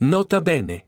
Nota 0.00 0.40
bene. 0.40 0.86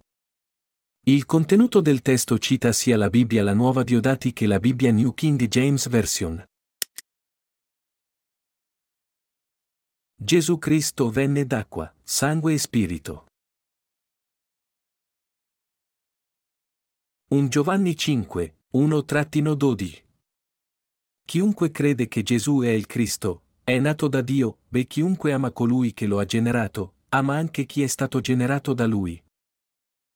Il 1.07 1.25
contenuto 1.25 1.81
del 1.81 2.03
testo 2.03 2.39
cita 2.39 2.73
sia 2.73 2.97
la 2.97 3.09
Bibbia 3.09 3.43
la 3.45 3.55
Nuova 3.55 3.85
Diodati 3.85 4.33
che 4.33 4.47
la 4.47 4.59
Bibbia 4.59 4.91
New 4.91 5.15
King 5.15 5.47
James 5.47 5.89
Version. 5.89 6.45
Gesù 10.17 10.59
Cristo 10.59 11.11
venne 11.11 11.47
d'acqua, 11.47 11.95
sangue 12.03 12.55
e 12.55 12.59
spirito. 12.59 13.27
1 17.29 17.49
Giovanni 17.49 17.97
5, 17.97 18.57
1-12 18.73 20.05
Chiunque 21.25 21.71
crede 21.71 22.09
che 22.09 22.23
Gesù 22.23 22.61
è 22.63 22.71
il 22.71 22.87
Cristo, 22.87 23.43
è 23.63 23.79
nato 23.79 24.09
da 24.09 24.21
Dio, 24.21 24.59
e 24.71 24.87
chiunque 24.87 25.33
ama 25.33 25.53
colui 25.53 25.95
che 25.95 26.07
lo 26.07 26.19
ha 26.19 26.25
generato, 26.25 26.95
ama 27.15 27.37
anche 27.37 27.65
chi 27.65 27.85
è 27.85 27.87
stato 27.87 28.21
generato 28.21 28.75
da 28.75 28.87
lui. 28.87 29.23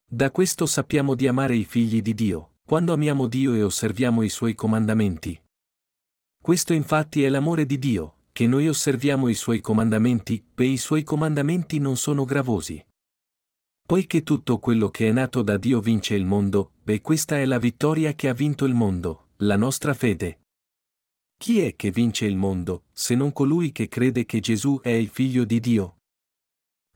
Da 0.05 0.33
questo 0.33 0.67
sappiamo 0.67 1.15
di 1.15 1.29
amare 1.29 1.55
i 1.55 1.65
figli 1.65 2.03
di 2.03 2.13
Dio, 2.13 2.55
quando 2.65 2.93
amiamo 2.93 3.29
Dio 3.29 3.55
e 3.55 3.63
osserviamo 3.63 4.23
i 4.23 4.29
suoi 4.29 4.57
comandamenti. 4.57 5.41
Questo 6.43 6.73
infatti 6.73 7.23
è 7.23 7.29
l'amore 7.29 7.67
di 7.67 7.79
Dio, 7.79 8.25
che 8.33 8.49
noi 8.49 8.67
osserviamo 8.67 9.29
i 9.29 9.35
suoi 9.35 9.61
comandamenti, 9.61 10.45
e 10.57 10.65
i 10.65 10.77
suoi 10.77 11.05
comandamenti 11.05 11.79
non 11.79 11.97
sono 11.97 12.25
gravosi. 12.25 12.85
Poiché 13.87 14.25
tutto 14.25 14.59
quello 14.59 14.89
che 14.91 15.09
è 15.09 15.13
nato 15.13 15.43
da 15.43 15.57
Dio 15.57 15.81
vince 15.81 16.17
il 16.17 16.25
mondo, 16.25 16.73
e 16.85 17.01
questa 17.01 17.39
è 17.39 17.45
la 17.45 17.59
vittoria 17.59 18.13
che 18.15 18.29
ha 18.29 18.35
vinto 18.35 18.65
il 18.65 18.75
mondo, 18.75 19.29
la 19.37 19.57
nostra 19.57 19.95
fede. 19.95 20.41
Chi 21.37 21.61
è 21.61 21.77
che 21.77 21.93
vince 21.93 22.27
il 22.27 22.37
mondo, 22.37 22.87
se 22.93 23.15
non 23.15 23.33
colui 23.33 23.71
che 23.71 23.87
crede 23.87 24.27
che 24.27 24.41
Gesù 24.41 24.81
è 24.83 24.91
il 24.91 25.09
figlio 25.09 25.45
di 25.45 25.61
Dio? 25.61 25.98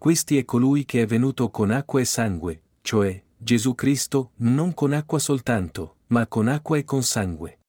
Questi 0.03 0.37
è 0.37 0.45
colui 0.45 0.85
che 0.85 1.03
è 1.03 1.07
venuto 1.07 1.49
con 1.51 1.71
acqua 1.71 2.01
e 2.01 2.05
sangue, 2.05 2.63
cioè, 2.81 3.23
Gesù 3.37 3.77
Cristo, 3.77 4.33
non 4.39 4.75
con 4.75 4.95
acqua 4.95 5.21
soltanto, 5.21 5.99
ma 6.09 6.27
con 6.27 6.49
acqua 6.49 6.77
e 6.77 6.83
con 6.83 7.05
sangue. 7.05 7.61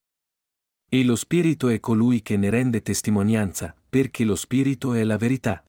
E 0.90 1.04
lo 1.04 1.16
Spirito 1.16 1.70
è 1.70 1.80
colui 1.80 2.24
che 2.24 2.36
ne 2.36 2.50
rende 2.50 2.82
testimonianza, 2.82 3.76
perché 3.88 4.24
lo 4.24 4.36
Spirito 4.36 4.94
è 4.94 5.04
la 5.04 5.16
verità. 5.16 5.64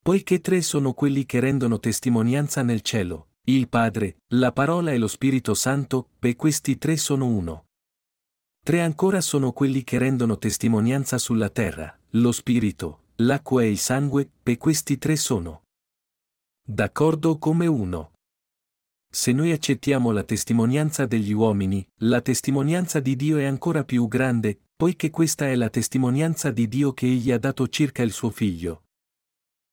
Poiché 0.00 0.40
tre 0.40 0.62
sono 0.62 0.92
quelli 0.92 1.26
che 1.26 1.40
rendono 1.40 1.80
testimonianza 1.80 2.62
nel 2.62 2.82
cielo, 2.82 3.30
il 3.46 3.68
Padre, 3.68 4.18
la 4.28 4.52
Parola 4.52 4.92
e 4.92 4.98
lo 4.98 5.08
Spirito 5.08 5.54
Santo, 5.54 6.10
e 6.20 6.36
questi 6.36 6.78
tre 6.78 6.96
sono 6.96 7.26
uno. 7.26 7.64
Tre 8.62 8.80
ancora 8.80 9.20
sono 9.20 9.50
quelli 9.50 9.82
che 9.82 9.98
rendono 9.98 10.38
testimonianza 10.38 11.18
sulla 11.18 11.50
terra, 11.50 11.98
lo 12.10 12.30
Spirito, 12.30 13.06
l'acqua 13.16 13.64
e 13.64 13.70
il 13.70 13.78
sangue, 13.78 14.30
e 14.44 14.56
questi 14.56 14.98
tre 14.98 15.16
sono. 15.16 15.62
D'accordo 16.66 17.36
come 17.36 17.66
uno. 17.66 18.12
Se 19.12 19.32
noi 19.32 19.52
accettiamo 19.52 20.12
la 20.12 20.22
testimonianza 20.22 21.04
degli 21.04 21.32
uomini, 21.32 21.86
la 21.96 22.22
testimonianza 22.22 23.00
di 23.00 23.16
Dio 23.16 23.36
è 23.36 23.44
ancora 23.44 23.84
più 23.84 24.08
grande, 24.08 24.58
poiché 24.74 25.10
questa 25.10 25.46
è 25.46 25.56
la 25.56 25.68
testimonianza 25.68 26.50
di 26.50 26.66
Dio 26.66 26.94
che 26.94 27.04
Egli 27.04 27.30
ha 27.32 27.38
dato 27.38 27.68
circa 27.68 28.02
il 28.02 28.12
suo 28.12 28.30
figlio. 28.30 28.84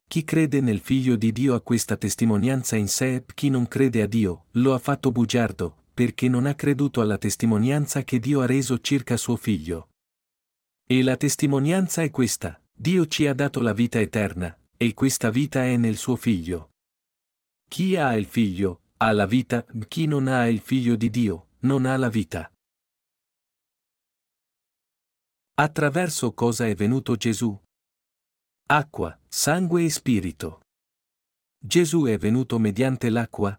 Chi 0.05 0.25
crede 0.25 0.59
nel 0.59 0.79
figlio 0.79 1.15
di 1.15 1.31
Dio 1.31 1.55
ha 1.55 1.61
questa 1.61 1.95
testimonianza 1.95 2.75
in 2.75 2.89
sé 2.89 3.23
chi 3.33 3.49
non 3.49 3.69
crede 3.69 4.01
a 4.01 4.07
Dio, 4.07 4.47
lo 4.55 4.73
ha 4.73 4.77
fatto 4.77 5.13
bugiardo, 5.13 5.85
perché 5.93 6.27
non 6.27 6.45
ha 6.45 6.55
creduto 6.55 6.99
alla 6.99 7.17
testimonianza 7.17 8.03
che 8.03 8.19
Dio 8.19 8.41
ha 8.41 8.45
reso 8.45 8.81
circa 8.81 9.15
suo 9.15 9.37
figlio. 9.37 9.91
E 10.85 11.01
la 11.03 11.15
testimonianza 11.15 12.01
è 12.01 12.09
questa, 12.09 12.61
Dio 12.69 13.07
ci 13.07 13.27
ha 13.27 13.33
dato 13.33 13.61
la 13.61 13.71
vita 13.71 13.97
eterna, 13.97 14.53
e 14.75 14.93
questa 14.93 15.29
vita 15.29 15.63
è 15.63 15.77
nel 15.77 15.95
suo 15.95 16.17
figlio. 16.17 16.70
Chi 17.71 17.95
ha 17.95 18.17
il 18.17 18.25
figlio, 18.25 18.81
ha 18.97 19.13
la 19.13 19.25
vita, 19.25 19.65
chi 19.87 20.05
non 20.05 20.27
ha 20.27 20.45
il 20.49 20.59
figlio 20.59 20.97
di 20.97 21.09
Dio, 21.09 21.51
non 21.59 21.85
ha 21.85 21.95
la 21.95 22.09
vita. 22.09 22.51
Attraverso 25.53 26.33
cosa 26.33 26.67
è 26.67 26.75
venuto 26.75 27.15
Gesù? 27.15 27.57
Acqua, 28.67 29.17
sangue 29.25 29.85
e 29.85 29.89
spirito. 29.89 30.63
Gesù 31.57 32.03
è 32.07 32.17
venuto 32.17 32.59
mediante 32.59 33.09
l'acqua? 33.09 33.57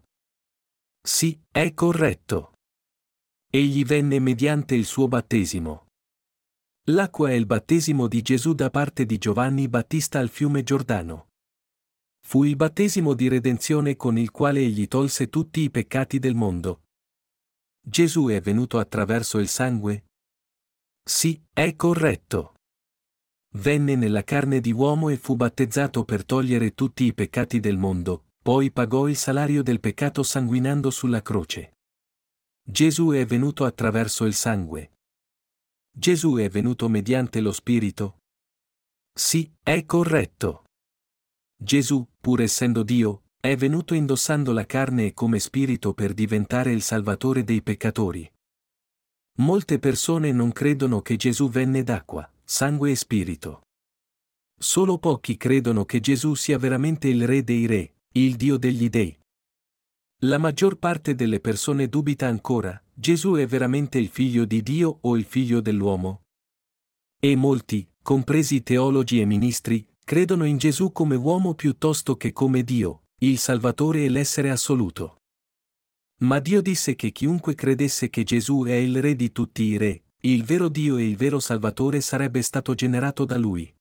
Sì, 1.01 1.41
è 1.49 1.73
corretto. 1.73 2.53
Egli 3.49 3.83
venne 3.83 4.19
mediante 4.19 4.75
il 4.75 4.85
suo 4.85 5.07
battesimo. 5.07 5.87
L'acqua 6.89 7.31
è 7.31 7.33
il 7.33 7.47
battesimo 7.47 8.07
di 8.07 8.21
Gesù 8.21 8.53
da 8.53 8.69
parte 8.69 9.07
di 9.07 9.17
Giovanni 9.17 9.67
Battista 9.67 10.19
al 10.19 10.29
fiume 10.29 10.61
Giordano. 10.61 11.29
Fu 12.25 12.43
il 12.43 12.55
battesimo 12.55 13.13
di 13.13 13.27
redenzione 13.27 13.95
con 13.95 14.17
il 14.17 14.31
quale 14.31 14.61
egli 14.61 14.87
tolse 14.87 15.29
tutti 15.29 15.61
i 15.61 15.69
peccati 15.69 16.19
del 16.19 16.35
mondo. 16.35 16.83
Gesù 17.79 18.27
è 18.27 18.39
venuto 18.41 18.79
attraverso 18.79 19.39
il 19.39 19.47
sangue? 19.47 20.05
Sì, 21.03 21.39
è 21.51 21.75
corretto. 21.75 22.55
Venne 23.55 23.95
nella 23.95 24.23
carne 24.23 24.61
di 24.61 24.71
uomo 24.71 25.09
e 25.09 25.17
fu 25.17 25.35
battezzato 25.35 26.05
per 26.05 26.25
togliere 26.25 26.73
tutti 26.73 27.03
i 27.03 27.13
peccati 27.13 27.59
del 27.59 27.77
mondo, 27.77 28.29
poi 28.41 28.71
pagò 28.71 29.07
il 29.07 29.15
salario 29.15 29.61
del 29.61 29.79
peccato 29.79 30.23
sanguinando 30.23 30.89
sulla 30.89 31.21
croce. 31.21 31.73
Gesù 32.65 33.09
è 33.11 33.25
venuto 33.25 33.65
attraverso 33.65 34.25
il 34.25 34.33
sangue. 34.33 34.93
Gesù 35.91 36.37
è 36.37 36.49
venuto 36.49 36.89
mediante 36.89 37.41
lo 37.41 37.51
Spirito? 37.51 38.19
Sì, 39.13 39.53
è 39.61 39.85
corretto. 39.85 40.63
Gesù, 41.55 42.03
pur 42.23 42.39
essendo 42.39 42.83
Dio, 42.83 43.23
è 43.41 43.57
venuto 43.57 43.93
indossando 43.93 44.53
la 44.53 44.65
carne 44.65 45.07
e 45.07 45.13
come 45.13 45.39
spirito 45.39 45.93
per 45.93 46.13
diventare 46.13 46.71
il 46.71 46.81
Salvatore 46.81 47.43
dei 47.43 47.61
peccatori. 47.61 48.31
Molte 49.39 49.77
persone 49.77 50.31
non 50.31 50.53
credono 50.53 51.01
che 51.01 51.17
Gesù 51.17 51.49
venne 51.49 51.83
d'acqua, 51.83 52.31
sangue 52.45 52.91
e 52.91 52.95
spirito. 52.95 53.63
Solo 54.57 54.99
pochi 54.99 55.35
credono 55.35 55.83
che 55.83 55.99
Gesù 55.99 56.33
sia 56.35 56.57
veramente 56.57 57.09
il 57.09 57.27
Re 57.27 57.43
dei 57.43 57.65
Re, 57.65 57.95
il 58.13 58.37
Dio 58.37 58.55
degli 58.55 58.89
Dei. 58.89 59.19
La 60.19 60.37
maggior 60.37 60.77
parte 60.77 61.15
delle 61.15 61.41
persone 61.41 61.89
dubita 61.89 62.27
ancora, 62.27 62.81
Gesù 62.93 63.33
è 63.33 63.45
veramente 63.45 63.97
il 63.99 64.07
figlio 64.07 64.45
di 64.45 64.63
Dio 64.63 64.99
o 65.01 65.17
il 65.17 65.25
figlio 65.25 65.59
dell'uomo? 65.59 66.21
E 67.19 67.35
molti, 67.35 67.85
compresi 68.01 68.63
teologi 68.63 69.19
e 69.19 69.25
ministri, 69.25 69.85
credono 70.03 70.43
in 70.43 70.57
Gesù 70.57 70.91
come 70.91 71.15
uomo 71.15 71.53
piuttosto 71.53 72.15
che 72.15 72.31
come 72.31 72.63
Dio, 72.63 73.03
il 73.19 73.37
Salvatore 73.37 74.03
e 74.03 74.09
l'essere 74.09 74.49
assoluto. 74.49 75.21
Ma 76.19 76.39
Dio 76.39 76.61
disse 76.61 76.95
che 76.95 77.11
chiunque 77.11 77.55
credesse 77.55 78.09
che 78.09 78.23
Gesù 78.23 78.65
è 78.65 78.73
il 78.73 79.01
Re 79.01 79.15
di 79.15 79.31
tutti 79.31 79.63
i 79.63 79.77
Re, 79.77 80.03
il 80.21 80.43
vero 80.43 80.69
Dio 80.69 80.97
e 80.97 81.07
il 81.07 81.15
vero 81.15 81.39
Salvatore 81.39 82.01
sarebbe 82.01 82.41
stato 82.41 82.73
generato 82.73 83.25
da 83.25 83.37
Lui. 83.37 83.73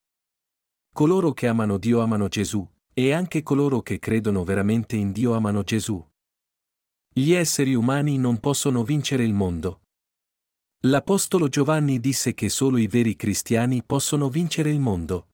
Coloro 0.92 1.32
che 1.32 1.46
amano 1.46 1.78
Dio 1.78 2.00
amano 2.00 2.28
Gesù, 2.28 2.66
e 2.92 3.12
anche 3.12 3.42
coloro 3.42 3.80
che 3.80 3.98
credono 3.98 4.44
veramente 4.44 4.96
in 4.96 5.12
Dio 5.12 5.34
amano 5.34 5.62
Gesù. 5.62 6.04
Gli 7.14 7.32
esseri 7.32 7.74
umani 7.74 8.16
non 8.18 8.38
possono 8.38 8.84
vincere 8.84 9.24
il 9.24 9.34
mondo. 9.34 9.82
L'Apostolo 10.84 11.48
Giovanni 11.48 12.00
disse 12.00 12.34
che 12.34 12.48
solo 12.48 12.76
i 12.76 12.86
veri 12.86 13.14
cristiani 13.16 13.82
possono 13.84 14.28
vincere 14.28 14.70
il 14.70 14.80
mondo. 14.80 15.31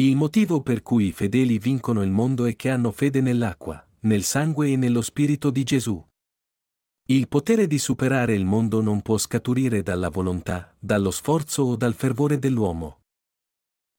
Il 0.00 0.16
motivo 0.16 0.62
per 0.62 0.80
cui 0.80 1.08
i 1.08 1.12
fedeli 1.12 1.58
vincono 1.58 2.02
il 2.02 2.10
mondo 2.10 2.46
è 2.46 2.56
che 2.56 2.70
hanno 2.70 2.90
fede 2.90 3.20
nell'acqua, 3.20 3.86
nel 4.00 4.22
sangue 4.22 4.70
e 4.70 4.76
nello 4.76 5.02
spirito 5.02 5.50
di 5.50 5.62
Gesù. 5.62 6.02
Il 7.08 7.28
potere 7.28 7.66
di 7.66 7.78
superare 7.78 8.34
il 8.34 8.46
mondo 8.46 8.80
non 8.80 9.02
può 9.02 9.18
scaturire 9.18 9.82
dalla 9.82 10.08
volontà, 10.08 10.74
dallo 10.78 11.10
sforzo 11.10 11.64
o 11.64 11.76
dal 11.76 11.92
fervore 11.92 12.38
dell'uomo. 12.38 13.02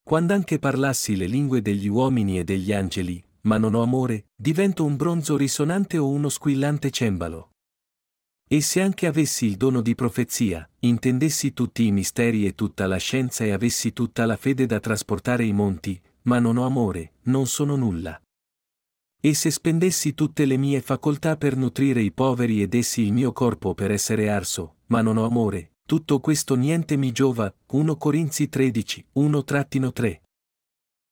Quando 0.01 0.33
anche 0.33 0.57
parlassi 0.57 1.15
le 1.15 1.27
lingue 1.27 1.61
degli 1.61 1.87
uomini 1.87 2.39
e 2.39 2.43
degli 2.43 2.73
angeli, 2.73 3.23
ma 3.41 3.59
non 3.59 3.75
ho 3.75 3.83
amore, 3.83 4.29
divento 4.35 4.83
un 4.83 4.95
bronzo 4.95 5.37
risonante 5.37 5.99
o 5.99 6.09
uno 6.09 6.29
squillante 6.29 6.89
cembalo. 6.89 7.50
E 8.53 8.59
se 8.59 8.81
anche 8.81 9.07
avessi 9.07 9.45
il 9.45 9.55
dono 9.55 9.79
di 9.79 9.95
profezia, 9.95 10.69
intendessi 10.79 11.53
tutti 11.53 11.85
i 11.85 11.91
misteri 11.93 12.45
e 12.45 12.53
tutta 12.53 12.85
la 12.85 12.97
scienza 12.97 13.45
e 13.45 13.51
avessi 13.51 13.93
tutta 13.93 14.25
la 14.25 14.35
fede 14.35 14.65
da 14.65 14.81
trasportare 14.81 15.45
i 15.45 15.53
monti, 15.53 15.97
ma 16.23 16.37
non 16.39 16.57
ho 16.57 16.65
amore, 16.65 17.13
non 17.23 17.47
sono 17.47 17.77
nulla. 17.77 18.21
E 19.21 19.33
se 19.35 19.51
spendessi 19.51 20.13
tutte 20.13 20.43
le 20.43 20.57
mie 20.57 20.81
facoltà 20.81 21.37
per 21.37 21.55
nutrire 21.55 22.01
i 22.01 22.11
poveri 22.11 22.61
ed 22.61 22.73
essi 22.73 23.03
il 23.03 23.13
mio 23.13 23.31
corpo 23.31 23.73
per 23.73 23.89
essere 23.89 24.29
arso, 24.29 24.79
ma 24.87 25.01
non 25.01 25.15
ho 25.15 25.23
amore, 25.23 25.75
tutto 25.85 26.19
questo 26.19 26.55
niente 26.55 26.97
mi 26.97 27.13
giova. 27.13 27.53
1 27.67 27.95
Corinzi 27.95 28.49
13, 28.49 29.05
1-3. 29.15 30.19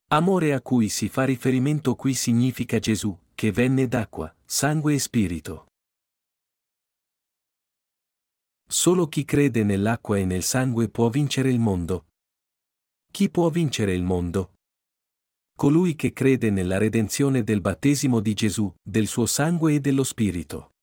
Amore 0.09 0.53
a 0.53 0.59
cui 0.59 0.89
si 0.89 1.07
fa 1.07 1.23
riferimento 1.23 1.95
qui 1.95 2.15
significa 2.15 2.79
Gesù, 2.79 3.17
che 3.33 3.53
venne 3.53 3.87
d'acqua, 3.87 4.35
sangue 4.43 4.95
e 4.95 4.99
spirito. 4.99 5.68
Solo 8.71 9.07
chi 9.07 9.25
crede 9.25 9.63
nell'acqua 9.63 10.19
e 10.19 10.25
nel 10.25 10.43
sangue 10.43 10.89
può 10.89 11.09
vincere 11.09 11.49
il 11.49 11.57
mondo. 11.57 12.09
Chi 13.11 13.27
può 13.31 13.49
vincere 13.49 13.95
il 13.95 14.03
mondo? 14.03 14.53
Colui 15.57 15.95
che 15.95 16.13
crede 16.13 16.51
nella 16.51 16.77
redenzione 16.77 17.43
del 17.43 17.61
battesimo 17.61 18.19
di 18.19 18.35
Gesù, 18.35 18.71
del 18.79 19.07
suo 19.07 19.25
sangue 19.25 19.73
e 19.73 19.79
dello 19.79 20.03
Spirito. 20.03 20.73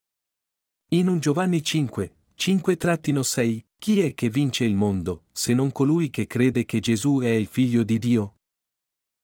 In 0.95 1.07
un 1.07 1.21
Giovanni 1.21 1.63
5, 1.63 2.17
5-6, 2.37 3.61
chi 3.79 4.01
è 4.01 4.15
che 4.15 4.31
vince 4.31 4.65
il 4.65 4.75
mondo, 4.75 5.27
se 5.31 5.55
non 5.55 5.71
colui 5.71 6.11
che 6.11 6.27
crede 6.27 6.65
che 6.65 6.81
Gesù 6.81 7.21
è 7.21 7.31
il 7.31 7.47
figlio 7.47 7.85
di 7.85 8.01
Dio? 8.01 8.39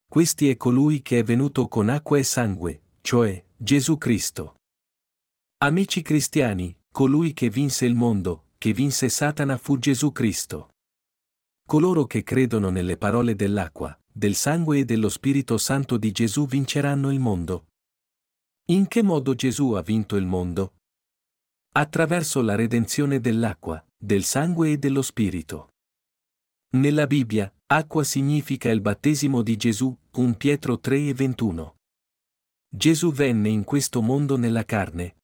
Questi 0.08 0.48
è 0.48 0.56
colui 0.56 1.02
che 1.02 1.18
è 1.18 1.24
venuto 1.24 1.66
con 1.66 1.88
acqua 1.88 2.16
e 2.16 2.22
sangue, 2.22 2.82
cioè 3.00 3.44
Gesù 3.56 3.98
Cristo. 3.98 4.54
Amici 5.64 6.00
cristiani, 6.00 6.76
colui 6.92 7.32
che 7.32 7.50
vinse 7.50 7.86
il 7.86 7.96
mondo, 7.96 8.50
che 8.62 8.72
vinse 8.72 9.08
Satana 9.08 9.56
fu 9.56 9.76
Gesù 9.76 10.12
Cristo. 10.12 10.74
Coloro 11.66 12.04
che 12.04 12.22
credono 12.22 12.70
nelle 12.70 12.96
parole 12.96 13.34
dell'acqua, 13.34 13.98
del 14.08 14.36
sangue 14.36 14.78
e 14.78 14.84
dello 14.84 15.08
Spirito 15.08 15.58
Santo 15.58 15.96
di 15.96 16.12
Gesù 16.12 16.46
vinceranno 16.46 17.10
il 17.10 17.18
mondo. 17.18 17.66
In 18.66 18.86
che 18.86 19.02
modo 19.02 19.34
Gesù 19.34 19.72
ha 19.72 19.82
vinto 19.82 20.14
il 20.14 20.26
mondo? 20.26 20.74
Attraverso 21.72 22.40
la 22.40 22.54
redenzione 22.54 23.18
dell'acqua, 23.18 23.84
del 23.98 24.22
sangue 24.22 24.70
e 24.70 24.78
dello 24.78 25.02
Spirito. 25.02 25.70
Nella 26.76 27.08
Bibbia, 27.08 27.52
acqua 27.66 28.04
significa 28.04 28.70
il 28.70 28.80
battesimo 28.80 29.42
di 29.42 29.56
Gesù, 29.56 29.92
1 30.12 30.34
Pietro 30.34 30.78
3 30.78 31.08
e 31.08 31.14
21. 31.14 31.74
Gesù 32.68 33.10
venne 33.10 33.48
in 33.48 33.64
questo 33.64 34.00
mondo 34.02 34.36
nella 34.36 34.64
carne. 34.64 35.16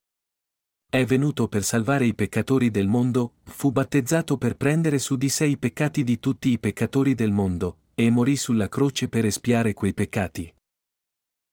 È 0.90 1.04
venuto 1.04 1.48
per 1.48 1.64
salvare 1.64 2.06
i 2.06 2.14
peccatori 2.14 2.70
del 2.70 2.88
mondo, 2.88 3.34
fu 3.42 3.70
battezzato 3.70 4.38
per 4.38 4.56
prendere 4.56 4.98
su 4.98 5.16
di 5.16 5.28
sé 5.28 5.44
i 5.44 5.58
peccati 5.58 6.02
di 6.02 6.18
tutti 6.18 6.48
i 6.48 6.58
peccatori 6.58 7.14
del 7.14 7.30
mondo, 7.30 7.80
e 7.94 8.08
morì 8.08 8.36
sulla 8.36 8.70
croce 8.70 9.10
per 9.10 9.26
espiare 9.26 9.74
quei 9.74 9.92
peccati. 9.92 10.50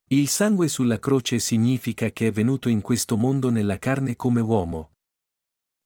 Il 0.07 0.29
sangue 0.29 0.69
sulla 0.69 0.99
croce 0.99 1.39
significa 1.39 2.11
che 2.11 2.27
è 2.27 2.31
venuto 2.31 2.69
in 2.69 2.79
questo 2.79 3.17
mondo 3.17 3.49
nella 3.49 3.77
carne 3.77 4.15
come 4.15 4.39
uomo. 4.39 4.93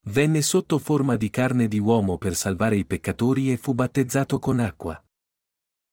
Venne 0.10 0.44
sotto 0.44 0.78
forma 0.78 1.16
di 1.16 1.31
carne 1.31 1.68
di 1.68 1.80
uomo 1.80 2.19
per 2.19 2.36
salvare 2.36 2.75
i 2.75 2.86
peccatori 2.86 3.52
e 3.52 3.57
fu 3.57 3.74
battezzato 3.74 4.38
con 4.38 4.60
acqua. 4.60 5.04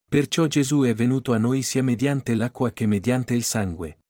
Perciò 0.06 0.47
Gesù 0.47 0.82
è 0.82 0.93
venuto 0.93 1.32
a 1.32 1.38
noi 1.38 1.62
sia 1.62 1.82
mediante 1.82 2.35
l'acqua 2.35 2.70
che 2.73 2.85
mediante 2.85 3.32
il 3.32 3.44
sangue. 3.44 4.00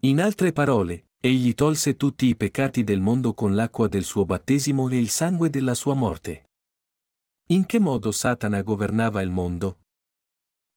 In 0.00 0.20
altre 0.20 0.52
parole, 0.52 1.07
egli 1.20 1.52
tolse 1.54 1.96
tutti 1.96 2.26
i 2.26 2.36
peccati 2.36 2.84
del 2.84 3.00
mondo 3.00 3.34
con 3.34 3.54
l'acqua 3.54 3.88
del 3.88 4.04
suo 4.04 4.24
battesimo 4.24 4.88
e 4.88 4.98
il 4.98 5.08
sangue 5.08 5.50
della 5.50 5.74
sua 5.74 5.94
morte. 5.94 6.50
In 7.48 7.66
che 7.66 7.80
modo 7.80 8.12
Satana 8.12 8.62
governava 8.62 9.20
il 9.20 9.30
mondo? 9.30 9.80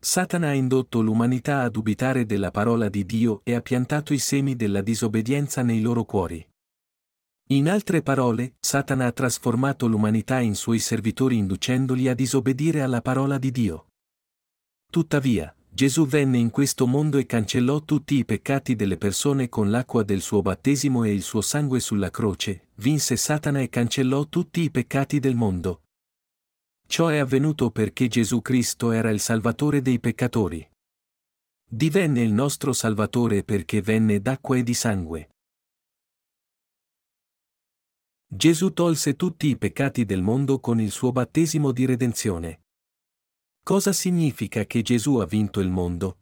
Satana 0.04 0.48
ha 0.48 0.54
indotto 0.54 1.02
l'umanità 1.02 1.62
a 1.62 1.70
dubitare 1.70 2.26
della 2.26 2.50
parola 2.50 2.90
di 2.90 3.06
Dio 3.06 3.42
e 3.44 3.54
ha 3.54 3.62
piantato 3.62 4.14
i 4.14 4.18
semi 4.18 4.56
della 4.56 4.82
disobbedienza 4.82 5.62
nei 5.62 5.80
loro 5.80 6.06
cuori. 6.06 6.44
In 7.50 7.70
altre 7.70 8.02
parole, 8.02 8.56
Satana 8.60 9.06
ha 9.06 9.12
trasformato 9.12 9.86
l'umanità 9.86 10.40
in 10.40 10.56
suoi 10.56 10.80
servitori 10.80 11.38
inducendoli 11.38 12.08
a 12.08 12.16
disobbedire 12.16 12.82
alla 12.82 13.02
parola 13.02 13.38
di 13.38 13.52
Dio. 13.52 13.90
Tuttavia, 14.90 15.54
Gesù 15.74 16.06
venne 16.06 16.38
in 16.38 16.50
questo 16.50 16.86
mondo 16.86 17.18
e 17.18 17.26
cancellò 17.26 17.82
tutti 17.82 18.16
i 18.16 18.26
peccati 18.26 18.76
delle 18.76 18.98
persone 18.98 19.50
con 19.50 19.72
l'acqua 19.72 20.04
del 20.04 20.22
suo 20.22 20.42
battesimo 20.42 21.04
e 21.04 21.14
il 21.14 21.22
suo 21.22 21.42
sangue 21.42 21.80
sulla 21.80 22.10
croce, 22.10 22.68
vinse 22.76 23.16
Satana 23.16 23.62
e 23.62 23.70
cancellò 23.70 24.28
tutti 24.28 24.62
i 24.62 24.70
peccati 24.70 25.20
del 25.20 25.36
mondo, 25.36 25.82
Ciò 26.92 27.08
è 27.08 27.20
avvenuto 27.20 27.72
perché 27.72 28.10
Gesù 28.10 28.42
Cristo 28.42 28.92
era 28.92 29.12
il 29.12 29.22
Salvatore 29.22 29.82
dei 29.82 30.02
peccatori. 30.02 30.70
Divenne 31.66 32.22
il 32.22 32.34
nostro 32.34 32.74
Salvatore 32.74 33.46
perché 33.46 33.82
venne 33.82 34.20
d'acqua 34.20 34.58
e 34.58 34.64
di 34.64 34.74
sangue. 34.74 35.30
Gesù 38.28 38.74
tolse 38.74 39.16
tutti 39.16 39.48
i 39.48 39.58
peccati 39.58 40.04
del 40.04 40.22
mondo 40.22 40.60
con 40.60 40.82
il 40.82 40.92
suo 40.92 41.14
battesimo 41.14 41.72
di 41.72 41.86
redenzione. 41.86 42.64
Cosa 43.64 43.94
significa 43.94 44.66
che 44.66 44.82
Gesù 44.82 45.18
ha 45.18 45.26
vinto 45.26 45.60
il 45.60 45.70
mondo? 45.70 46.22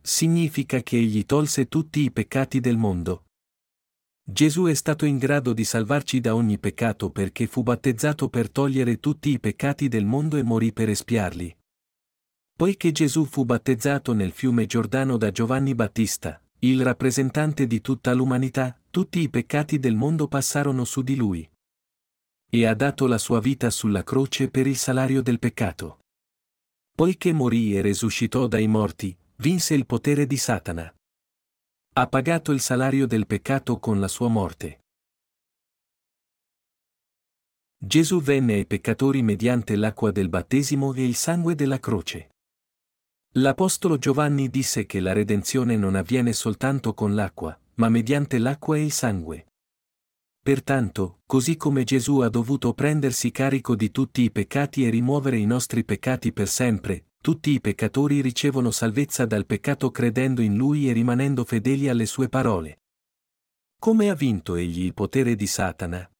Significa 0.00 0.80
che 0.80 0.96
egli 0.96 1.26
tolse 1.26 1.68
tutti 1.68 2.00
i 2.00 2.10
peccati 2.10 2.60
del 2.60 2.78
mondo. 2.78 3.26
Gesù 4.24 4.64
è 4.64 4.72
stato 4.72 5.04
in 5.04 5.18
grado 5.18 5.52
di 5.52 5.64
salvarci 5.64 6.18
da 6.18 6.34
ogni 6.34 6.58
peccato 6.58 7.10
perché 7.10 7.46
fu 7.46 7.62
battezzato 7.62 8.30
per 8.30 8.50
togliere 8.50 9.00
tutti 9.00 9.28
i 9.28 9.38
peccati 9.38 9.88
del 9.88 10.06
mondo 10.06 10.38
e 10.38 10.42
morì 10.42 10.72
per 10.72 10.88
espiarli. 10.88 11.54
Poiché 12.56 12.90
Gesù 12.90 13.26
fu 13.26 13.44
battezzato 13.44 14.14
nel 14.14 14.32
fiume 14.32 14.64
Giordano 14.64 15.18
da 15.18 15.30
Giovanni 15.30 15.74
Battista, 15.74 16.42
il 16.60 16.82
rappresentante 16.82 17.66
di 17.66 17.82
tutta 17.82 18.14
l'umanità, 18.14 18.80
tutti 18.88 19.20
i 19.20 19.28
peccati 19.28 19.78
del 19.78 19.94
mondo 19.94 20.26
passarono 20.26 20.84
su 20.84 21.02
di 21.02 21.16
lui. 21.16 21.48
E 22.48 22.66
ha 22.66 22.74
dato 22.74 23.06
la 23.06 23.18
sua 23.18 23.40
vita 23.40 23.68
sulla 23.68 24.02
croce 24.02 24.48
per 24.48 24.66
il 24.66 24.76
salario 24.76 25.20
del 25.20 25.38
peccato. 25.38 25.99
Poiché 27.00 27.32
morì 27.32 27.74
e 27.74 27.80
resuscitò 27.80 28.46
dai 28.46 28.66
morti, 28.66 29.16
vinse 29.36 29.72
il 29.72 29.86
potere 29.86 30.26
di 30.26 30.36
Satana. 30.36 30.94
Ha 31.94 32.06
pagato 32.06 32.52
il 32.52 32.60
salario 32.60 33.06
del 33.06 33.26
peccato 33.26 33.78
con 33.78 33.98
la 34.00 34.06
sua 34.06 34.28
morte. 34.28 34.80
Gesù 37.78 38.20
venne 38.20 38.52
ai 38.52 38.66
peccatori 38.66 39.22
mediante 39.22 39.76
l'acqua 39.76 40.10
del 40.10 40.28
battesimo 40.28 40.92
e 40.92 41.06
il 41.06 41.14
sangue 41.14 41.54
della 41.54 41.80
croce. 41.80 42.32
L'Apostolo 43.36 43.96
Giovanni 43.96 44.50
disse 44.50 44.84
che 44.84 45.00
la 45.00 45.14
redenzione 45.14 45.78
non 45.78 45.94
avviene 45.94 46.34
soltanto 46.34 46.92
con 46.92 47.14
l'acqua, 47.14 47.58
ma 47.76 47.88
mediante 47.88 48.36
l'acqua 48.36 48.76
e 48.76 48.84
il 48.84 48.92
sangue. 48.92 49.46
Pertanto, 50.42 51.20
così 51.26 51.56
come 51.56 51.84
Gesù 51.84 52.20
ha 52.20 52.30
dovuto 52.30 52.72
prendersi 52.72 53.30
carico 53.30 53.76
di 53.76 53.90
tutti 53.90 54.22
i 54.22 54.30
peccati 54.30 54.86
e 54.86 54.90
rimuovere 54.90 55.36
i 55.36 55.44
nostri 55.44 55.84
peccati 55.84 56.32
per 56.32 56.48
sempre, 56.48 57.08
tutti 57.20 57.50
i 57.50 57.60
peccatori 57.60 58.22
ricevono 58.22 58.70
salvezza 58.70 59.26
dal 59.26 59.44
peccato 59.44 59.90
credendo 59.90 60.40
in 60.40 60.56
Lui 60.56 60.88
e 60.88 60.92
rimanendo 60.92 61.44
fedeli 61.44 61.88
alle 61.88 62.06
sue 62.06 62.30
parole. 62.30 62.80
Come 63.78 64.08
ha 64.08 64.14
vinto 64.14 64.54
egli 64.54 64.84
il 64.84 64.94
potere 64.94 65.36
di 65.36 65.46
Satana? 65.46 66.10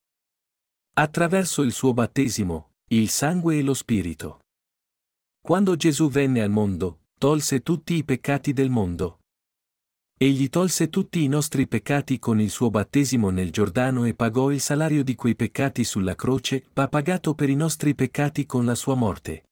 Attraverso 0.94 1.62
il 1.62 1.72
suo 1.72 1.94
battesimo, 1.94 2.72
il 2.88 3.08
sangue 3.08 3.56
e 3.58 3.62
lo 3.62 3.72
Spirito. 3.72 4.40
Quando 5.40 5.76
Gesù 5.76 6.11
venne 6.11 6.43
al 6.43 6.50
mondo, 6.50 7.05
tolse 7.17 7.62
tutti 7.62 7.94
i 7.94 8.05
peccati 8.05 8.52
del 8.52 8.69
mondo. 8.69 9.19
Egli 10.22 10.50
tolse 10.50 10.91
tutti 10.91 11.22
i 11.22 11.29
nostri 11.29 11.67
peccati 11.67 12.19
con 12.19 12.43
il 12.43 12.50
suo 12.50 12.69
battesimo 12.69 13.31
nel 13.31 13.50
Giordano 13.50 14.05
e 14.05 14.12
pagò 14.12 14.50
il 14.50 14.60
salario 14.60 15.03
di 15.03 15.15
quei 15.15 15.34
peccati 15.34 15.82
sulla 15.82 16.15
croce, 16.15 16.67
ha 16.74 16.89
pagato 16.89 17.34
per 17.34 17.48
i 17.48 17.55
nostri 17.55 17.94
peccati 17.94 18.44
con 18.44 18.67
la 18.67 18.74
sua 18.74 18.94
morte. 18.96 19.44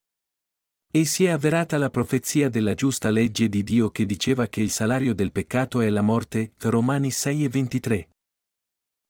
E 0.93 1.07
si 1.07 1.25
è 1.25 1.31
avverata 1.31 1.79
la 1.79 1.89
profezia 1.89 2.51
della 2.51 2.75
giusta 2.75 3.09
legge 3.09 3.49
di 3.49 3.63
Dio 3.63 3.89
che 3.89 4.05
diceva 4.05 4.47
che 4.49 4.61
il 4.61 4.69
salario 4.69 5.15
del 5.15 5.33
peccato 5.33 5.81
è 5.81 5.89
la 5.89 6.03
morte, 6.03 6.53
Romani 6.59 7.11
6 7.11 7.45
e 7.45 7.49
23. 7.49 8.09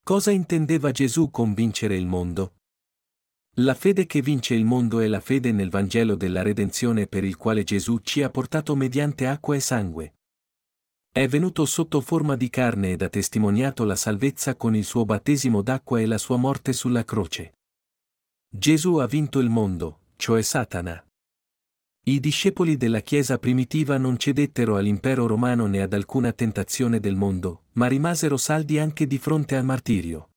Cosa 0.01 0.31
intendeva 0.31 0.91
Gesù 0.91 1.29
con 1.29 1.53
vincere 1.53 1.97
il 1.97 2.05
mondo? 2.05 2.53
La 3.55 3.73
fede 3.73 4.05
che 4.05 4.21
vince 4.21 4.55
il 4.55 4.63
mondo 4.63 5.01
è 5.01 5.07
la 5.07 5.19
fede 5.19 5.51
nel 5.51 5.69
Vangelo 5.69 6.15
della 6.15 6.41
redenzione 6.41 7.05
per 7.07 7.25
il 7.25 7.35
quale 7.35 7.65
Gesù 7.65 7.99
ci 7.99 8.23
ha 8.23 8.29
portato 8.29 8.77
mediante 8.77 9.27
acqua 9.27 9.57
e 9.57 9.59
sangue. 9.59 10.13
È 11.11 11.27
venuto 11.27 11.65
sotto 11.65 12.01
forma 12.01 12.35
di 12.35 12.51
carne 12.51 12.91
ed 12.91 13.01
ha 13.01 13.09
testimoniato 13.09 13.83
la 13.83 13.95
salvezza 13.95 14.55
con 14.55 14.75
il 14.75 14.85
suo 14.85 15.05
battesimo 15.05 15.63
d'acqua 15.63 15.99
e 15.99 16.05
la 16.05 16.19
sua 16.19 16.37
morte 16.37 16.71
sulla 16.71 17.03
croce. 17.03 17.53
Gesù 18.47 18.97
ha 18.97 19.07
vinto 19.07 19.39
il 19.39 19.49
mondo, 19.49 20.01
cioè 20.17 20.43
Satana. 20.43 21.03
I 22.05 22.19
discepoli 22.19 22.77
della 22.77 23.01
Chiesa 23.01 23.39
primitiva 23.39 23.97
non 23.97 24.17
cedettero 24.17 24.77
all'impero 24.77 25.25
romano 25.25 25.65
né 25.65 25.81
ad 25.81 25.93
alcuna 25.93 26.31
tentazione 26.31 26.99
del 26.99 27.15
mondo, 27.15 27.63
ma 27.73 27.87
rimasero 27.87 28.37
saldi 28.37 28.77
anche 28.77 29.07
di 29.07 29.17
fronte 29.17 29.55
al 29.55 29.65
martirio. 29.65 30.29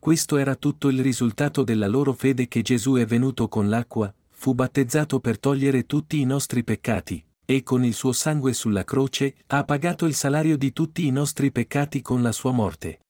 Questo 0.00 0.38
era 0.38 0.54
tutto 0.54 0.88
il 0.88 1.02
risultato 1.02 1.62
della 1.64 1.86
loro 1.86 2.14
fede 2.14 2.48
che 2.48 2.62
Gesù 2.62 2.94
è 2.94 3.04
venuto 3.04 3.46
con 3.48 3.68
l'acqua, 3.68 4.12
fu 4.28 4.54
battezzato 4.54 5.20
per 5.20 5.38
togliere 5.38 5.84
tutti 5.84 6.20
i 6.20 6.24
nostri 6.24 6.64
peccati, 6.64 7.25
e 7.46 7.62
con 7.62 7.84
il 7.84 7.94
suo 7.94 8.12
sangue 8.12 8.52
sulla 8.52 8.84
croce 8.84 9.36
ha 9.46 9.64
pagato 9.64 10.04
il 10.04 10.14
salario 10.14 10.58
di 10.58 10.72
tutti 10.72 11.06
i 11.06 11.10
nostri 11.10 11.52
peccati 11.52 12.02
con 12.02 12.20
la 12.20 12.32
sua 12.32 12.50
morte. 12.50 13.00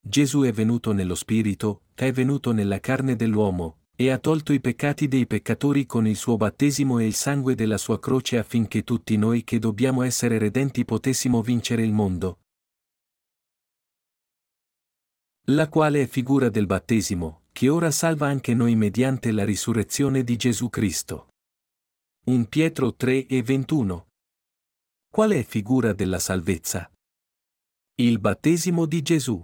Gesù 0.00 0.42
è 0.42 0.52
venuto 0.52 0.92
nello 0.92 1.14
Spirito, 1.14 1.82
è 1.94 2.12
venuto 2.12 2.52
nella 2.52 2.78
carne 2.78 3.16
dell'uomo, 3.16 3.78
e 3.96 4.10
ha 4.10 4.18
tolto 4.18 4.52
i 4.52 4.60
peccati 4.60 5.08
dei 5.08 5.26
peccatori 5.26 5.84
con 5.86 6.06
il 6.06 6.14
suo 6.14 6.36
battesimo 6.36 7.00
e 7.00 7.06
il 7.06 7.14
sangue 7.14 7.54
della 7.54 7.78
sua 7.78 7.98
croce 7.98 8.38
affinché 8.38 8.84
tutti 8.84 9.16
noi 9.16 9.42
che 9.42 9.58
dobbiamo 9.58 10.02
essere 10.02 10.38
redenti 10.38 10.84
potessimo 10.84 11.42
vincere 11.42 11.82
il 11.82 11.92
mondo. 11.92 12.38
La 15.46 15.68
quale 15.68 16.02
è 16.02 16.06
figura 16.06 16.50
del 16.50 16.66
battesimo, 16.66 17.44
che 17.50 17.70
ora 17.70 17.90
salva 17.90 18.28
anche 18.28 18.54
noi 18.54 18.76
mediante 18.76 19.32
la 19.32 19.44
risurrezione 19.44 20.22
di 20.22 20.36
Gesù 20.36 20.68
Cristo. 20.68 21.27
1 22.28 22.44
Pietro 22.44 22.94
3 22.94 23.24
e 23.26 23.42
21. 23.42 24.08
Qual 25.10 25.30
è 25.30 25.42
figura 25.42 25.94
della 25.94 26.18
salvezza? 26.18 26.92
Il 27.94 28.18
battesimo 28.18 28.84
di 28.84 29.00
Gesù. 29.00 29.42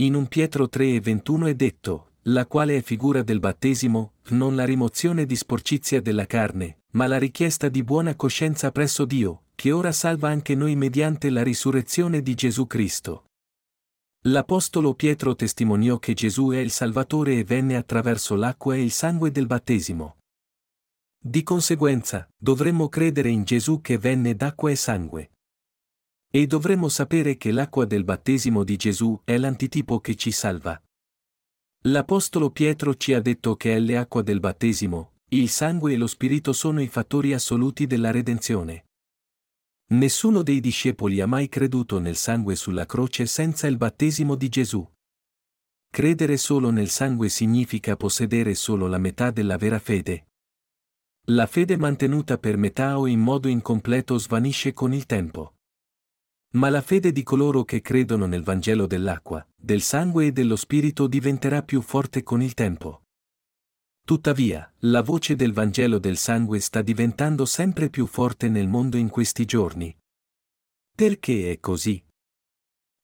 In 0.00 0.12
1 0.12 0.26
Pietro 0.26 0.68
3 0.68 0.96
e 0.96 1.00
21 1.00 1.46
è 1.46 1.54
detto, 1.54 2.10
la 2.24 2.44
quale 2.44 2.76
è 2.76 2.82
figura 2.82 3.22
del 3.22 3.38
battesimo, 3.38 4.16
non 4.32 4.54
la 4.54 4.66
rimozione 4.66 5.24
di 5.24 5.34
sporcizia 5.34 6.02
della 6.02 6.26
carne, 6.26 6.82
ma 6.90 7.06
la 7.06 7.16
richiesta 7.16 7.70
di 7.70 7.82
buona 7.82 8.16
coscienza 8.16 8.70
presso 8.70 9.06
Dio, 9.06 9.44
che 9.54 9.72
ora 9.72 9.92
salva 9.92 10.28
anche 10.28 10.54
noi 10.54 10.76
mediante 10.76 11.30
la 11.30 11.42
risurrezione 11.42 12.20
di 12.20 12.34
Gesù 12.34 12.66
Cristo. 12.66 13.28
L'Apostolo 14.26 14.92
Pietro 14.92 15.34
testimoniò 15.34 15.98
che 15.98 16.12
Gesù 16.12 16.50
è 16.50 16.58
il 16.58 16.70
Salvatore 16.70 17.38
e 17.38 17.44
venne 17.44 17.76
attraverso 17.76 18.34
l'acqua 18.34 18.74
e 18.74 18.82
il 18.82 18.90
sangue 18.90 19.30
del 19.30 19.46
battesimo. 19.46 20.18
Di 21.24 21.44
conseguenza, 21.44 22.28
dovremmo 22.36 22.88
credere 22.88 23.28
in 23.28 23.44
Gesù 23.44 23.80
che 23.80 23.96
venne 23.96 24.34
d'acqua 24.34 24.72
e 24.72 24.74
sangue. 24.74 25.30
E 26.28 26.48
dovremmo 26.48 26.88
sapere 26.88 27.36
che 27.36 27.52
l'acqua 27.52 27.84
del 27.84 28.02
battesimo 28.02 28.64
di 28.64 28.74
Gesù 28.74 29.20
è 29.22 29.38
l'antitipo 29.38 30.00
che 30.00 30.16
ci 30.16 30.32
salva. 30.32 30.82
L'Apostolo 31.82 32.50
Pietro 32.50 32.96
ci 32.96 33.14
ha 33.14 33.20
detto 33.20 33.54
che 33.54 33.76
è 33.76 33.78
l'acqua 33.78 34.22
del 34.22 34.40
battesimo, 34.40 35.12
il 35.28 35.48
sangue 35.48 35.92
e 35.92 35.96
lo 35.96 36.08
Spirito 36.08 36.52
sono 36.52 36.82
i 36.82 36.88
fattori 36.88 37.32
assoluti 37.32 37.86
della 37.86 38.10
redenzione. 38.10 38.86
Nessuno 39.90 40.42
dei 40.42 40.58
discepoli 40.58 41.20
ha 41.20 41.26
mai 41.26 41.48
creduto 41.48 42.00
nel 42.00 42.16
sangue 42.16 42.56
sulla 42.56 42.84
croce 42.84 43.26
senza 43.26 43.68
il 43.68 43.76
battesimo 43.76 44.34
di 44.34 44.48
Gesù. 44.48 44.84
Credere 45.88 46.36
solo 46.36 46.70
nel 46.70 46.88
sangue 46.88 47.28
significa 47.28 47.96
possedere 47.96 48.56
solo 48.56 48.88
la 48.88 48.98
metà 48.98 49.30
della 49.30 49.56
vera 49.56 49.78
fede. 49.78 50.26
La 51.26 51.46
fede 51.46 51.76
mantenuta 51.76 52.36
per 52.36 52.56
metà 52.56 52.98
o 52.98 53.06
in 53.06 53.20
modo 53.20 53.46
incompleto 53.46 54.18
svanisce 54.18 54.72
con 54.72 54.92
il 54.92 55.06
tempo. 55.06 55.54
Ma 56.54 56.68
la 56.68 56.80
fede 56.80 57.12
di 57.12 57.22
coloro 57.22 57.62
che 57.62 57.80
credono 57.80 58.26
nel 58.26 58.42
Vangelo 58.42 58.88
dell'acqua, 58.88 59.46
del 59.54 59.82
sangue 59.82 60.26
e 60.26 60.32
dello 60.32 60.56
Spirito 60.56 61.06
diventerà 61.06 61.62
più 61.62 61.80
forte 61.80 62.24
con 62.24 62.42
il 62.42 62.54
tempo. 62.54 63.04
Tuttavia, 64.04 64.68
la 64.80 65.00
voce 65.00 65.36
del 65.36 65.52
Vangelo 65.52 66.00
del 66.00 66.16
sangue 66.16 66.58
sta 66.58 66.82
diventando 66.82 67.44
sempre 67.44 67.88
più 67.88 68.06
forte 68.06 68.48
nel 68.48 68.66
mondo 68.66 68.96
in 68.96 69.08
questi 69.08 69.44
giorni. 69.44 69.96
Perché 70.92 71.52
è 71.52 71.60
così? 71.60 72.04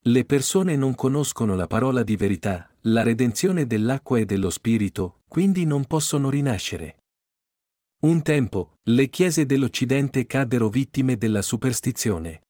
Le 0.07 0.25
persone 0.25 0.75
non 0.75 0.97
conoscono 0.97 1.55
la 1.55 1.69
parola 1.69 2.03
di 2.03 2.17
verità, 2.17 2.69
la 2.83 3.05
redenzione 3.05 3.65
dell'acqua 3.69 4.19
e 4.19 4.25
dello 4.25 4.51
Spirito, 4.51 5.21
quindi 5.29 5.65
non 5.65 5.85
possono 5.85 6.31
rinascere. 6.31 6.98
Un 8.01 8.23
tempo, 8.23 8.77
le 8.85 9.09
chiese 9.09 9.45
dell'Occidente 9.45 10.25
caddero 10.25 10.69
vittime 10.69 11.17
della 11.17 11.43
superstizione. 11.43 12.43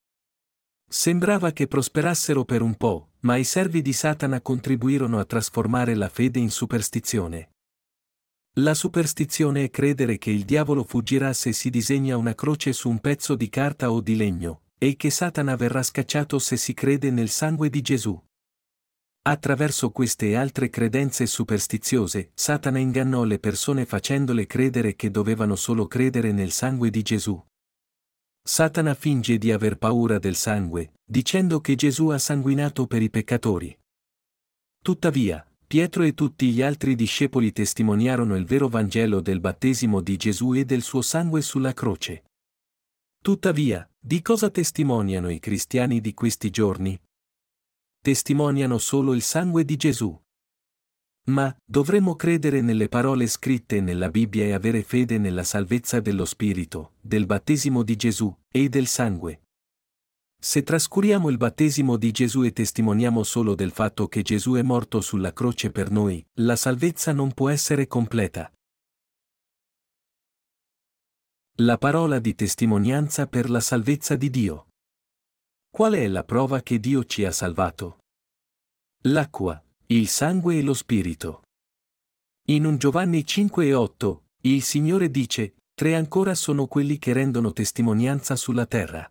Sembrava 0.87 1.53
che 1.53 1.67
prosperassero 1.67 2.45
per 2.45 2.61
un 2.61 2.75
po', 2.75 3.13
ma 3.21 3.37
i 3.37 3.45
servi 3.45 3.81
di 3.81 3.95
Satana 3.95 4.43
contribuirono 4.43 5.19
a 5.19 5.25
trasformare 5.25 5.95
la 5.95 6.11
fede 6.11 6.39
in 6.39 6.51
superstizione. 6.51 7.53
La 8.57 8.75
superstizione 8.75 9.65
è 9.65 9.71
credere 9.71 10.19
che 10.19 10.31
il 10.31 10.45
diavolo 10.45 10.85
fuggirà 10.85 11.33
se 11.33 11.55
si 11.55 11.71
disegna 11.71 12.19
una 12.19 12.35
croce 12.35 12.75
su 12.75 12.91
un 12.91 12.99
pezzo 12.99 13.35
di 13.35 13.49
carta 13.49 13.91
o 13.91 14.03
di 14.03 14.17
legno, 14.17 14.65
e 14.77 14.97
che 14.97 15.09
Satana 15.09 15.57
verrà 15.57 15.83
scacciato 15.83 16.39
se 16.39 16.59
si 16.59 16.75
crede 16.75 17.11
nel 17.11 17.31
sangue 17.31 17.71
di 17.71 17.81
Gesù. 17.81 18.23
Attraverso 19.29 19.91
queste 19.91 20.29
e 20.29 20.37
altre 20.37 20.71
credenze 20.71 21.27
superstiziose, 21.27 22.31
Satana 22.33 22.79
ingannò 22.79 23.25
le 23.25 23.39
persone 23.39 23.85
facendole 23.85 24.47
credere 24.47 24.97
che 24.97 25.11
dovevano 25.11 25.55
solo 25.55 25.87
credere 25.87 26.33
nel 26.33 26.51
sangue 26.51 26.89
di 26.89 27.03
Gesù. 27.03 27.39
Satana 28.43 28.95
finge 28.95 29.37
di 29.37 29.53
aver 29.53 29.77
paura 29.77 30.19
del 30.19 30.35
sangue, 30.35 30.95
dicendo 31.05 31.61
che 31.61 31.75
Gesù 31.75 32.09
ha 32.09 32.19
sanguinato 32.19 32.87
per 32.87 33.03
i 33.03 33.11
peccatori. 33.11 33.79
Tuttavia, 34.83 35.47
Pietro 35.67 36.05
e 36.05 36.15
tutti 36.15 36.51
gli 36.51 36.63
altri 36.63 36.95
discepoli 36.95 37.53
testimoniarono 37.53 38.35
il 38.35 38.47
vero 38.47 38.69
Vangelo 38.69 39.21
del 39.21 39.41
battesimo 39.41 40.01
di 40.01 40.17
Gesù 40.17 40.55
e 40.55 40.65
del 40.65 40.81
suo 40.81 41.03
sangue 41.03 41.43
sulla 41.43 41.75
croce. 41.75 42.25
Tuttavia, 43.23 43.87
di 43.99 44.23
cosa 44.23 44.49
testimoniano 44.49 45.29
i 45.29 45.39
cristiani 45.39 46.01
di 46.01 46.15
questi 46.15 46.49
giorni? 46.49 46.99
Testimoniano 48.09 48.79
solo 48.79 49.13
il 49.13 49.21
sangue 49.21 49.67
di 49.67 49.77
Gesù. 49.77 50.19
Ma, 51.25 51.55
dovremmo 51.63 52.17
credere 52.17 52.63
nelle 52.63 52.89
parole 52.89 53.27
scritte 53.27 53.83
nella 53.83 54.09
Bibbia 54.09 54.47
e 54.47 54.53
avere 54.53 54.83
fede 54.83 55.19
nella 55.19 55.45
salvezza 55.45 56.01
dello 56.01 56.25
Spirito, 56.25 56.95
del 57.03 57.27
battesimo 57.27 57.83
di 57.83 57.97
Gesù, 57.97 58.35
e 58.51 58.71
del 58.71 58.87
sangue. 58.87 59.43
Se 60.41 60.63
trascuriamo 60.63 61.29
il 61.29 61.37
battesimo 61.37 61.99
di 61.99 62.11
Gesù 62.11 62.45
e 62.45 62.53
testimoniamo 62.55 63.23
solo 63.25 63.55
del 63.55 63.73
fatto 63.73 64.09
che 64.09 64.23
Gesù 64.23 64.55
è 64.55 64.63
morto 64.63 65.03
sulla 65.03 65.35
croce 65.35 65.71
per 65.71 65.91
noi, 65.91 66.25
la 66.37 66.57
salvezza 66.57 67.13
non 67.13 67.35
può 67.35 67.51
essere 67.51 67.87
completa. 67.87 68.51
La 71.57 71.77
parola 71.77 72.21
di 72.21 72.35
testimonianza 72.35 73.27
per 73.27 73.51
la 73.51 73.61
salvezza 73.61 74.17
di 74.17 74.31
Dio. 74.31 74.68
Qual 75.71 75.93
è 75.93 76.09
la 76.09 76.25
prova 76.25 76.63
che 76.63 76.81
Dio 76.81 77.05
ci 77.05 77.25
ha 77.25 77.31
salvato? 77.31 77.99
L'acqua, 79.03 79.63
il 79.87 80.09
sangue 80.09 80.59
e 80.59 80.63
lo 80.63 80.75
spirito. 80.75 81.43
In 82.49 82.65
un 82.65 82.79
Giovanni 82.79 83.25
5 83.25 83.67
e 83.67 83.75
8, 83.75 84.25
il 84.43 84.63
Signore 84.63 85.11
dice, 85.11 85.57
tre 85.75 85.95
ancora 85.95 86.35
sono 86.35 86.67
quelli 86.67 86.99
che 86.99 87.13
rendono 87.13 87.53
testimonianza 87.53 88.35
sulla 88.35 88.67
terra. 88.67 89.09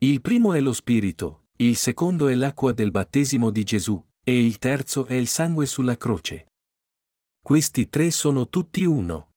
Il 0.00 0.20
primo 0.20 0.52
è 0.52 0.60
lo 0.60 0.74
Spirito, 0.74 1.46
il 1.56 1.74
secondo 1.74 2.28
è 2.28 2.34
l'acqua 2.34 2.72
del 2.72 2.90
battesimo 2.90 3.50
di 3.50 3.64
Gesù, 3.64 4.00
e 4.22 4.44
il 4.44 4.58
terzo 4.58 5.06
è 5.06 5.14
il 5.14 5.26
sangue 5.26 5.64
sulla 5.64 5.96
croce. 5.96 6.48
Questi 7.40 7.88
tre 7.88 8.10
sono 8.10 8.48
tutti 8.48 8.84
uno. 8.84 9.30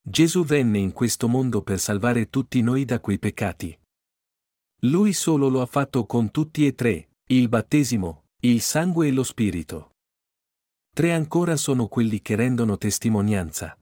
Gesù 0.00 0.44
venne 0.44 0.78
in 0.78 0.92
questo 0.92 1.28
mondo 1.28 1.62
per 1.62 1.78
salvare 1.78 2.30
tutti 2.30 2.62
noi 2.62 2.84
da 2.84 3.00
quei 3.00 3.18
peccati. 3.18 3.78
Lui 4.80 5.12
solo 5.12 5.48
lo 5.48 5.62
ha 5.62 5.66
fatto 5.66 6.04
con 6.04 6.30
tutti 6.30 6.66
e 6.66 6.74
tre, 6.74 7.08
il 7.28 7.48
battesimo, 7.48 8.24
il 8.40 8.60
sangue 8.60 9.08
e 9.08 9.10
lo 9.10 9.22
Spirito. 9.22 9.92
Tre 10.94 11.12
ancora 11.12 11.56
sono 11.56 11.88
quelli 11.88 12.20
che 12.20 12.36
rendono 12.36 12.76
testimonianza. 12.76 13.78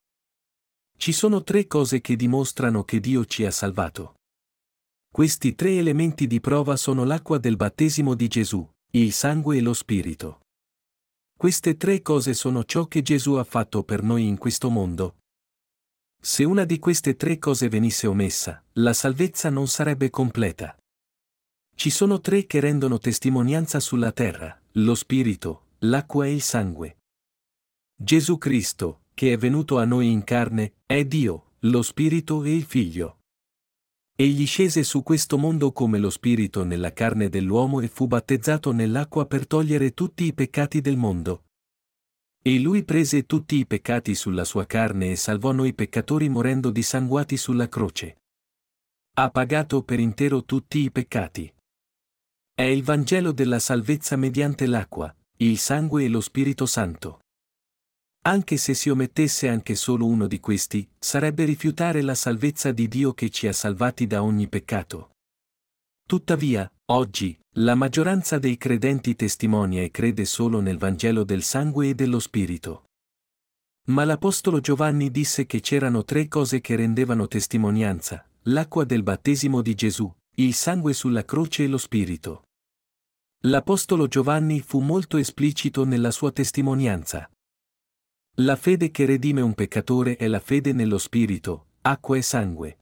Ci 0.97 1.11
sono 1.11 1.43
tre 1.43 1.67
cose 1.67 1.99
che 1.99 2.15
dimostrano 2.15 2.83
che 2.83 2.99
Dio 2.99 3.25
ci 3.25 3.45
ha 3.45 3.51
salvato. 3.51 4.15
Questi 5.11 5.53
tre 5.53 5.77
elementi 5.77 6.27
di 6.27 6.39
prova 6.39 6.77
sono 6.77 7.03
l'acqua 7.03 7.37
del 7.37 7.57
battesimo 7.57 8.15
di 8.15 8.27
Gesù, 8.27 8.67
il 8.91 9.11
sangue 9.11 9.57
e 9.57 9.61
lo 9.61 9.73
spirito. 9.73 10.39
Queste 11.37 11.75
tre 11.75 12.01
cose 12.01 12.33
sono 12.33 12.63
ciò 12.63 12.87
che 12.87 13.01
Gesù 13.01 13.33
ha 13.33 13.43
fatto 13.43 13.83
per 13.83 14.01
noi 14.01 14.25
in 14.25 14.37
questo 14.37 14.69
mondo. 14.69 15.17
Se 16.21 16.43
una 16.43 16.63
di 16.63 16.79
queste 16.79 17.15
tre 17.17 17.37
cose 17.37 17.69
venisse 17.69 18.07
omessa, 18.07 18.63
la 18.73 18.93
salvezza 18.93 19.49
non 19.49 19.67
sarebbe 19.67 20.09
completa. 20.09 20.75
Ci 21.75 21.89
sono 21.89 22.19
tre 22.19 22.45
che 22.45 22.59
rendono 22.59 22.97
testimonianza 22.97 23.79
sulla 23.79 24.11
terra, 24.11 24.59
lo 24.73 24.95
spirito, 24.95 25.65
l'acqua 25.79 26.25
e 26.25 26.33
il 26.33 26.41
sangue. 26.41 26.97
Gesù 27.95 28.37
Cristo, 28.37 29.01
che 29.13 29.33
è 29.33 29.37
venuto 29.37 29.77
a 29.77 29.85
noi 29.85 30.09
in 30.09 30.23
carne, 30.23 30.73
è 30.85 31.05
Dio, 31.05 31.51
lo 31.59 31.81
spirito 31.81 32.43
e 32.43 32.55
il 32.55 32.63
figlio. 32.63 33.19
Egli 34.17 34.45
scese 34.47 34.83
su 34.83 35.03
questo 35.03 35.37
mondo 35.37 35.73
come 35.73 35.97
lo 35.97 36.09
Spirito 36.09 36.63
nella 36.63 36.93
carne 36.93 37.27
dell'uomo 37.27 37.81
e 37.81 37.89
fu 37.89 38.07
battezzato 38.07 38.71
nell'acqua 38.71 39.25
per 39.25 39.45
togliere 39.45 39.93
tutti 39.93 40.23
i 40.23 40.33
peccati 40.33 40.79
del 40.79 40.95
mondo. 40.95 41.43
E 42.41 42.57
lui 42.59 42.85
prese 42.85 43.25
tutti 43.25 43.57
i 43.57 43.65
peccati 43.65 44.15
sulla 44.15 44.45
sua 44.45 44.65
carne 44.65 45.11
e 45.11 45.15
salvò 45.17 45.51
noi 45.51 45.73
peccatori 45.73 46.29
morendo 46.29 46.69
dissanguati 46.69 47.35
sulla 47.35 47.67
croce. 47.67 48.21
Ha 49.15 49.29
pagato 49.31 49.83
per 49.83 49.99
intero 49.99 50.45
tutti 50.45 50.79
i 50.79 50.91
peccati. 50.91 51.53
È 52.57 52.61
il 52.61 52.83
Vangelo 52.83 53.33
della 53.33 53.59
salvezza 53.59 54.15
mediante 54.15 54.65
l'acqua, 54.65 55.13
il 55.39 55.57
sangue 55.57 56.05
e 56.05 56.07
lo 56.07 56.21
Spirito 56.21 56.65
Santo. 56.65 57.19
Anche 58.27 58.55
se 58.55 58.73
si 58.73 58.89
omettesse 58.89 59.49
anche 59.49 59.75
solo 59.75 60.05
uno 60.05 60.25
di 60.25 60.39
questi, 60.39 60.87
sarebbe 60.97 61.43
rifiutare 61.43 62.01
la 62.01 62.15
salvezza 62.15 62.71
di 62.71 62.87
Dio 62.87 63.13
che 63.13 63.29
ci 63.29 63.47
ha 63.47 63.51
salvati 63.51 64.07
da 64.07 64.23
ogni 64.23 64.47
peccato. 64.47 65.15
Tuttavia, 66.07 66.71
oggi, 66.91 67.37
la 67.57 67.75
maggioranza 67.75 68.39
dei 68.39 68.57
credenti 68.57 69.17
testimonia 69.17 69.81
e 69.81 69.91
crede 69.91 70.23
solo 70.23 70.61
nel 70.61 70.77
Vangelo 70.77 71.25
del 71.25 71.43
sangue 71.43 71.89
e 71.89 71.93
dello 71.93 72.19
Spirito. 72.19 72.85
Ma 73.87 74.05
l'Apostolo 74.05 74.61
Giovanni 74.61 75.11
disse 75.11 75.45
che 75.45 75.59
c'erano 75.59 76.05
tre 76.05 76.29
cose 76.29 76.61
che 76.61 76.77
rendevano 76.77 77.27
testimonianza, 77.27 78.25
l'acqua 78.43 78.85
del 78.85 79.03
battesimo 79.03 79.61
di 79.61 79.75
Gesù, 79.75 80.09
il 80.37 80.53
sangue 80.53 80.93
sulla 80.93 81.23
croce 81.23 81.63
e 81.63 81.67
lo 81.67 81.77
Spirito. 81.77 82.47
L'Apostolo 83.43 84.07
Giovanni 84.07 84.59
fu 84.59 84.79
molto 84.79 85.17
esplicito 85.17 85.85
nella 85.85 86.11
sua 86.11 86.31
testimonianza. 86.31 87.29
La 88.39 88.57
fede 88.57 88.91
che 88.91 89.05
redime 89.05 89.39
un 89.39 89.53
peccatore 89.53 90.17
è 90.17 90.27
la 90.27 90.41
fede 90.41 90.73
nello 90.73 90.97
Spirito, 90.97 91.67
acqua 91.81 92.17
e 92.17 92.21
sangue. 92.21 92.79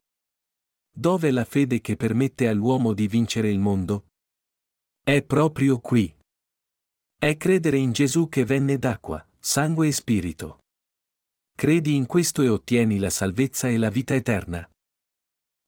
Dove 0.91 1.29
la 1.29 1.45
fede 1.45 1.79
che 1.79 1.95
permette 1.95 2.47
all'uomo 2.47 2.93
di 2.93 3.07
vincere 3.07 3.49
il 3.49 3.59
mondo? 3.59 4.07
È 5.03 5.21
proprio 5.21 5.79
qui. 5.79 6.11
È 7.19 7.37
credere 7.37 7.77
in 7.77 7.91
Gesù 7.91 8.29
che 8.29 8.45
venne 8.45 8.79
d'acqua, 8.79 9.25
sangue 9.37 9.89
e 9.89 9.91
spirito. 9.91 10.59
Credi 11.55 11.95
in 11.95 12.07
questo 12.07 12.41
e 12.41 12.49
ottieni 12.49 12.97
la 12.97 13.11
salvezza 13.11 13.67
e 13.67 13.77
la 13.77 13.89
vita 13.89 14.15
eterna. 14.15 14.67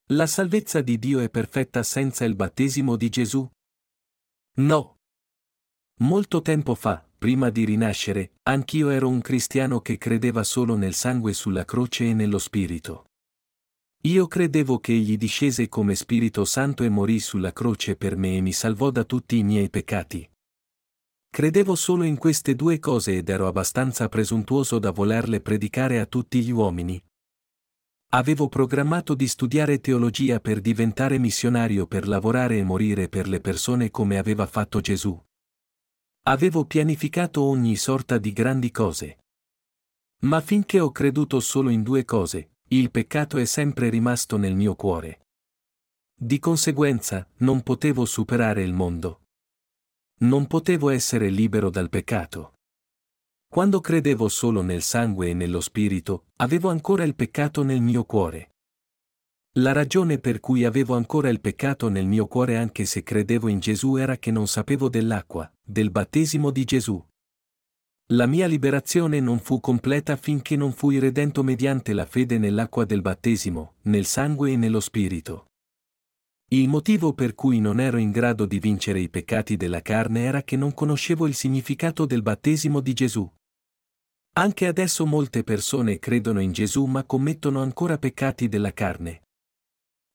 La 0.09 0.27
salvezza 0.27 0.81
di 0.81 1.00
Dio 1.00 1.19
è 1.19 1.31
perfetta 1.31 1.81
senza 1.81 2.25
il 2.25 2.35
battesimo 2.35 2.95
di 2.95 3.09
Gesù? 3.09 3.50
No. 4.57 4.97
Molto 6.01 6.43
tempo 6.43 6.75
fa, 6.75 7.03
prima 7.17 7.50
di 7.50 7.65
rinascere, 7.65 8.33
anch'io 8.43 8.89
ero 8.89 9.09
un 9.09 9.19
cristiano 9.21 9.81
che 9.81 9.97
credeva 9.97 10.43
solo 10.43 10.75
nel 10.75 10.93
sangue 10.93 11.33
sulla 11.33 11.65
croce 11.65 12.07
e 12.07 12.13
nello 12.13 12.38
spirito. 12.38 13.07
Io 14.03 14.27
credevo 14.27 14.77
che 14.77 14.93
egli 14.93 15.17
discese 15.17 15.67
come 15.69 15.95
Spirito 15.95 16.45
Santo 16.45 16.83
e 16.83 16.89
morì 16.89 17.19
sulla 17.19 17.51
croce 17.51 17.95
per 17.95 18.15
me 18.15 18.38
e 18.38 18.41
mi 18.41 18.53
salvò 18.53 18.91
da 18.91 19.05
tutti 19.05 19.38
i 19.38 19.43
miei 19.43 19.71
peccati. 19.71 20.29
Credevo 21.31 21.74
solo 21.74 22.03
in 22.03 22.17
queste 22.17 22.53
due 22.53 22.77
cose 22.77 23.17
ed 23.17 23.29
ero 23.29 23.47
abbastanza 23.47 24.07
presuntuoso 24.07 24.77
da 24.77 24.91
volerle 24.91 25.41
predicare 25.41 26.00
a 26.00 26.05
tutti 26.05 26.43
gli 26.43 26.51
uomini. 26.51 27.03
Avevo 28.09 28.47
programmato 28.47 29.13
di 29.13 29.27
studiare 29.27 29.79
teologia 29.79 30.39
per 30.39 30.62
diventare 30.62 31.17
missionario 31.17 31.85
per 31.85 32.07
lavorare 32.07 32.57
e 32.57 32.63
morire 32.63 33.09
per 33.09 33.27
le 33.27 33.41
persone 33.41 33.91
come 33.91 34.17
aveva 34.17 34.45
fatto 34.45 34.79
Gesù. 34.79 35.21
Avevo 36.27 36.65
pianificato 36.65 37.43
ogni 37.43 37.75
sorta 37.75 38.17
di 38.17 38.31
grandi 38.31 38.71
cose. 38.71 39.17
Ma 40.21 40.39
finché 40.41 40.79
ho 40.79 40.91
creduto 40.91 41.39
solo 41.39 41.69
in 41.69 41.83
due 41.83 42.05
cose, 42.05 42.51
il 42.69 42.89
peccato 42.89 43.38
è 43.38 43.45
sempre 43.45 43.89
rimasto 43.89 44.38
nel 44.38 44.55
mio 44.55 44.75
cuore. 44.75 45.27
Di 46.17 46.39
conseguenza, 46.39 47.27
non 47.38 47.62
potevo 47.62 48.05
superare 48.05 48.63
il 48.63 48.74
mondo. 48.74 49.24
Non 50.19 50.47
potevo 50.47 50.89
essere 50.89 51.29
libero 51.29 51.69
dal 51.69 51.89
peccato. 51.89 52.54
Quando 53.55 53.79
credevo 53.79 54.27
solo 54.27 54.62
nel 54.62 54.81
sangue 54.81 55.29
e 55.29 55.33
nello 55.33 55.62
spirito, 55.62 56.25
avevo 56.41 56.67
ancora 56.67 57.05
il 57.05 57.15
peccato 57.15 57.63
nel 57.63 57.79
mio 57.79 58.03
cuore. 58.03 58.50
La 59.59 59.71
ragione 59.71 60.19
per 60.19 60.41
cui 60.41 60.65
avevo 60.65 60.93
ancora 60.93 61.29
il 61.29 61.39
peccato 61.39 61.88
nel 61.88 62.05
mio 62.05 62.27
cuore 62.27 62.57
anche 62.57 62.83
se 62.83 63.01
credevo 63.01 63.47
in 63.47 63.59
Gesù 63.59 63.95
era 63.95 64.17
che 64.17 64.29
non 64.29 64.50
sapevo 64.50 64.89
dell'acqua, 64.89 65.50
del 65.63 65.89
battesimo 65.89 66.51
di 66.51 66.65
Gesù. 66.65 67.01
La 68.07 68.25
mia 68.25 68.45
liberazione 68.45 69.21
non 69.21 69.39
fu 69.39 69.62
completa 69.62 70.17
finché 70.17 70.57
non 70.57 70.74
fui 70.74 71.00
redento 71.00 71.41
mediante 71.41 71.93
la 71.93 72.05
fede 72.05 72.38
nell'acqua 72.38 72.83
del 72.83 73.00
battesimo, 73.00 73.75
nel 73.83 74.03
sangue 74.03 74.51
e 74.51 74.57
nello 74.57 74.81
spirito. 74.81 75.45
Il 76.50 76.67
motivo 76.67 77.13
per 77.13 77.33
cui 77.35 77.62
non 77.62 77.79
ero 77.79 78.00
in 78.00 78.12
grado 78.12 78.45
di 78.45 78.59
vincere 78.59 79.00
i 79.00 79.07
peccati 79.07 79.55
della 79.55 79.81
carne 79.81 80.24
era 80.25 80.43
che 80.43 80.57
non 80.57 80.74
conoscevo 80.74 81.25
il 81.25 81.35
significato 81.35 82.05
del 82.05 82.21
battesimo 82.21 82.81
di 82.81 82.91
Gesù. 82.91 83.31
Anche 84.37 84.67
adesso 84.67 85.05
molte 85.05 85.43
persone 85.43 85.99
credono 85.99 86.39
in 86.39 86.51
Gesù 86.51 86.85
ma 86.85 87.03
commettono 87.03 87.61
ancora 87.61 87.97
peccati 87.97 88.47
della 88.47 88.73
carne. 88.73 89.21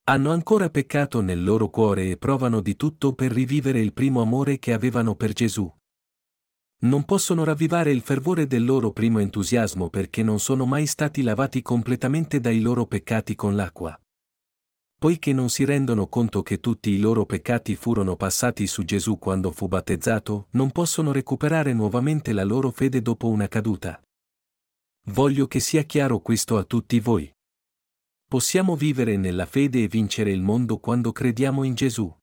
Hanno 0.04 0.30
ancora 0.30 0.70
peccato 0.70 1.20
nel 1.20 1.42
loro 1.42 1.68
cuore 1.68 2.10
e 2.10 2.16
provano 2.16 2.60
di 2.60 2.76
tutto 2.76 3.14
per 3.14 3.32
rivivere 3.32 3.80
il 3.80 3.92
primo 3.92 4.20
amore 4.20 4.58
che 4.58 4.72
avevano 4.72 5.14
per 5.14 5.32
Gesù 5.32 5.72
non 6.82 7.04
possono 7.04 7.44
ravvivare 7.44 7.90
il 7.90 8.00
fervore 8.00 8.46
del 8.46 8.64
loro 8.64 8.90
primo 8.92 9.18
entusiasmo 9.18 9.90
perché 9.90 10.22
non 10.22 10.40
sono 10.40 10.64
mai 10.64 10.86
stati 10.86 11.20
lavati 11.20 11.60
completamente 11.60 12.40
dai 12.40 12.60
loro 12.60 12.86
peccati 12.86 13.34
con 13.34 13.54
l'acqua. 13.54 13.98
Poiché 14.98 15.34
non 15.34 15.50
si 15.50 15.64
rendono 15.64 16.06
conto 16.06 16.42
che 16.42 16.58
tutti 16.58 16.90
i 16.90 16.98
loro 16.98 17.26
peccati 17.26 17.74
furono 17.74 18.16
passati 18.16 18.66
su 18.66 18.84
Gesù 18.84 19.18
quando 19.18 19.50
fu 19.50 19.68
battezzato, 19.68 20.46
non 20.52 20.70
possono 20.70 21.12
recuperare 21.12 21.74
nuovamente 21.74 22.33
la 22.33 22.44
loro 22.44 22.70
fede 22.70 23.02
dopo 23.02 23.28
una 23.28 23.48
caduta. 23.48 24.00
Voglio 25.06 25.46
che 25.46 25.60
sia 25.60 25.82
chiaro 25.82 26.20
questo 26.20 26.56
a 26.56 26.64
tutti 26.64 27.00
voi. 27.00 27.32
Possiamo 28.28 28.76
vivere 28.76 29.16
nella 29.16 29.46
fede 29.46 29.82
e 29.82 29.88
vincere 29.88 30.30
il 30.30 30.42
mondo 30.42 30.78
quando 30.78 31.10
crediamo 31.10 31.64
in 31.64 31.74
Gesù. 31.74 32.14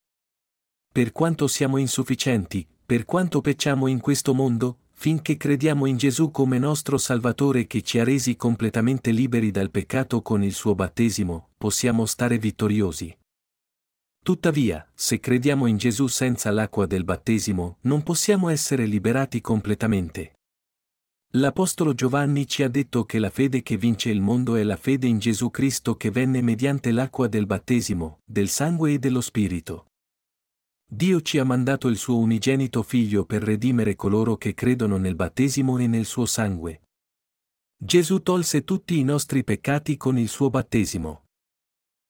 Per 0.90 1.12
quanto 1.12 1.48
siamo 1.48 1.78
insufficienti, 1.78 2.66
per 2.86 3.04
quanto 3.04 3.42
pecciamo 3.42 3.88
in 3.88 4.00
questo 4.00 4.34
mondo, 4.34 4.80
finché 4.94 5.36
crediamo 5.36 5.86
in 5.86 5.98
Gesù 5.98 6.32
come 6.32 6.60
nostro 6.60 6.98
Salvatore 6.98 7.68
che 7.68 7.82
ci 7.82 8.00
ha 8.00 8.04
resi 8.04 8.36
completamente 8.36 9.12
liberi 9.12 9.52
dal 9.52 9.70
peccato 9.70 10.22
con 10.22 10.44
il 10.44 10.54
suo 10.54 10.74
battesimo, 10.74 11.50
possiamo 11.58 12.06
stare 12.06 12.38
vittoriosi. 12.38 13.16
Tuttavia, 14.24 14.90
se 14.94 15.20
crediamo 15.20 15.68
in 15.68 15.78
Gesù 15.78 16.08
senza 16.08 16.52
l'acqua 16.52 16.86
del 16.86 17.04
battesimo, 17.04 17.78
non 17.82 18.02
possiamo 18.04 18.50
essere 18.50 18.86
liberati 18.86 19.42
completamente. 19.42 20.37
L'Apostolo 21.38 21.94
Giovanni 21.94 22.48
ci 22.48 22.64
ha 22.64 22.68
detto 22.68 23.06
che 23.06 23.20
la 23.20 23.30
fede 23.30 23.62
che 23.62 23.78
vince 23.78 24.10
il 24.10 24.22
mondo 24.22 24.56
è 24.56 24.64
la 24.64 24.76
fede 24.76 25.06
in 25.06 25.20
Gesù 25.20 25.52
Cristo 25.52 25.96
che 25.96 26.10
venne 26.10 26.42
mediante 26.42 26.92
l'acqua 26.92 27.28
del 27.28 27.46
battesimo, 27.46 28.22
del 28.26 28.50
sangue 28.50 28.94
e 28.94 28.98
dello 28.98 29.22
Spirito. 29.22 29.86
Dio 30.90 31.22
ci 31.22 31.38
ha 31.38 31.44
mandato 31.44 31.90
il 31.90 31.98
suo 31.98 32.18
unigenito 32.18 32.82
figlio 32.82 33.24
per 33.24 33.44
redimere 33.44 33.96
coloro 33.96 34.36
che 34.38 34.56
credono 34.56 34.98
nel 34.98 35.14
battesimo 35.14 35.78
e 35.78 35.86
nel 35.86 36.06
suo 36.06 36.26
sangue. 36.26 36.82
Gesù 37.78 38.24
tolse 38.24 38.64
tutti 38.64 38.98
i 38.98 39.04
nostri 39.04 39.44
peccati 39.44 39.96
con 39.96 40.18
il 40.18 40.30
suo 40.30 40.50
battesimo. 40.50 41.26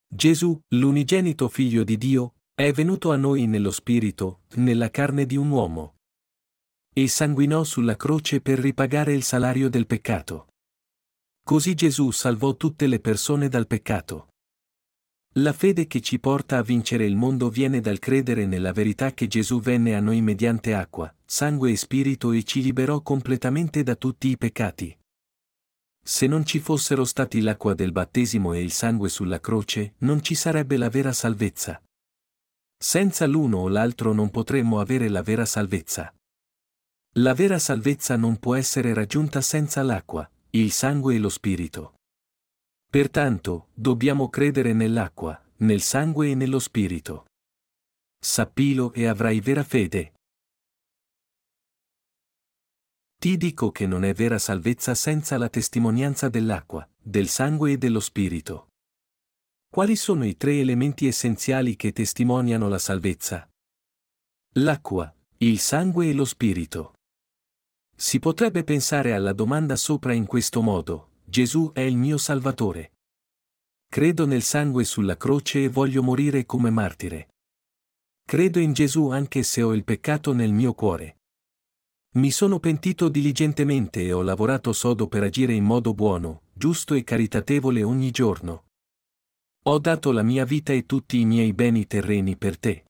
Gesù, 0.07 0.57
l'unigenito 0.69 1.49
figlio 1.49 1.83
di 1.83 1.97
Dio, 1.97 2.35
è 2.53 2.71
venuto 2.71 3.11
a 3.11 3.17
noi 3.17 3.45
nello 3.45 3.71
spirito, 3.71 4.43
nella 4.55 4.89
carne 4.89 5.25
di 5.25 5.35
un 5.35 5.49
uomo. 5.49 5.96
E 6.97 7.07
sanguinò 7.07 7.63
sulla 7.63 7.95
croce 7.95 8.41
per 8.41 8.57
ripagare 8.57 9.13
il 9.13 9.21
salario 9.21 9.69
del 9.69 9.85
peccato. 9.85 10.47
Così 11.43 11.75
Gesù 11.75 12.09
salvò 12.09 12.55
tutte 12.55 12.87
le 12.87 12.99
persone 12.99 13.49
dal 13.49 13.67
peccato. 13.67 14.29
La 15.33 15.53
fede 15.53 15.85
che 15.85 16.01
ci 16.01 16.17
porta 16.17 16.57
a 16.57 16.63
vincere 16.63 17.05
il 17.05 17.15
mondo 17.15 17.51
viene 17.51 17.81
dal 17.81 17.99
credere 17.99 18.47
nella 18.47 18.71
verità 18.71 19.13
che 19.13 19.27
Gesù 19.27 19.59
venne 19.59 19.93
a 19.93 19.99
noi 19.99 20.21
mediante 20.21 20.73
acqua, 20.73 21.13
sangue 21.23 21.69
e 21.69 21.75
spirito 21.75 22.31
e 22.31 22.41
ci 22.41 22.63
liberò 22.63 23.01
completamente 23.01 23.83
da 23.83 23.95
tutti 23.95 24.29
i 24.29 24.37
peccati. 24.37 24.97
Se 26.03 26.25
non 26.25 26.47
ci 26.47 26.57
fossero 26.57 27.05
stati 27.05 27.41
l'acqua 27.41 27.75
del 27.75 27.91
battesimo 27.91 28.53
e 28.53 28.63
il 28.63 28.71
sangue 28.71 29.09
sulla 29.09 29.39
croce, 29.39 29.93
non 29.99 30.23
ci 30.23 30.33
sarebbe 30.33 30.77
la 30.77 30.89
vera 30.89 31.13
salvezza. 31.13 31.79
Senza 32.75 33.27
l'uno 33.27 33.57
o 33.59 33.67
l'altro 33.67 34.13
non 34.13 34.31
potremmo 34.31 34.79
avere 34.79 35.09
la 35.09 35.21
vera 35.21 35.45
salvezza. 35.45 36.11
La 37.17 37.33
vera 37.33 37.57
salvezza 37.57 38.15
non 38.15 38.37
può 38.37 38.53
essere 38.53 38.93
raggiunta 38.93 39.41
senza 39.41 39.81
l'acqua, 39.81 40.29
il 40.51 40.71
sangue 40.71 41.15
e 41.15 41.17
lo 41.17 41.29
spirito. 41.29 41.95
Pertanto, 42.89 43.69
dobbiamo 43.73 44.29
credere 44.29 44.71
nell'acqua, 44.73 45.43
nel 45.57 45.81
sangue 45.81 46.29
e 46.29 46.35
nello 46.35 46.59
spirito. 46.59 47.25
Sappilo 48.23 48.93
e 48.93 49.07
avrai 49.07 49.39
vera 49.39 49.63
fede. 49.63 50.13
Ti 53.19 53.35
dico 53.35 53.71
che 53.71 53.87
non 53.87 54.03
è 54.03 54.13
vera 54.13 54.37
salvezza 54.37 54.93
senza 54.93 55.39
la 55.39 55.49
testimonianza 55.49 56.29
dell'acqua, 56.29 56.87
del 57.01 57.29
sangue 57.29 57.71
e 57.71 57.77
dello 57.79 57.99
spirito. 57.99 58.67
Quali 59.67 59.95
sono 59.95 60.23
i 60.23 60.37
tre 60.37 60.59
elementi 60.59 61.07
essenziali 61.07 61.75
che 61.75 61.91
testimoniano 61.91 62.67
la 62.69 62.77
salvezza? 62.77 63.49
L'acqua, 64.53 65.11
il 65.37 65.57
sangue 65.59 66.09
e 66.09 66.13
lo 66.13 66.25
spirito. 66.25 66.96
Si 67.99 68.19
potrebbe 68.19 68.63
pensare 68.63 69.13
alla 69.13 69.33
domanda 69.33 69.75
sopra 69.75 70.13
in 70.13 70.27
questo 70.27 70.61
modo, 70.61 71.13
Gesù 71.25 71.71
è 71.73 71.79
il 71.79 71.97
mio 71.97 72.19
Salvatore. 72.19 72.91
Credo 73.89 74.27
nel 74.27 74.43
sangue 74.43 74.83
sulla 74.83 75.17
croce 75.17 75.63
e 75.63 75.69
voglio 75.69 76.03
morire 76.03 76.45
come 76.45 76.69
martire. 76.69 77.29
Credo 78.23 78.59
in 78.59 78.73
Gesù 78.73 79.09
anche 79.09 79.41
se 79.41 79.63
ho 79.63 79.73
il 79.73 79.83
peccato 79.83 80.31
nel 80.31 80.53
mio 80.53 80.75
cuore. 80.75 81.21
Mi 82.17 82.29
sono 82.29 82.59
pentito 82.59 83.09
diligentemente 83.09 84.03
e 84.03 84.11
ho 84.13 84.21
lavorato 84.21 84.73
sodo 84.73 85.07
per 85.07 85.23
agire 85.23 85.53
in 85.53 85.63
modo 85.63 85.95
buono, 85.95 86.43
giusto 86.53 86.93
e 86.93 87.03
caritatevole 87.03 87.81
ogni 87.81 88.11
giorno. 88.11 88.65
Ho 89.63 89.79
dato 89.79 90.11
la 90.11 90.23
mia 90.23 90.45
vita 90.45 90.71
e 90.71 90.85
tutti 90.85 91.19
i 91.19 91.25
miei 91.25 91.51
beni 91.51 91.87
terreni 91.87 92.37
per 92.37 92.59
te. 92.59 92.85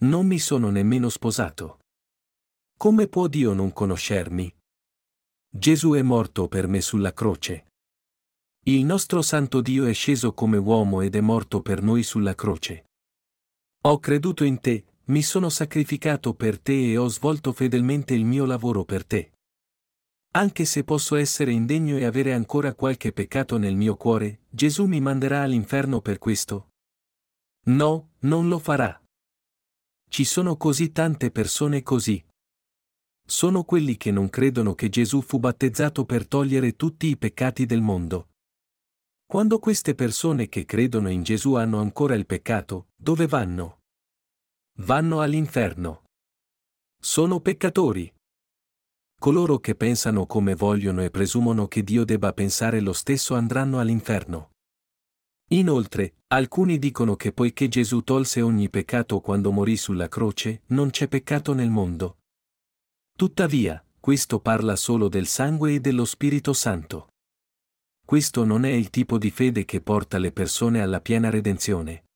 Non 0.00 0.26
mi 0.26 0.38
sono 0.38 0.68
nemmeno 0.68 1.08
sposato. 1.08 1.78
Come 2.82 3.06
può 3.06 3.28
Dio 3.28 3.52
non 3.52 3.72
conoscermi? 3.72 4.52
Gesù 5.48 5.92
è 5.92 6.02
morto 6.02 6.48
per 6.48 6.66
me 6.66 6.80
sulla 6.80 7.12
croce. 7.12 7.66
Il 8.64 8.84
nostro 8.84 9.22
Santo 9.22 9.60
Dio 9.60 9.84
è 9.84 9.92
sceso 9.92 10.34
come 10.34 10.56
uomo 10.56 11.00
ed 11.00 11.14
è 11.14 11.20
morto 11.20 11.62
per 11.62 11.80
noi 11.80 12.02
sulla 12.02 12.34
croce. 12.34 12.86
Ho 13.82 14.00
creduto 14.00 14.42
in 14.42 14.58
te, 14.58 14.84
mi 15.04 15.22
sono 15.22 15.48
sacrificato 15.48 16.34
per 16.34 16.58
te 16.58 16.90
e 16.90 16.96
ho 16.96 17.06
svolto 17.06 17.52
fedelmente 17.52 18.14
il 18.14 18.24
mio 18.24 18.46
lavoro 18.46 18.84
per 18.84 19.06
te. 19.06 19.30
Anche 20.32 20.64
se 20.64 20.82
posso 20.82 21.14
essere 21.14 21.52
indegno 21.52 21.96
e 21.96 22.04
avere 22.04 22.32
ancora 22.32 22.74
qualche 22.74 23.12
peccato 23.12 23.58
nel 23.58 23.76
mio 23.76 23.94
cuore, 23.94 24.40
Gesù 24.50 24.86
mi 24.86 25.00
manderà 25.00 25.42
all'inferno 25.42 26.00
per 26.00 26.18
questo? 26.18 26.70
No, 27.66 28.14
non 28.22 28.48
lo 28.48 28.58
farà. 28.58 29.00
Ci 30.08 30.24
sono 30.24 30.56
così 30.56 30.90
tante 30.90 31.30
persone 31.30 31.84
così. 31.84 32.20
Sono 33.32 33.64
quelli 33.64 33.96
che 33.96 34.10
non 34.10 34.28
credono 34.28 34.74
che 34.74 34.90
Gesù 34.90 35.22
fu 35.22 35.38
battezzato 35.38 36.04
per 36.04 36.28
togliere 36.28 36.76
tutti 36.76 37.06
i 37.06 37.16
peccati 37.16 37.64
del 37.64 37.80
mondo. 37.80 38.32
Quando 39.24 39.58
queste 39.58 39.94
persone 39.94 40.50
che 40.50 40.66
credono 40.66 41.08
in 41.08 41.22
Gesù 41.22 41.54
hanno 41.54 41.80
ancora 41.80 42.14
il 42.14 42.26
peccato, 42.26 42.88
dove 42.94 43.26
vanno? 43.26 43.84
Vanno 44.80 45.22
all'inferno. 45.22 46.04
Sono 47.00 47.40
peccatori. 47.40 48.12
Coloro 49.18 49.60
che 49.60 49.76
pensano 49.76 50.26
come 50.26 50.54
vogliono 50.54 51.02
e 51.02 51.08
presumono 51.08 51.68
che 51.68 51.82
Dio 51.82 52.04
debba 52.04 52.34
pensare 52.34 52.80
lo 52.80 52.92
stesso 52.92 53.34
andranno 53.34 53.80
all'inferno. 53.80 54.50
Inoltre, 55.52 56.16
alcuni 56.26 56.78
dicono 56.78 57.16
che 57.16 57.32
poiché 57.32 57.68
Gesù 57.68 58.02
tolse 58.02 58.42
ogni 58.42 58.68
peccato 58.68 59.20
quando 59.20 59.50
morì 59.52 59.78
sulla 59.78 60.08
croce, 60.08 60.64
non 60.66 60.90
c'è 60.90 61.08
peccato 61.08 61.54
nel 61.54 61.70
mondo. 61.70 62.18
Tuttavia, 63.22 63.80
questo 64.00 64.40
parla 64.40 64.74
solo 64.74 65.08
del 65.08 65.28
sangue 65.28 65.74
e 65.74 65.78
dello 65.78 66.04
Spirito 66.04 66.52
Santo. 66.52 67.10
Questo 68.04 68.44
non 68.44 68.64
è 68.64 68.70
il 68.70 68.90
tipo 68.90 69.16
di 69.16 69.30
fede 69.30 69.64
che 69.64 69.80
porta 69.80 70.18
le 70.18 70.32
persone 70.32 70.82
alla 70.82 71.00
piena 71.00 71.30
redenzione. 71.30 72.06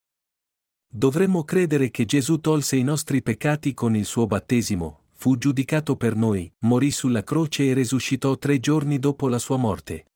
Dovremmo 0.92 1.44
credere 1.44 1.92
che 1.92 2.06
Gesù 2.06 2.40
tolse 2.40 2.74
i 2.74 2.82
nostri 2.82 3.22
peccati 3.22 3.72
con 3.72 3.94
il 3.94 4.04
suo 4.04 4.26
battesimo, 4.26 5.04
fu 5.12 5.38
giudicato 5.38 5.94
per 5.94 6.16
noi, 6.16 6.52
morì 6.64 6.90
sulla 6.90 7.22
croce 7.22 7.66
e 7.66 7.72
risuscitò 7.72 8.36
tre 8.36 8.58
giorni 8.58 8.98
dopo 8.98 9.28
la 9.28 9.38
sua 9.38 9.58
morte. 9.58 10.06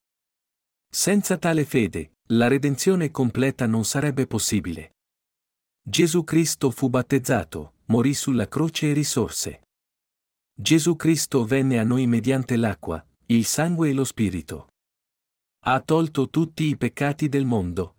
Senza 0.91 1.39
tale 1.39 1.65
fede, 1.67 2.15
la 2.31 2.49
redenzione 2.49 3.13
completa 3.13 3.65
non 3.65 3.85
sarebbe 3.85 4.27
possibile. 4.27 4.97
Gesù 5.81 6.25
Cristo 6.25 6.73
fu 6.73 6.89
battezzato, 6.89 7.75
morì 7.85 8.13
sulla 8.13 8.49
croce 8.49 8.91
e 8.91 8.93
risorse. 8.93 9.61
Gesù 10.61 10.95
Cristo 10.95 11.47
venne 11.47 11.79
a 11.79 11.85
noi 11.85 12.07
mediante 12.07 12.55
l'acqua, 12.57 13.03
il 13.27 13.47
sangue 13.47 13.89
e 13.89 13.93
lo 13.95 14.05
Spirito. 14.05 14.69
Ha 15.65 15.81
tolto 15.81 16.29
tutti 16.29 16.65
i 16.65 16.77
peccati 16.77 17.31
del 17.31 17.47
mondo. 17.47 17.97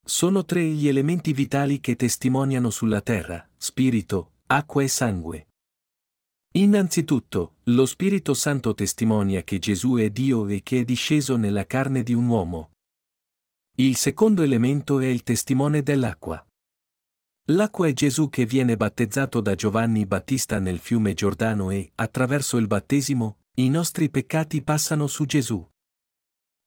Sono 0.00 0.44
tre 0.44 0.64
gli 0.64 0.86
elementi 0.86 1.32
vitali 1.32 1.80
che 1.80 1.96
testimoniano 1.96 2.70
sulla 2.70 3.00
terra, 3.00 3.44
spirito, 3.56 4.34
acqua 4.46 4.84
e 4.84 4.88
sangue. 4.88 5.48
Innanzitutto, 6.52 7.56
lo 7.64 7.84
Spirito 7.84 8.32
Santo 8.32 8.72
testimonia 8.72 9.42
che 9.42 9.58
Gesù 9.58 9.96
è 9.96 10.08
Dio 10.10 10.46
e 10.46 10.62
che 10.62 10.80
è 10.80 10.84
disceso 10.84 11.34
nella 11.36 11.66
carne 11.66 12.04
di 12.04 12.14
un 12.14 12.28
uomo. 12.28 12.70
Il 13.78 13.96
secondo 13.96 14.42
elemento 14.42 15.00
è 15.00 15.06
il 15.06 15.24
testimone 15.24 15.82
dell'acqua. 15.82 16.45
L'acqua 17.50 17.86
è 17.86 17.92
Gesù 17.92 18.28
che 18.28 18.44
viene 18.44 18.76
battezzato 18.76 19.40
da 19.40 19.54
Giovanni 19.54 20.04
Battista 20.04 20.58
nel 20.58 20.80
fiume 20.80 21.14
Giordano 21.14 21.70
e, 21.70 21.92
attraverso 21.94 22.56
il 22.56 22.66
battesimo, 22.66 23.38
i 23.58 23.68
nostri 23.68 24.10
peccati 24.10 24.62
passano 24.62 25.06
su 25.06 25.24
Gesù. 25.26 25.64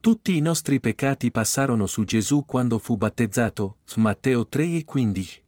Tutti 0.02 0.38
i 0.38 0.40
nostri 0.40 0.80
peccati 0.80 1.32
passarono 1.32 1.86
su 1.86 2.06
Gesù 2.06 2.46
quando 2.46 2.80
fu 2.80 2.96
battezzato, 2.96 3.80
Matteo 3.98 4.48
3 4.48 4.78
e 4.78 4.86
15. 4.86 5.44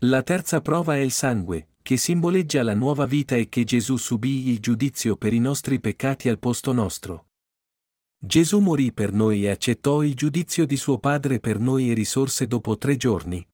La 0.00 0.22
terza 0.22 0.60
prova 0.60 0.96
è 0.96 1.00
il 1.00 1.10
sangue, 1.10 1.68
che 1.80 1.96
simboleggia 1.96 2.62
la 2.62 2.74
nuova 2.74 3.06
vita 3.06 3.36
e 3.36 3.48
che 3.48 3.64
Gesù 3.64 3.96
subì 3.96 4.50
il 4.50 4.60
giudizio 4.60 5.16
per 5.16 5.32
i 5.32 5.38
nostri 5.38 5.80
peccati 5.80 6.28
al 6.28 6.38
posto 6.38 6.72
nostro. 6.72 7.28
Gesù 8.18 8.58
morì 8.58 8.92
per 8.92 9.14
noi 9.14 9.46
e 9.46 9.48
accettò 9.48 10.02
il 10.02 10.14
giudizio 10.14 10.66
di 10.66 10.76
suo 10.76 10.98
Padre 10.98 11.40
per 11.40 11.58
noi 11.58 11.90
e 11.90 11.94
risorse 11.94 12.46
dopo 12.46 12.76
tre 12.76 12.98
giorni. 12.98 13.44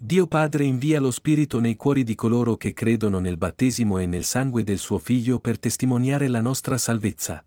Dio 0.00 0.28
Padre 0.28 0.62
invia 0.62 1.00
lo 1.00 1.10
Spirito 1.10 1.58
nei 1.58 1.74
cuori 1.74 2.04
di 2.04 2.14
coloro 2.14 2.56
che 2.56 2.72
credono 2.72 3.18
nel 3.18 3.36
battesimo 3.36 3.98
e 3.98 4.06
nel 4.06 4.22
sangue 4.22 4.62
del 4.62 4.78
suo 4.78 4.98
Figlio 4.98 5.40
per 5.40 5.58
testimoniare 5.58 6.28
la 6.28 6.40
nostra 6.40 6.78
salvezza. 6.78 7.44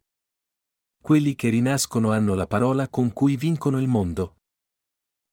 Quelli 1.02 1.34
che 1.36 1.48
rinascono 1.48 2.12
hanno 2.12 2.36
la 2.36 2.48
parola 2.48 2.90
con 2.90 3.14
cui 3.14 3.38
vincono 3.38 3.80
il 3.80 3.88
mondo. 3.88 4.36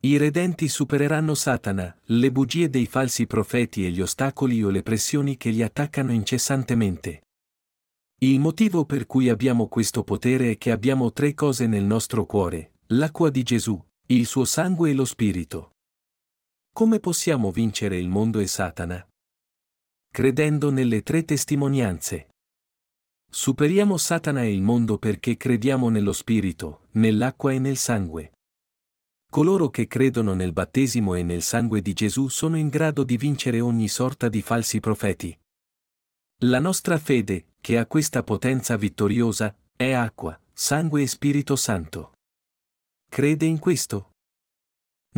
I 0.03 0.17
redenti 0.17 0.69
supereranno 0.69 1.35
Satana, 1.35 1.93
le 2.05 2.31
bugie 2.31 2.71
dei 2.71 2.87
falsi 2.87 3.27
profeti 3.27 3.85
e 3.85 3.91
gli 3.91 4.01
ostacoli 4.01 4.63
o 4.63 4.71
le 4.71 4.85
pressioni 4.85 5.37
che 5.37 5.51
li 5.51 5.65
attaccano 5.65 6.13
incessantemente. 6.13 7.23
Il 8.21 8.39
motivo 8.39 8.85
per 8.85 9.07
cui 9.07 9.29
abbiamo 9.29 9.67
questo 9.67 10.05
potere 10.05 10.53
è 10.53 10.57
che 10.57 10.71
abbiamo 10.71 11.13
tre 11.13 11.35
cose 11.35 11.67
nel 11.67 11.83
nostro 11.83 12.27
cuore, 12.27 12.75
l'acqua 12.87 13.29
di 13.29 13.43
Gesù, 13.43 13.85
il 14.07 14.25
suo 14.25 14.45
sangue 14.45 14.91
e 14.91 14.95
lo 14.95 15.05
Spirito. 15.05 15.73
Come 16.79 17.01
possiamo 17.01 17.51
vincere 17.51 17.99
il 17.99 18.09
mondo 18.09 18.39
e 18.39 18.47
Satana? 18.47 19.05
Credendo 20.13 20.71
nelle 20.71 21.03
tre 21.03 21.25
testimonianze. 21.25 22.29
Superiamo 23.29 23.97
Satana 23.97 24.45
e 24.45 24.53
il 24.53 24.63
mondo 24.63 24.97
perché 24.97 25.37
crediamo 25.37 25.89
nello 25.89 26.13
Spirito, 26.13 26.87
nell'acqua 26.93 27.53
e 27.53 27.59
nel 27.59 27.79
sangue. 27.79 28.31
Coloro 29.29 29.71
che 29.71 29.89
credono 29.89 30.35
nel 30.35 30.53
battesimo 30.53 31.15
e 31.15 31.25
nel 31.25 31.43
sangue 31.43 31.83
di 31.83 31.93
Gesù 31.95 32.29
sono 32.29 32.57
in 32.57 32.69
grado 32.69 33.03
di 33.03 33.17
vincere 33.17 33.59
ogni 33.59 33.89
sorta 33.89 34.29
di 34.29 34.41
falsi 34.41 34.79
profeti. 34.79 35.37
La 36.43 36.61
nostra 36.61 36.97
fede, 36.99 37.55
che 37.61 37.77
ha 37.77 37.87
questa 37.87 38.23
potenza 38.23 38.77
vittoriosa, 38.77 39.53
è 39.75 39.91
acqua, 39.91 40.41
sangue 40.53 41.03
e 41.03 41.09
Spirito 41.09 41.57
Santo. 41.57 42.13
Crede 43.11 43.47
in 43.47 43.59
questo? 43.59 44.13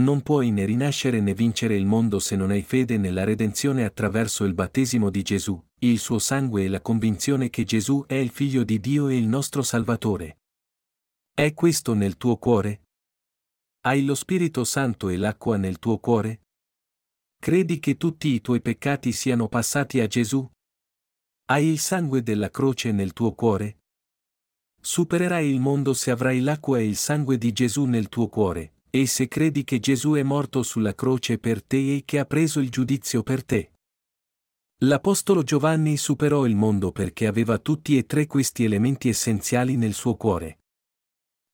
Non 0.01 0.23
puoi 0.23 0.51
né 0.51 0.65
rinascere 0.65 1.21
né 1.21 1.35
vincere 1.35 1.77
il 1.77 1.85
mondo 1.85 2.21
se 2.21 2.35
non 2.35 2.51
hai 2.51 2.63
fede 2.63 2.97
nella 2.97 3.23
redenzione 3.23 3.85
attraverso 3.85 4.45
il 4.45 4.55
battesimo 4.55 5.11
di 5.11 5.21
Gesù, 5.23 5.63
il 5.81 5.99
suo 5.99 6.19
sangue 6.19 6.65
e 6.65 6.69
la 6.69 6.81
convinzione 6.81 7.51
che 7.51 7.65
Gesù 7.65 8.07
è 8.07 8.15
il 8.15 8.31
Figlio 8.31 8.65
di 8.65 8.81
Dio 8.81 9.09
e 9.09 9.19
il 9.19 9.27
nostro 9.27 9.61
Salvatore. 9.61 10.39
È 11.35 11.53
questo 11.53 11.93
nel 11.93 12.17
tuo 12.17 12.39
cuore? 12.39 12.87
Hai 13.83 14.07
lo 14.07 14.15
Spirito 14.15 14.65
Santo 14.65 15.11
e 15.11 15.19
l'acqua 15.19 15.59
nel 15.59 15.79
tuo 15.79 15.99
cuore? 15.99 16.47
Credi 17.39 17.79
che 17.79 17.99
tutti 17.99 18.29
i 18.29 18.41
tuoi 18.41 18.63
peccati 18.63 19.13
siano 19.13 19.49
passati 19.49 20.01
a 20.01 20.07
Gesù? 20.07 20.51
Hai 21.45 21.67
il 21.67 21.79
sangue 21.79 22.23
della 22.23 22.49
croce 22.49 22.91
nel 22.91 23.13
tuo 23.13 23.35
cuore? 23.35 23.81
Supererai 24.81 25.47
il 25.47 25.61
mondo 25.61 25.93
se 25.93 26.11
avrai 26.11 26.41
l'acqua 26.41 26.79
e 26.79 26.87
il 26.87 26.97
sangue 26.97 27.37
di 27.37 27.53
Gesù 27.53 27.85
nel 27.85 28.09
tuo 28.09 28.29
cuore, 28.29 28.80
e 28.91 29.07
se 29.07 29.29
credi 29.29 29.65
che 29.65 29.79
Gesù 29.79 30.13
è 30.13 30.23
morto 30.23 30.63
sulla 30.63 30.95
croce 30.95 31.39
per 31.39 31.63
te 31.63 31.97
e 31.97 32.03
che 32.05 32.19
ha 32.19 32.25
preso 32.25 32.61
il 32.61 32.71
giudizio 32.71 33.23
per 33.23 33.45
te. 33.45 33.71
L'Apostolo 34.83 35.43
Giovanni 35.43 35.97
superò 35.97 36.47
il 36.47 36.57
mondo 36.57 36.91
perché 36.91 37.27
aveva 37.27 37.59
tutti 37.59 37.97
e 37.97 38.07
tre 38.07 38.27
questi 38.27 38.65
elementi 38.65 39.09
essenziali 39.09 39.77
nel 39.77 39.93
suo 39.93 40.17
cuore. 40.17 40.59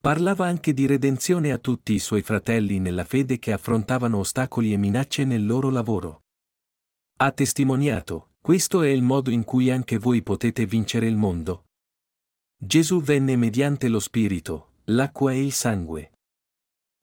Parlava 0.01 0.47
anche 0.47 0.73
di 0.73 0.87
redenzione 0.87 1.51
a 1.51 1.59
tutti 1.59 1.93
i 1.93 1.99
suoi 1.99 2.23
fratelli 2.23 2.79
nella 2.79 3.05
fede 3.05 3.39
che 3.39 3.53
affrontavano 3.53 4.19
ostacoli 4.19 4.73
e 4.73 4.77
minacce 4.77 5.25
nel 5.25 5.45
loro 5.45 5.71
lavoro. 5.71 6.23
Ha 7.17 7.33
testimoniato, 7.33 8.31
questo 8.41 8.83
è 8.83 8.89
il 8.89 9.03
modo 9.03 9.31
in 9.31 9.43
cui 9.43 9.71
anche 9.71 9.99
voi 9.99 10.23
potete 10.23 10.65
vincere 10.65 11.09
il 11.09 11.17
mondo. 11.17 11.65
Gesù 12.57 13.03
venne 13.03 13.35
mediante 13.37 13.89
lo 13.89 13.99
Spirito, 13.99 14.75
l'acqua 14.85 15.33
e 15.33 15.43
il 15.43 15.53
sangue. 15.53 16.13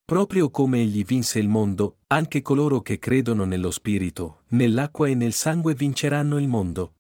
Proprio 0.06 0.50
come 0.52 0.82
egli 0.82 1.06
vinse 1.06 1.40
il 1.40 1.48
mondo, 1.48 2.00
anche 2.08 2.42
coloro 2.42 2.82
che 2.82 3.00
credono 3.00 3.46
nello 3.46 3.72
Spirito, 3.72 4.44
nell'acqua 4.50 5.08
e 5.08 5.16
nel 5.16 5.32
sangue 5.32 5.76
vinceranno 5.76 6.40
il 6.40 6.48
mondo. 6.50 6.96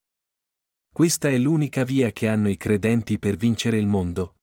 Questa 0.93 1.27
è 1.27 1.37
l'unica 1.37 1.83
via 1.83 2.11
che 2.11 2.29
hanno 2.29 2.47
i 2.47 2.55
credenti 2.55 3.19
per 3.19 3.35
vincere 3.35 3.77
il 3.77 3.87
mondo. 3.87 4.35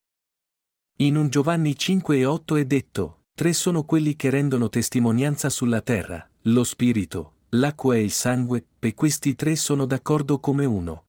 In 0.97 1.15
un 1.15 1.29
Giovanni 1.29 1.75
5 1.75 2.17
e 2.19 2.25
8 2.25 2.55
è 2.57 2.65
detto, 2.65 3.23
tre 3.33 3.51
sono 3.53 3.83
quelli 3.83 4.15
che 4.15 4.29
rendono 4.29 4.69
testimonianza 4.69 5.49
sulla 5.49 5.81
terra, 5.81 6.29
lo 6.43 6.63
spirito, 6.63 7.37
l'acqua 7.49 7.95
e 7.95 8.03
il 8.03 8.11
sangue, 8.11 8.67
e 8.77 8.93
questi 8.93 9.33
tre 9.33 9.55
sono 9.55 9.87
d'accordo 9.87 10.39
come 10.39 10.65
uno. 10.65 11.05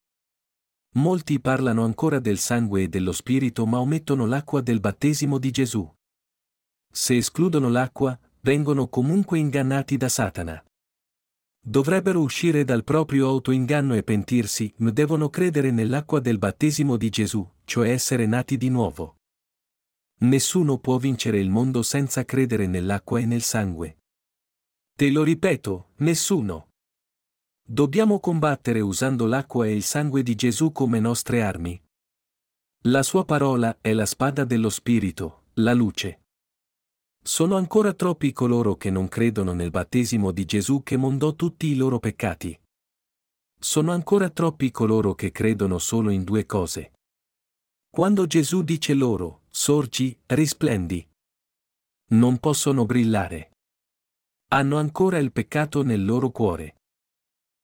Molti 0.94 1.38
parlano 1.38 1.84
ancora 1.84 2.18
del 2.18 2.38
sangue 2.38 2.84
e 2.84 2.88
dello 2.88 3.12
spirito 3.12 3.66
ma 3.66 3.78
omettono 3.78 4.24
l'acqua 4.24 4.62
del 4.62 4.80
battesimo 4.80 5.36
di 5.36 5.50
Gesù. 5.50 5.92
Se 6.94 7.16
escludono 7.16 7.70
l'acqua, 7.70 8.18
vengono 8.42 8.86
comunque 8.88 9.38
ingannati 9.38 9.96
da 9.96 10.10
Satana. 10.10 10.62
Dovrebbero 11.64 12.20
uscire 12.20 12.64
dal 12.64 12.84
proprio 12.84 13.28
autoinganno 13.28 13.94
e 13.94 14.02
pentirsi, 14.02 14.72
ma 14.78 14.90
devono 14.90 15.30
credere 15.30 15.70
nell'acqua 15.70 16.20
del 16.20 16.38
battesimo 16.38 16.96
di 16.96 17.08
Gesù, 17.08 17.48
cioè 17.64 17.90
essere 17.90 18.26
nati 18.26 18.58
di 18.58 18.68
nuovo. 18.68 19.16
Nessuno 20.22 20.78
può 20.78 20.98
vincere 20.98 21.38
il 21.38 21.50
mondo 21.50 21.82
senza 21.82 22.24
credere 22.24 22.66
nell'acqua 22.66 23.20
e 23.20 23.26
nel 23.26 23.42
sangue. 23.42 23.98
Te 24.94 25.10
lo 25.10 25.22
ripeto, 25.22 25.92
nessuno. 25.96 26.68
Dobbiamo 27.64 28.20
combattere 28.20 28.80
usando 28.80 29.26
l'acqua 29.26 29.66
e 29.66 29.74
il 29.74 29.82
sangue 29.82 30.22
di 30.22 30.34
Gesù 30.34 30.72
come 30.72 31.00
nostre 31.00 31.42
armi. 31.42 31.80
La 32.82 33.02
sua 33.02 33.24
parola 33.24 33.78
è 33.80 33.92
la 33.92 34.04
spada 34.04 34.44
dello 34.44 34.68
Spirito, 34.68 35.44
la 35.54 35.72
luce. 35.72 36.21
Sono 37.24 37.56
ancora 37.56 37.92
troppi 37.92 38.32
coloro 38.32 38.74
che 38.74 38.90
non 38.90 39.06
credono 39.06 39.52
nel 39.52 39.70
battesimo 39.70 40.32
di 40.32 40.44
Gesù 40.44 40.82
che 40.82 40.96
mondò 40.96 41.34
tutti 41.34 41.68
i 41.68 41.76
loro 41.76 42.00
peccati. 42.00 42.58
Sono 43.56 43.92
ancora 43.92 44.28
troppi 44.28 44.72
coloro 44.72 45.14
che 45.14 45.30
credono 45.30 45.78
solo 45.78 46.10
in 46.10 46.24
due 46.24 46.46
cose. 46.46 46.94
Quando 47.88 48.26
Gesù 48.26 48.64
dice 48.64 48.94
loro, 48.94 49.42
sorgi, 49.50 50.18
risplendi. 50.26 51.08
Non 52.08 52.38
possono 52.38 52.86
brillare. 52.86 53.52
Hanno 54.48 54.78
ancora 54.78 55.18
il 55.18 55.30
peccato 55.30 55.84
nel 55.84 56.04
loro 56.04 56.30
cuore. 56.30 56.74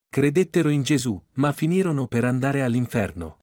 Credettero 0.07 0.69
in 0.69 0.83
Gesù, 0.83 1.21
ma 1.33 1.51
finirono 1.51 2.07
per 2.07 2.23
andare 2.23 2.63
all'inferno. 2.63 3.38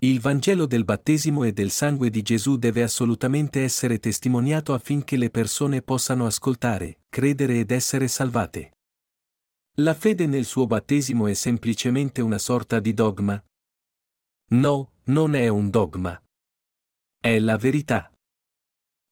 Il 0.00 0.20
Vangelo 0.20 0.66
del 0.66 0.84
battesimo 0.84 1.42
e 1.44 1.52
del 1.52 1.70
sangue 1.70 2.10
di 2.10 2.20
Gesù 2.20 2.58
deve 2.58 2.82
assolutamente 2.82 3.62
essere 3.62 3.98
testimoniato 3.98 4.74
affinché 4.74 5.16
le 5.16 5.30
persone 5.30 5.80
possano 5.80 6.26
ascoltare, 6.26 7.04
credere 7.08 7.60
ed 7.60 7.70
essere 7.70 8.06
salvate. 8.06 8.72
La 9.76 9.94
fede 9.94 10.26
nel 10.26 10.44
suo 10.44 10.66
battesimo 10.66 11.26
è 11.28 11.32
semplicemente 11.32 12.20
una 12.20 12.36
sorta 12.36 12.78
di 12.78 12.92
dogma? 12.92 13.42
No, 14.48 14.92
non 15.04 15.34
è 15.34 15.48
un 15.48 15.70
dogma. 15.70 16.22
È 17.18 17.38
la 17.38 17.56
verità. 17.56 18.12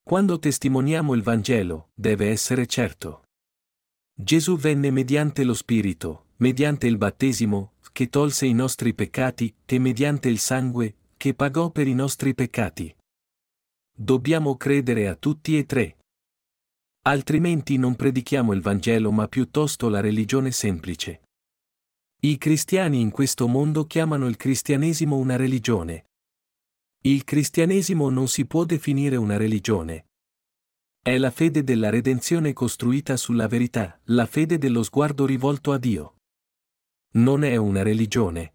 Quando 0.03 0.39
testimoniamo 0.39 1.15
il 1.15 1.23
Vangelo, 1.23 1.93
deve 1.95 2.29
essere 2.29 2.67
certo. 2.67 3.25
Gesù 4.15 4.59
venne 4.59 4.91
mediante 4.91 5.45
lo 5.45 5.55
Spirito, 5.55 6.24
mediante 6.37 6.87
il 6.87 6.97
battesimo, 6.97 7.75
che 7.93 8.09
tolse 8.09 8.47
i 8.47 8.55
nostri 8.55 8.93
peccati, 8.93 9.55
e 9.65 9.79
mediante 9.79 10.29
il 10.29 10.39
sangue, 10.39 10.97
che 11.17 11.33
pagò 11.35 11.71
per 11.71 11.87
i 11.87 11.95
nostri 11.95 12.35
peccati. 12.35 12.95
Dobbiamo 13.97 14.57
credere 14.57 15.07
a 15.07 15.15
tutti 15.15 15.57
e 15.57 15.65
tre. 15.65 15.99
Altrimenti 17.03 17.77
non 17.77 17.95
predichiamo 17.95 18.53
il 18.53 18.61
Vangelo 18.61 19.13
ma 19.13 19.29
piuttosto 19.29 19.89
la 19.89 20.01
religione 20.01 20.51
semplice. 20.51 21.23
I 22.23 22.37
cristiani 22.39 23.01
in 23.01 23.11
questo 23.11 23.47
mondo 23.47 23.87
chiamano 23.87 24.27
il 24.27 24.37
cristianesimo 24.37 25.17
una 25.17 25.37
religione. 25.37 26.07
Il 27.03 27.23
cristianesimo 27.23 28.09
non 28.09 28.27
si 28.27 28.47
può 28.47 28.65
definire 28.65 29.17
una 29.17 29.37
religione. 29.37 30.07
È 31.01 31.17
la 31.19 31.31
fede 31.31 31.63
della 31.63 31.91
redenzione 31.91 32.55
costruita 32.55 33.17
sulla 33.17 33.47
verità, 33.47 34.01
la 34.05 34.27
fede 34.27 34.59
dello 34.59 34.83
sguardo 34.83 35.27
rivolto 35.27 35.71
a 35.71 35.79
Dio 35.79 36.15
non 37.17 37.45
è 37.45 37.55
una 37.55 37.83
religione. 37.83 38.55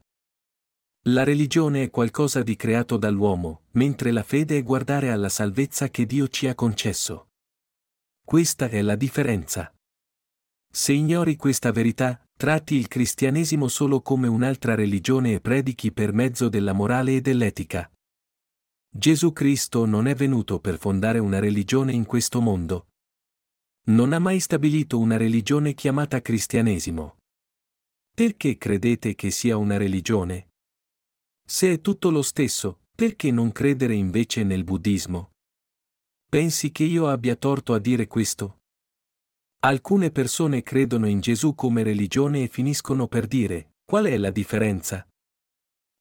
La 1.04 1.24
religione 1.24 1.84
è 1.84 1.90
qualcosa 1.90 2.44
di 2.44 2.58
creato 2.58 2.98
dall'uomo, 2.98 3.64
mentre 3.72 4.12
la 4.12 4.22
fede 4.22 4.58
è 4.58 4.64
guardare 4.64 5.12
alla 5.12 5.30
salvezza 5.30 5.88
che 5.90 6.06
Dio 6.06 6.28
ci 6.28 6.46
ha 6.48 6.56
concesso. 6.56 7.30
Questa 8.26 8.68
è 8.68 8.82
la 8.82 8.96
differenza. 8.96 9.74
Se 10.72 10.92
ignori 10.92 11.38
questa 11.38 11.72
verità, 11.72 12.22
tratti 12.36 12.76
il 12.76 12.90
cristianesimo 12.90 13.70
solo 13.70 14.02
come 14.02 14.28
un'altra 14.28 14.76
religione 14.76 15.34
e 15.34 15.40
predichi 15.40 15.94
per 15.94 16.12
mezzo 16.12 16.50
della 16.50 16.74
morale 16.74 17.16
e 17.16 17.22
dell'etica. 17.22 17.90
Gesù 18.92 19.32
Cristo 19.32 19.86
non 19.86 20.06
è 20.06 20.16
venuto 20.16 20.60
per 20.60 20.78
fondare 20.78 21.20
una 21.20 21.40
religione 21.40 21.94
in 21.94 22.06
questo 22.06 22.42
mondo. 22.42 22.90
Non 23.86 24.12
ha 24.12 24.20
mai 24.20 24.42
stabilito 24.42 25.00
una 25.00 25.16
religione 25.16 25.74
chiamata 25.74 26.22
cristianesimo. 26.22 27.19
Perché 28.20 28.58
credete 28.58 29.16
che 29.16 29.32
sia 29.32 29.56
una 29.56 29.78
religione? 29.78 30.50
Se 31.48 31.72
è 31.72 31.80
tutto 31.80 32.10
lo 32.10 32.22
stesso, 32.22 32.82
perché 32.94 33.32
non 33.32 33.54
credere 33.54 33.96
invece 33.96 34.44
nel 34.44 34.66
buddismo? 34.66 35.32
Pensi 36.30 36.74
che 36.74 36.84
io 36.84 37.08
abbia 37.08 37.38
torto 37.38 37.74
a 37.74 37.80
dire 37.80 38.08
questo? 38.08 38.58
Alcune 39.60 40.12
persone 40.12 40.64
credono 40.64 41.08
in 41.08 41.22
Gesù 41.22 41.56
come 41.56 41.82
religione 41.82 42.44
e 42.44 42.48
finiscono 42.50 43.08
per 43.08 43.26
dire, 43.26 43.76
qual 43.86 44.04
è 44.04 44.18
la 44.18 44.32
differenza? 44.32 45.08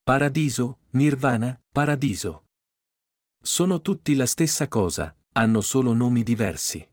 Paradiso, 0.03 0.81
nirvana, 0.95 1.57
paradiso. 1.73 2.47
Sono 3.41 3.81
tutti 3.81 4.17
la 4.17 4.27
stessa 4.27 4.67
cosa, 4.67 5.17
hanno 5.35 5.61
solo 5.61 5.93
nomi 5.93 6.25
diversi. 6.25 6.85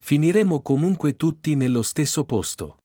Finiremo 0.00 0.62
comunque 0.62 1.16
tutti 1.16 1.56
nello 1.56 1.82
stesso 1.82 2.24
posto. 2.24 2.79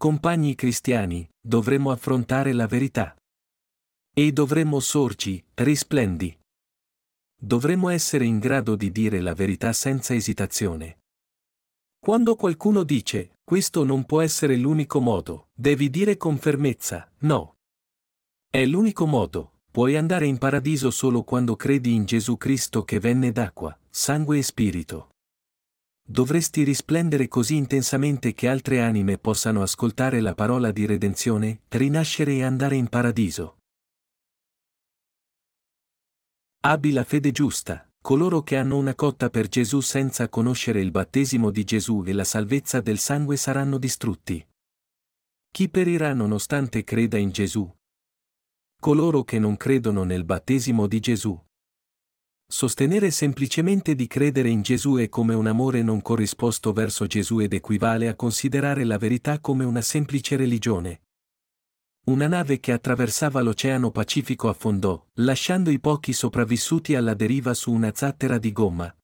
Compagni 0.00 0.54
cristiani, 0.54 1.28
dovremo 1.40 1.90
affrontare 1.90 2.52
la 2.52 2.68
verità. 2.68 3.16
E 4.14 4.30
dovremmo 4.30 4.78
sorgi, 4.78 5.44
risplendi. 5.54 6.38
Dovremmo 7.36 7.88
essere 7.88 8.24
in 8.24 8.38
grado 8.38 8.76
di 8.76 8.92
dire 8.92 9.20
la 9.20 9.34
verità 9.34 9.72
senza 9.72 10.14
esitazione. 10.14 11.00
Quando 11.98 12.36
qualcuno 12.36 12.84
dice, 12.84 13.38
questo 13.42 13.82
non 13.82 14.04
può 14.04 14.20
essere 14.20 14.54
l'unico 14.54 15.00
modo, 15.00 15.48
devi 15.52 15.90
dire 15.90 16.16
con 16.16 16.38
fermezza, 16.38 17.10
no. 17.22 17.56
È 18.48 18.64
l'unico 18.64 19.04
modo, 19.04 19.62
puoi 19.68 19.96
andare 19.96 20.26
in 20.26 20.38
paradiso 20.38 20.92
solo 20.92 21.24
quando 21.24 21.56
credi 21.56 21.92
in 21.92 22.04
Gesù 22.04 22.36
Cristo 22.36 22.84
che 22.84 23.00
venne 23.00 23.32
d'acqua, 23.32 23.76
sangue 23.90 24.38
e 24.38 24.42
spirito 24.42 25.08
dovresti 26.10 26.62
risplendere 26.62 27.28
così 27.28 27.56
intensamente 27.56 28.32
che 28.32 28.48
altre 28.48 28.80
anime 28.80 29.18
possano 29.18 29.60
ascoltare 29.60 30.20
la 30.22 30.34
parola 30.34 30.72
di 30.72 30.86
redenzione, 30.86 31.60
rinascere 31.68 32.36
e 32.36 32.44
andare 32.44 32.76
in 32.76 32.88
paradiso. 32.88 33.58
Abbi 36.60 36.92
la 36.92 37.04
fede 37.04 37.30
giusta, 37.30 37.86
coloro 38.00 38.42
che 38.42 38.56
hanno 38.56 38.78
una 38.78 38.94
cotta 38.94 39.28
per 39.28 39.48
Gesù 39.48 39.80
senza 39.80 40.30
conoscere 40.30 40.80
il 40.80 40.90
battesimo 40.90 41.50
di 41.50 41.62
Gesù 41.62 42.02
e 42.06 42.14
la 42.14 42.24
salvezza 42.24 42.80
del 42.80 42.98
sangue 42.98 43.36
saranno 43.36 43.76
distrutti. 43.76 44.44
Chi 45.50 45.68
perirà 45.68 46.14
nonostante 46.14 46.84
creda 46.84 47.18
in 47.18 47.30
Gesù? 47.30 47.70
Coloro 48.80 49.24
che 49.24 49.38
non 49.38 49.56
credono 49.58 50.04
nel 50.04 50.24
battesimo 50.24 50.86
di 50.86 51.00
Gesù. 51.00 51.47
Sostenere 52.50 53.10
semplicemente 53.10 53.94
di 53.94 54.06
credere 54.06 54.48
in 54.48 54.62
Gesù 54.62 54.96
è 54.96 55.10
come 55.10 55.34
un 55.34 55.46
amore 55.46 55.82
non 55.82 56.00
corrisposto 56.00 56.72
verso 56.72 57.06
Gesù 57.06 57.40
ed 57.40 57.52
equivale 57.52 58.08
a 58.08 58.14
considerare 58.14 58.84
la 58.84 58.96
verità 58.96 59.38
come 59.38 59.66
una 59.66 59.82
semplice 59.82 60.34
religione. 60.34 61.02
Una 62.06 62.26
nave 62.26 62.58
che 62.58 62.72
attraversava 62.72 63.42
l'Oceano 63.42 63.90
Pacifico 63.90 64.48
affondò, 64.48 65.06
lasciando 65.16 65.68
i 65.68 65.78
pochi 65.78 66.14
sopravvissuti 66.14 66.94
alla 66.94 67.12
deriva 67.12 67.52
su 67.52 67.70
una 67.70 67.92
zattera 67.94 68.38
di 68.38 68.50
gomma. 68.50 68.96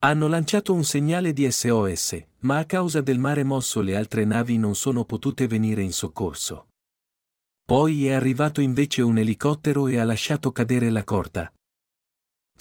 Hanno 0.00 0.28
lanciato 0.28 0.74
un 0.74 0.84
segnale 0.84 1.32
di 1.32 1.50
SOS, 1.50 2.22
ma 2.40 2.58
a 2.58 2.66
causa 2.66 3.00
del 3.00 3.18
mare 3.18 3.44
mosso 3.44 3.80
le 3.80 3.96
altre 3.96 4.26
navi 4.26 4.58
non 4.58 4.74
sono 4.74 5.06
potute 5.06 5.46
venire 5.46 5.80
in 5.80 5.92
soccorso. 5.92 6.68
Poi 7.64 8.08
è 8.08 8.12
arrivato 8.12 8.60
invece 8.60 9.00
un 9.00 9.16
elicottero 9.16 9.86
e 9.86 9.96
ha 9.96 10.04
lasciato 10.04 10.52
cadere 10.52 10.90
la 10.90 11.02
corda. 11.02 11.50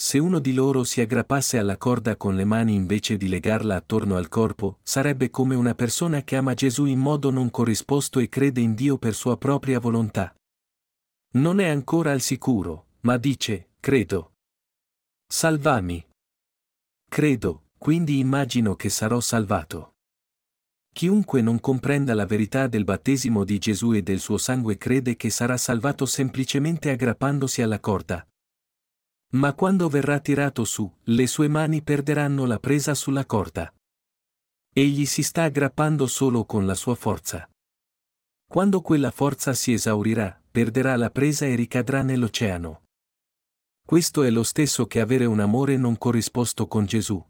Se 0.04 0.18
uno 0.18 0.40
di 0.40 0.54
loro 0.54 0.84
si 0.84 1.00
aggrappasse 1.00 1.60
alla 1.60 1.78
corda 1.78 2.18
con 2.18 2.36
le 2.36 2.44
mani 2.44 2.74
invece 2.74 3.18
di 3.18 3.28
legarla 3.28 3.76
attorno 3.76 4.16
al 4.16 4.30
corpo, 4.30 4.80
sarebbe 4.82 5.30
come 5.30 5.54
una 5.54 5.76
persona 5.76 6.24
che 6.24 6.38
ama 6.38 6.56
Gesù 6.56 6.86
in 6.86 6.98
modo 6.98 7.30
non 7.30 7.52
corrisposto 7.52 8.18
e 8.18 8.28
crede 8.28 8.62
in 8.62 8.74
Dio 8.74 8.98
per 8.98 9.14
sua 9.14 9.38
propria 9.38 9.80
volontà. 9.80 10.34
Non 11.34 11.60
è 11.60 11.68
ancora 11.68 12.14
al 12.14 12.22
sicuro, 12.22 12.88
ma 13.02 13.18
dice, 13.18 13.74
credo. 13.80 14.34
Salvami. 15.28 16.04
Credo, 17.08 17.66
quindi 17.78 18.18
immagino 18.18 18.76
che 18.76 18.90
sarò 18.90 19.20
salvato. 19.20 19.98
Chiunque 20.92 21.44
non 21.44 21.60
comprenda 21.60 22.16
la 22.16 22.26
verità 22.26 22.66
del 22.66 22.86
battesimo 22.86 23.44
di 23.44 23.60
Gesù 23.60 23.94
e 23.94 24.02
del 24.02 24.20
suo 24.20 24.40
sangue 24.40 24.80
crede 24.80 25.16
che 25.16 25.30
sarà 25.30 25.58
salvato 25.58 26.08
semplicemente 26.08 26.90
aggrappandosi 26.90 27.62
alla 27.62 27.80
corda, 27.80 28.26
ma 29.32 29.54
quando 29.54 29.88
verrà 29.88 30.20
tirato 30.20 30.66
su, 30.66 30.92
le 31.04 31.28
sue 31.28 31.48
mani 31.48 31.82
perderanno 31.82 32.46
la 32.46 32.60
presa 32.60 32.94
sulla 32.94 33.26
corda. 33.26 33.74
Egli 34.74 35.06
si 35.06 35.24
sta 35.24 35.44
aggrappando 35.44 36.08
solo 36.08 36.46
con 36.46 36.66
la 36.66 36.76
sua 36.76 36.96
forza. 36.96 37.50
Quando 38.46 38.82
quella 38.82 39.12
forza 39.12 39.54
si 39.54 39.72
esaurirà, 39.72 40.42
perderà 40.52 40.98
la 40.98 41.10
presa 41.10 41.46
e 41.46 41.56
ricadrà 41.56 42.02
nell'oceano. 42.02 42.84
Questo 43.86 44.24
è 44.24 44.30
lo 44.30 44.44
stesso 44.44 44.86
che 44.86 45.00
avere 45.00 45.26
un 45.26 45.40
amore 45.40 45.78
non 45.78 45.98
corrisposto 45.98 46.68
con 46.68 46.86
Gesù. 46.86 47.24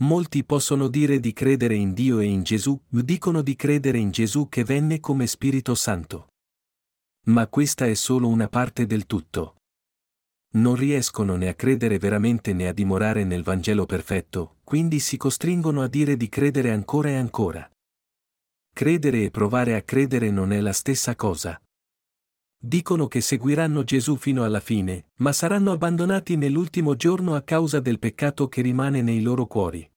Molti 0.00 0.44
possono 0.44 0.88
dire 0.88 1.20
di 1.20 1.32
credere 1.32 1.74
in 1.74 1.92
Dio 1.92 2.20
e 2.20 2.26
in 2.26 2.42
Gesù, 2.42 2.80
dicono 2.88 3.42
di 3.42 3.56
credere 3.56 3.98
in 3.98 4.10
Gesù 4.10 4.48
che 4.48 4.64
venne 4.64 5.00
come 5.00 5.26
Spirito 5.26 5.74
Santo. 5.74 6.28
Ma 7.26 7.46
questa 7.48 7.86
è 7.86 7.94
solo 7.94 8.28
una 8.28 8.48
parte 8.48 8.86
del 8.86 9.06
tutto 9.06 9.56
non 10.52 10.74
riescono 10.74 11.36
né 11.36 11.48
a 11.48 11.54
credere 11.54 11.98
veramente 11.98 12.52
né 12.52 12.68
a 12.68 12.72
dimorare 12.72 13.24
nel 13.24 13.42
Vangelo 13.42 13.86
perfetto, 13.86 14.56
quindi 14.64 14.98
si 14.98 15.16
costringono 15.16 15.82
a 15.82 15.88
dire 15.88 16.16
di 16.16 16.28
credere 16.28 16.70
ancora 16.70 17.10
e 17.10 17.16
ancora. 17.16 17.70
Credere 18.74 19.24
e 19.24 19.30
provare 19.30 19.74
a 19.74 19.82
credere 19.82 20.30
non 20.30 20.52
è 20.52 20.60
la 20.60 20.72
stessa 20.72 21.14
cosa. 21.14 21.60
Dicono 22.58 23.08
che 23.08 23.20
seguiranno 23.20 23.82
Gesù 23.82 24.16
fino 24.16 24.44
alla 24.44 24.60
fine, 24.60 25.06
ma 25.16 25.32
saranno 25.32 25.72
abbandonati 25.72 26.36
nell'ultimo 26.36 26.94
giorno 26.94 27.34
a 27.34 27.42
causa 27.42 27.80
del 27.80 27.98
peccato 27.98 28.48
che 28.48 28.62
rimane 28.62 29.02
nei 29.02 29.20
loro 29.20 29.46
cuori. 29.46 29.88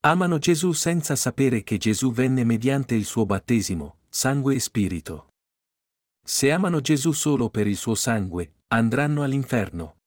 Amano 0.00 0.38
Gesù 0.38 0.72
senza 0.72 1.16
sapere 1.16 1.62
che 1.62 1.78
Gesù 1.78 2.12
venne 2.12 2.44
mediante 2.44 2.94
il 2.94 3.04
suo 3.04 3.26
battesimo, 3.26 3.96
sangue 4.08 4.54
e 4.54 4.60
spirito. 4.60 5.30
Se 6.22 6.50
amano 6.50 6.80
Gesù 6.80 7.12
solo 7.12 7.50
per 7.50 7.66
il 7.66 7.76
suo 7.76 7.94
sangue, 7.94 8.52
andranno 8.74 9.22
all'inferno. 9.22 9.98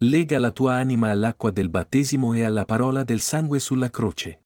Lega 0.00 0.38
la 0.38 0.50
tua 0.50 0.74
anima 0.74 1.10
all'acqua 1.10 1.50
del 1.50 1.68
battesimo 1.68 2.34
e 2.34 2.42
alla 2.44 2.64
parola 2.64 3.02
del 3.02 3.20
sangue 3.20 3.58
sulla 3.60 3.88
croce. 3.88 4.42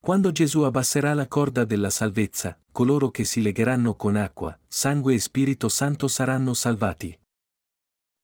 Quando 0.00 0.32
Gesù 0.32 0.62
abbasserà 0.62 1.14
la 1.14 1.26
corda 1.28 1.64
della 1.64 1.90
salvezza, 1.90 2.58
coloro 2.70 3.10
che 3.10 3.24
si 3.24 3.40
legheranno 3.40 3.94
con 3.94 4.16
acqua, 4.16 4.56
sangue 4.68 5.14
e 5.14 5.18
Spirito 5.18 5.68
Santo 5.68 6.08
saranno 6.08 6.52
salvati. 6.52 7.18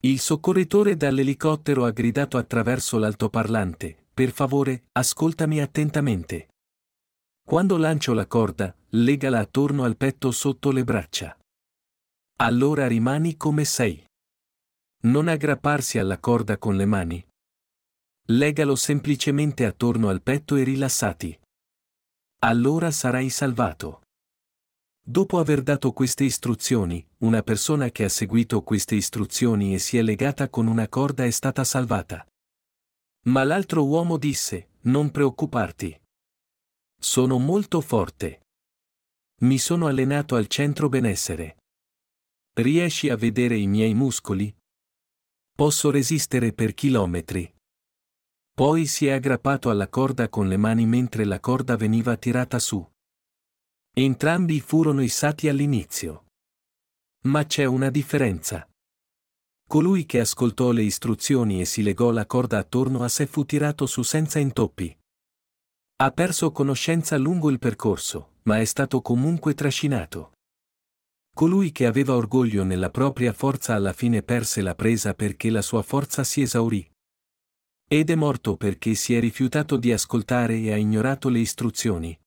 Il 0.05 0.21
soccorritore 0.21 0.97
dall'elicottero 0.97 1.85
ha 1.85 1.91
gridato 1.91 2.37
attraverso 2.37 2.99
l'altoparlante, 2.99 4.09
per 4.13 4.31
favore, 4.31 4.85
ascoltami 4.93 5.61
attentamente. 5.61 6.49
Quando 7.45 7.77
lancio 7.77 8.13
la 8.13 8.27
corda, 8.27 8.75
legala 8.91 9.39
attorno 9.39 9.85
al 9.85 9.97
petto 9.97 10.31
sotto 10.33 10.71
le 10.71 10.85
braccia. 10.85 11.37
Allora 12.43 12.89
rimani 12.89 13.37
come 13.37 13.65
sei. 13.65 14.05
Non 15.03 15.29
aggrapparsi 15.29 15.99
alla 16.01 16.19
corda 16.19 16.59
con 16.59 16.75
le 16.75 16.87
mani. 16.87 17.25
Legalo 18.31 18.75
semplicemente 18.75 19.65
attorno 19.65 20.09
al 20.09 20.23
petto 20.23 20.57
e 20.57 20.65
rilassati. 20.65 21.39
Allora 22.41 22.91
sarai 22.91 23.31
salvato. 23.31 24.03
Dopo 25.01 25.39
aver 25.39 25.63
dato 25.63 25.93
queste 25.93 26.25
istruzioni, 26.25 27.07
una 27.19 27.45
persona 27.45 27.91
che 27.91 28.03
ha 28.03 28.09
seguito 28.09 28.63
queste 28.63 28.97
istruzioni 28.97 29.73
e 29.75 29.79
si 29.79 29.97
è 29.97 30.03
legata 30.03 30.49
con 30.49 30.67
una 30.67 30.89
corda 30.89 31.25
è 31.25 31.31
stata 31.31 31.63
salvata. 31.63 32.27
Ma 33.27 33.45
l'altro 33.45 33.87
uomo 33.87 34.19
disse, 34.19 34.71
non 34.81 35.13
preoccuparti. 35.13 35.97
Sono 36.99 37.39
molto 37.39 37.81
forte. 37.81 38.47
Mi 39.43 39.59
sono 39.59 39.87
allenato 39.87 40.35
al 40.35 40.49
centro 40.49 40.89
benessere. 40.89 41.59
Riesci 42.55 43.09
a 43.09 43.17
vedere 43.17 43.57
i 43.57 43.67
miei 43.67 43.95
muscoli? 43.95 44.55
Posso 45.57 45.91
resistere 45.91 46.53
per 46.53 46.75
chilometri. 46.75 47.51
Poi 48.53 48.85
si 48.85 49.07
è 49.07 49.13
aggrappato 49.13 49.71
alla 49.71 49.89
corda 49.89 50.29
con 50.29 50.49
le 50.49 50.59
mani 50.59 50.85
mentre 50.85 51.25
la 51.25 51.41
corda 51.41 51.77
veniva 51.77 52.15
tirata 52.19 52.59
su. 52.59 52.87
Entrambi 53.95 54.61
furono 54.61 55.01
issati 55.01 55.49
all'inizio. 55.49 56.27
Ma 57.23 57.47
c'è 57.47 57.65
una 57.65 57.89
differenza. 57.89 58.69
Colui 59.67 60.05
che 60.05 60.21
ascoltò 60.21 60.73
le 60.73 60.83
istruzioni 60.83 61.63
e 61.63 61.65
si 61.65 61.83
legò 61.83 62.11
la 62.11 62.27
corda 62.27 62.59
attorno 62.59 63.03
a 63.03 63.09
sé 63.09 63.25
fu 63.27 63.47
tirato 63.47 63.87
su 63.87 64.03
senza 64.03 64.39
intoppi. 64.39 64.95
Ha 65.97 66.11
perso 66.11 66.53
conoscenza 66.53 67.17
lungo 67.17 67.49
il 67.49 67.59
percorso, 67.59 68.33
ma 68.43 68.61
è 68.61 68.65
stato 68.67 69.01
comunque 69.01 69.55
trascinato. 69.55 70.33
Colui 71.35 71.73
che 71.73 71.87
aveva 71.87 72.15
orgoglio 72.15 72.63
nella 72.63 72.91
propria 72.91 73.33
forza 73.33 73.75
alla 73.75 73.95
fine 73.95 74.23
perse 74.23 74.61
la 74.61 74.75
presa 74.75 75.15
perché 75.15 75.49
la 75.49 75.63
sua 75.63 75.83
forza 75.83 76.25
si 76.25 76.43
esaurì. 76.43 76.87
Ed 77.89 78.11
è 78.11 78.15
morto 78.15 78.57
perché 78.57 78.95
si 78.95 79.15
è 79.15 79.21
rifiutato 79.21 79.77
di 79.77 79.93
ascoltare 79.93 80.59
e 80.59 80.73
ha 80.73 80.77
ignorato 80.77 81.31
le 81.31 81.39
istruzioni. 81.39 82.19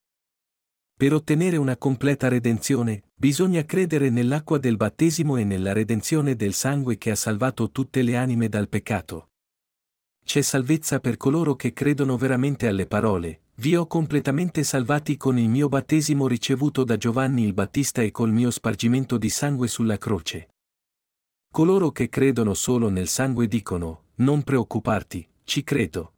Per 0.97 1.13
ottenere 1.13 1.57
una 1.57 1.77
completa 1.77 2.29
redenzione, 2.29 3.11
bisogna 3.13 3.63
credere 3.63 4.09
nell'acqua 4.09 4.57
del 4.57 4.75
battesimo 4.75 5.37
e 5.37 5.43
nella 5.43 5.71
redenzione 5.71 6.35
del 6.35 6.53
sangue 6.53 6.97
che 6.97 7.11
ha 7.11 7.15
salvato 7.15 7.69
tutte 7.69 8.01
le 8.01 8.15
anime 8.15 8.49
dal 8.49 8.69
peccato. 8.69 9.29
C'è 10.23 10.41
salvezza 10.41 10.99
per 10.99 11.17
coloro 11.17 11.55
che 11.55 11.73
credono 11.73 12.17
veramente 12.17 12.67
alle 12.67 12.87
parole, 12.87 13.41
vi 13.57 13.75
ho 13.75 13.87
completamente 13.87 14.63
salvati 14.63 15.15
con 15.15 15.37
il 15.37 15.47
mio 15.47 15.69
battesimo 15.69 16.27
ricevuto 16.27 16.83
da 16.83 16.97
Giovanni 16.97 17.43
il 17.43 17.53
Battista 17.53 18.01
e 18.01 18.11
col 18.11 18.31
mio 18.31 18.51
spargimento 18.51 19.17
di 19.17 19.29
sangue 19.29 19.67
sulla 19.67 19.97
croce. 19.97 20.49
Coloro 21.51 21.91
che 21.91 22.09
credono 22.09 22.53
solo 22.53 22.89
nel 22.89 23.07
sangue 23.07 23.47
dicono, 23.47 24.07
non 24.15 24.43
preoccuparti, 24.43 25.25
ci 25.45 25.63
credo. 25.63 26.15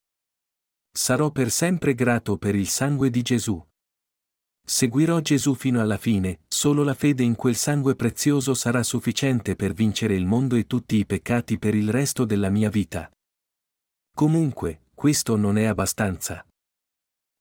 Sarò 0.92 1.30
per 1.30 1.52
sempre 1.52 1.94
grato 1.94 2.38
per 2.38 2.56
il 2.56 2.68
sangue 2.68 3.12
di 3.12 3.22
Gesù. 3.22 3.64
Seguirò 4.70 5.20
Gesù 5.22 5.54
fino 5.54 5.80
alla 5.80 5.98
fine, 5.98 6.40
solo 6.48 6.84
la 6.84 6.96
fede 6.96 7.24
in 7.24 7.36
quel 7.36 7.56
sangue 7.56 7.96
prezioso 7.96 8.56
sarà 8.56 8.82
sufficiente 8.82 9.56
per 9.56 9.74
vincere 9.74 10.16
il 10.16 10.26
mondo 10.26 10.56
e 10.56 10.66
tutti 10.66 10.98
i 10.98 11.06
peccati 11.06 11.60
per 11.60 11.76
il 11.76 11.90
resto 11.92 12.26
della 12.26 12.50
mia 12.50 12.70
vita. 12.70 13.10
Comunque, 14.14 14.82
questo 14.96 15.36
non 15.36 15.58
è 15.58 15.66
abbastanza. 15.66 16.44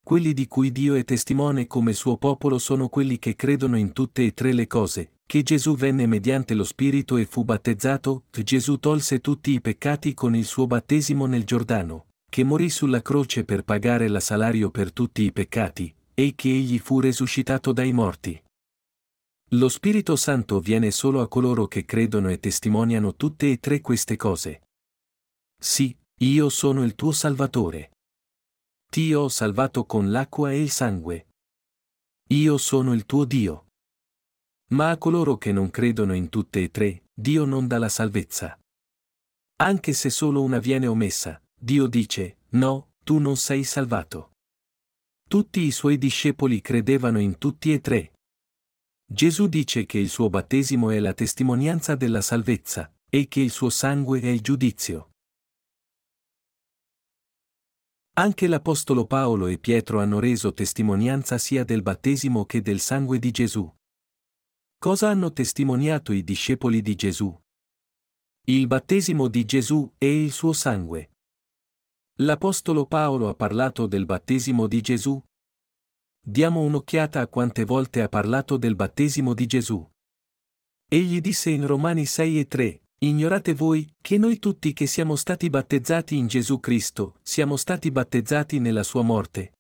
Quelli 0.07 0.35
di 0.35 0.47
cui 0.47 0.71
Dio 0.71 0.95
è 0.95 1.03
testimone 1.03 1.66
come 1.66 1.92
suo 1.92 2.16
popolo 2.16 2.61
sono 2.61 2.88
quelli 2.88 3.19
che 3.19 3.35
credono 3.35 3.77
in 3.77 3.92
tutte 3.92 4.25
e 4.25 4.35
tre 4.35 4.53
le 4.53 4.69
cose, 4.69 5.14
che 5.27 5.42
Gesù 5.42 5.75
venne 5.75 6.07
mediante 6.07 6.55
lo 6.55 6.62
Spirito 6.62 7.16
e 7.16 7.27
fu 7.27 7.42
battezzato, 7.42 8.23
che 8.31 8.45
Gesù 8.45 8.79
tolse 8.79 9.19
tutti 9.19 9.51
i 9.51 9.61
peccati 9.61 10.14
con 10.14 10.37
il 10.37 10.45
suo 10.45 10.69
battesimo 10.69 11.27
nel 11.27 11.42
Giordano, 11.42 12.07
che 12.31 12.45
morì 12.45 12.71
sulla 12.71 13.03
croce 13.03 13.42
per 13.42 13.64
pagare 13.64 14.07
la 14.07 14.21
salario 14.21 14.71
per 14.71 14.92
tutti 14.92 15.25
i 15.25 15.33
peccati, 15.33 15.92
e 16.14 16.35
che 16.37 16.51
egli 16.51 16.79
fu 16.79 17.01
resuscitato 17.01 17.73
dai 17.73 17.92
morti. 17.92 18.40
Lo 19.55 19.69
Spirito 19.69 20.14
Santo 20.14 20.61
viene 20.61 20.92
solo 20.92 21.21
a 21.21 21.27
coloro 21.27 21.66
che 21.66 21.85
credono 21.85 22.29
e 22.29 22.38
testimoniano 22.38 23.16
tutte 23.16 23.51
e 23.51 23.59
tre 23.59 23.81
queste 23.81 24.14
cose. 24.14 24.69
Sì, 25.61 25.92
io 26.21 26.49
sono 26.49 26.85
il 26.85 26.95
tuo 26.95 27.11
Salvatore. 27.11 27.90
Ti 28.88 29.14
ho 29.14 29.29
salvato 29.29 29.85
con 29.85 30.11
l'acqua 30.11 30.53
e 30.53 30.61
il 30.61 30.70
sangue. 30.70 31.27
Io 32.29 32.59
sono 32.59 32.92
il 32.94 33.07
tuo 33.07 33.25
Dio. 33.25 33.66
Ma 34.70 34.90
a 34.90 34.99
coloro 34.99 35.37
che 35.37 35.53
non 35.53 35.70
credono 35.70 36.14
in 36.14 36.29
tutte 36.29 36.62
e 36.62 36.70
tre, 36.70 37.05
Dio 37.14 37.44
non 37.44 37.66
dà 37.66 37.79
la 37.79 37.88
salvezza. 37.88 38.59
Anche 39.59 39.92
se 39.92 40.11
solo 40.11 40.42
una 40.42 40.59
viene 40.59 40.87
omessa, 40.87 41.40
Dio 41.59 41.87
dice, 41.87 42.38
no, 42.51 42.90
tu 43.05 43.18
non 43.18 43.37
sei 43.37 43.64
salvato. 43.64 44.33
Tutti 45.29 45.61
i 45.61 45.70
suoi 45.70 45.99
discepoli 45.99 46.61
credevano 46.61 47.20
in 47.20 47.38
tutti 47.38 47.72
e 47.72 47.81
tre. 47.81 48.12
Gesù 49.09 49.46
dice 49.46 49.87
che 49.87 49.99
il 49.99 50.09
suo 50.09 50.29
battesimo 50.29 50.90
è 50.90 50.99
la 50.99 51.14
testimonianza 51.14 51.94
della 51.94 52.20
salvezza, 52.20 52.92
e 53.09 53.29
che 53.29 53.40
il 53.40 53.51
suo 53.51 53.70
sangue 53.70 54.20
è 54.20 54.27
il 54.27 54.40
giudizio. 54.40 55.12
Anche 58.18 58.46
l'Apostolo 58.46 59.05
Paolo 59.05 59.46
e 59.46 59.59
Pietro 59.59 60.00
hanno 60.00 60.20
reso 60.20 60.55
testimonianza 60.55 61.37
sia 61.37 61.64
del 61.64 61.83
battesimo 61.83 62.46
che 62.46 62.62
del 62.62 62.81
sangue 62.81 63.18
di 63.18 63.31
Gesù. 63.31 63.70
Cosa 64.79 65.11
hanno 65.11 65.35
testimoniato 65.35 66.12
i 66.12 66.24
discepoli 66.24 66.81
di 66.81 66.94
Gesù? 66.94 67.38
Il 68.46 68.66
battesimo 68.68 69.29
di 69.29 69.44
Gesù 69.44 69.92
e 69.98 70.24
il 70.24 70.33
suo 70.33 70.55
sangue. 70.55 71.11
L'Apostolo 72.20 72.87
Paolo 72.87 73.29
ha 73.29 73.35
parlato 73.35 73.87
del 73.87 74.07
battesimo 74.07 74.66
di 74.66 74.81
Gesù? 74.81 75.22
Diamo 76.18 76.62
un'occhiata 76.62 77.20
a 77.20 77.29
quante 77.29 77.66
volte 77.66 78.00
ha 78.00 78.09
parlato 78.09 78.57
del 78.57 78.76
battesimo 78.76 79.35
di 79.35 79.44
Gesù. 79.44 79.87
Egli 80.88 81.20
disse 81.20 81.50
in 81.50 81.66
Romani 81.66 82.07
6 82.07 82.38
e 82.38 82.46
3, 82.46 82.83
Ignorate 82.98 83.52
voi, 83.52 83.87
che 84.00 84.16
noi 84.16 84.38
tutti 84.38 84.72
che 84.72 84.87
siamo 84.87 85.16
stati 85.16 85.50
battezzati 85.50 86.16
in 86.16 86.28
Gesù 86.28 86.61
Cristo, 86.61 87.18
siamo 87.22 87.56
stati 87.56 87.90
battezzati 87.90 88.59
nella 88.59 88.82
sua 88.82 89.02
morte. 89.02 89.52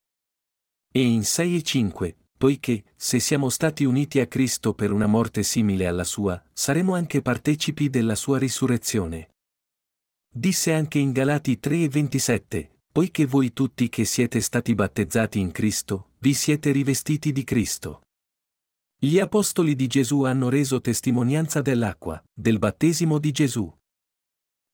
E 0.90 1.02
in 1.02 1.22
6 1.22 1.56
e 1.56 1.62
5, 1.62 2.16
poiché, 2.38 2.84
se 2.96 3.20
siamo 3.20 3.50
stati 3.50 3.84
uniti 3.84 4.20
a 4.20 4.26
Cristo 4.26 4.72
per 4.72 4.90
una 4.90 5.06
morte 5.06 5.42
simile 5.42 5.86
alla 5.86 6.04
sua, 6.04 6.42
saremo 6.50 6.94
anche 6.94 7.20
partecipi 7.20 7.90
della 7.90 8.14
sua 8.14 8.38
risurrezione. 8.38 9.34
Disse 10.32 10.72
anche 10.72 10.98
in 10.98 11.12
Galati 11.12 11.58
3 11.60 11.82
e 11.82 11.88
27, 11.90 12.70
poiché 12.90 13.26
voi 13.26 13.52
tutti 13.52 13.90
che 13.90 14.06
siete 14.06 14.40
stati 14.40 14.74
battezzati 14.74 15.38
in 15.38 15.52
Cristo, 15.52 16.12
vi 16.20 16.32
siete 16.32 16.72
rivestiti 16.72 17.32
di 17.32 17.44
Cristo. 17.44 18.00
Gli 18.98 19.18
apostoli 19.18 19.74
di 19.74 19.88
Gesù 19.88 20.22
hanno 20.22 20.48
reso 20.48 20.80
testimonianza 20.80 21.60
dell'acqua, 21.60 22.22
del 22.32 22.58
battesimo 22.58 23.18
di 23.18 23.30
Gesù. 23.30 23.70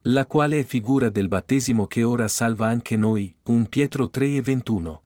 La 0.04 0.26
quale 0.26 0.60
è 0.60 0.64
figura 0.64 1.10
del 1.10 1.26
battesimo 1.26 1.88
che 1.88 2.04
ora 2.04 2.28
salva 2.28 2.68
anche 2.68 2.96
noi, 2.96 3.36
1 3.42 3.66
Pietro 3.66 4.10
3 4.10 4.36
e 4.36 4.40
21. 4.40 5.02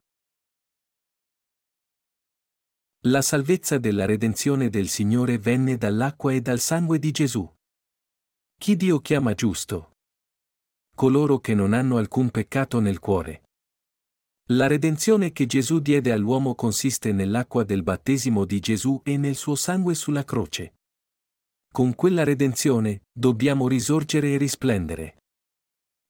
La 3.04 3.22
salvezza 3.22 3.78
della 3.78 4.04
redenzione 4.04 4.68
del 4.68 4.88
Signore 4.88 5.38
venne 5.38 5.78
dall'acqua 5.78 6.34
e 6.34 6.42
dal 6.42 6.60
sangue 6.60 6.98
di 6.98 7.10
Gesù. 7.10 7.50
Chi 8.58 8.76
Dio 8.76 9.00
chiama 9.00 9.32
giusto? 9.32 9.92
Coloro 10.94 11.38
che 11.38 11.54
non 11.54 11.72
hanno 11.72 11.96
alcun 11.96 12.30
peccato 12.30 12.80
nel 12.80 12.98
cuore. 12.98 13.45
La 14.51 14.68
redenzione 14.68 15.32
che 15.32 15.44
Gesù 15.47 15.80
diede 15.80 16.12
all'uomo 16.12 16.55
consiste 16.55 17.11
nell'acqua 17.11 17.64
del 17.64 17.82
battesimo 17.82 18.44
di 18.44 18.61
Gesù 18.61 19.01
e 19.03 19.16
nel 19.16 19.34
suo 19.34 19.57
sangue 19.57 19.94
sulla 19.94 20.24
croce. 20.24 20.74
con 21.72 21.94
quella 21.94 22.24
redenzione, 22.24 23.03
dobbiamo 23.12 23.68
risorgere 23.68 24.32
e 24.32 24.38
risplendere. 24.38 25.16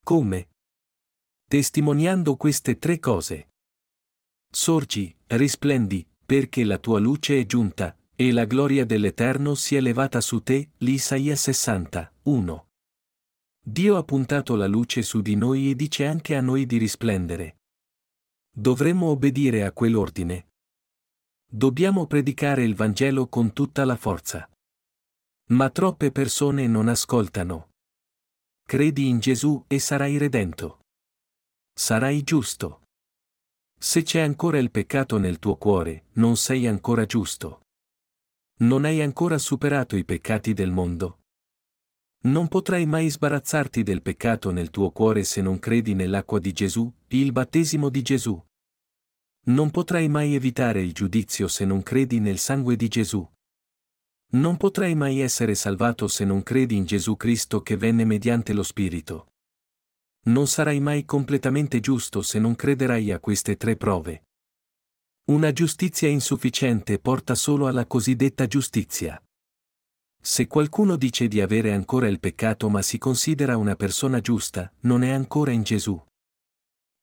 Come? 0.04 0.50
Testimoniando 1.48 2.36
queste 2.36 2.78
tre 2.78 3.00
cose. 3.00 3.48
Sorgi, 4.48 5.12
risplendi, 5.28 6.06
perché 6.24 6.62
la 6.62 6.78
tua 6.78 7.00
luce 7.00 7.40
è 7.40 7.46
giunta, 7.46 7.98
e 8.14 8.30
la 8.30 8.44
gloria 8.44 8.84
dell'Eterno 8.84 9.56
si 9.56 9.74
è 9.74 9.80
levata 9.80 10.20
su 10.20 10.40
te, 10.42 10.70
l'Isaia 10.76 11.34
60, 11.34 12.12
1. 12.22 12.68
Dio 13.60 13.96
ha 13.96 14.04
puntato 14.04 14.54
la 14.54 14.68
luce 14.68 15.02
su 15.02 15.20
di 15.20 15.34
noi 15.34 15.70
e 15.70 15.74
dice 15.74 16.06
anche 16.06 16.36
a 16.36 16.40
noi 16.40 16.64
di 16.64 16.76
risplendere. 16.76 17.56
Dovremmo 18.58 19.08
obbedire 19.08 19.64
a 19.64 19.72
quell'ordine. 19.72 20.46
Dobbiamo 21.46 22.06
predicare 22.06 22.64
il 22.64 22.74
Vangelo 22.74 23.28
con 23.28 23.52
tutta 23.52 23.84
la 23.84 23.96
forza. 23.96 24.50
Ma 25.50 25.68
troppe 25.68 26.10
persone 26.10 26.66
non 26.66 26.88
ascoltano. 26.88 27.68
Credi 28.62 29.08
in 29.08 29.18
Gesù 29.18 29.62
e 29.66 29.78
sarai 29.78 30.16
redento. 30.16 30.80
Sarai 31.70 32.22
giusto. 32.22 32.84
Se 33.78 34.02
c'è 34.02 34.20
ancora 34.20 34.56
il 34.56 34.70
peccato 34.70 35.18
nel 35.18 35.38
tuo 35.38 35.56
cuore, 35.56 36.06
non 36.12 36.38
sei 36.38 36.66
ancora 36.66 37.04
giusto. 37.04 37.60
Non 38.60 38.86
hai 38.86 39.02
ancora 39.02 39.36
superato 39.36 39.96
i 39.96 40.04
peccati 40.06 40.54
del 40.54 40.70
mondo. 40.70 41.20
Non 42.22 42.48
potrai 42.48 42.86
mai 42.86 43.10
sbarazzarti 43.10 43.82
del 43.82 44.00
peccato 44.00 44.50
nel 44.50 44.70
tuo 44.70 44.92
cuore 44.92 45.24
se 45.24 45.42
non 45.42 45.58
credi 45.58 45.92
nell'acqua 45.92 46.38
di 46.38 46.54
Gesù, 46.54 46.90
il 47.08 47.32
battesimo 47.32 47.90
di 47.90 48.00
Gesù. 48.00 48.42
Non 49.48 49.70
potrai 49.70 50.08
mai 50.08 50.34
evitare 50.34 50.82
il 50.82 50.92
giudizio 50.92 51.46
se 51.46 51.64
non 51.64 51.84
credi 51.84 52.18
nel 52.18 52.38
sangue 52.38 52.74
di 52.74 52.88
Gesù. 52.88 53.24
Non 54.32 54.56
potrai 54.56 54.96
mai 54.96 55.20
essere 55.20 55.54
salvato 55.54 56.08
se 56.08 56.24
non 56.24 56.42
credi 56.42 56.74
in 56.74 56.84
Gesù 56.84 57.16
Cristo 57.16 57.62
che 57.62 57.76
venne 57.76 58.04
mediante 58.04 58.52
lo 58.52 58.64
Spirito. 58.64 59.34
Non 60.24 60.48
sarai 60.48 60.80
mai 60.80 61.04
completamente 61.04 61.78
giusto 61.78 62.22
se 62.22 62.40
non 62.40 62.56
crederai 62.56 63.12
a 63.12 63.20
queste 63.20 63.56
tre 63.56 63.76
prove. 63.76 64.24
Una 65.26 65.52
giustizia 65.52 66.08
insufficiente 66.08 66.98
porta 66.98 67.36
solo 67.36 67.68
alla 67.68 67.86
cosiddetta 67.86 68.48
giustizia. 68.48 69.22
Se 70.20 70.48
qualcuno 70.48 70.96
dice 70.96 71.28
di 71.28 71.40
avere 71.40 71.72
ancora 71.72 72.08
il 72.08 72.18
peccato 72.18 72.68
ma 72.68 72.82
si 72.82 72.98
considera 72.98 73.56
una 73.56 73.76
persona 73.76 74.20
giusta, 74.20 74.72
non 74.80 75.04
è 75.04 75.10
ancora 75.10 75.52
in 75.52 75.62
Gesù. 75.62 76.04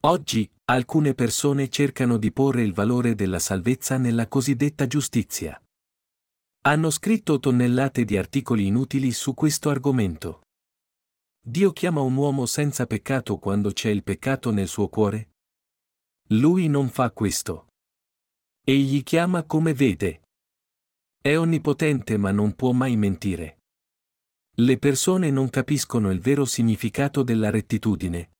Oggi, 0.06 0.50
alcune 0.66 1.14
persone 1.14 1.70
cercano 1.70 2.18
di 2.18 2.34
porre 2.34 2.62
il 2.62 2.74
valore 2.74 3.16
della 3.16 3.40
salvezza 3.40 3.98
nella 3.98 4.28
cosiddetta 4.28 4.86
giustizia. 4.86 5.58
Hanno 6.66 6.90
scritto 6.90 7.40
tonnellate 7.40 8.04
di 8.04 8.18
articoli 8.18 8.68
inutili 8.68 9.14
su 9.14 9.34
questo 9.34 9.70
argomento. 9.70 10.42
Dio 11.42 11.72
chiama 11.72 12.02
un 12.02 12.18
uomo 12.18 12.46
senza 12.46 12.86
peccato 12.86 13.38
quando 13.38 13.72
c'è 13.72 13.92
il 13.92 14.04
peccato 14.04 14.52
nel 14.52 14.68
suo 14.68 14.90
cuore? 14.90 15.36
Lui 16.32 16.68
non 16.68 16.90
fa 16.90 17.12
questo. 17.12 17.68
Egli 18.62 19.04
chiama 19.04 19.44
come 19.44 19.74
vede. 19.74 20.24
È 21.22 21.34
onnipotente 21.38 22.18
ma 22.18 22.32
non 22.32 22.56
può 22.56 22.74
mai 22.74 22.98
mentire. 22.98 23.60
Le 24.56 24.78
persone 24.78 25.32
non 25.32 25.50
capiscono 25.50 26.12
il 26.12 26.20
vero 26.20 26.44
significato 26.44 27.24
della 27.24 27.50
rettitudine. 27.50 28.33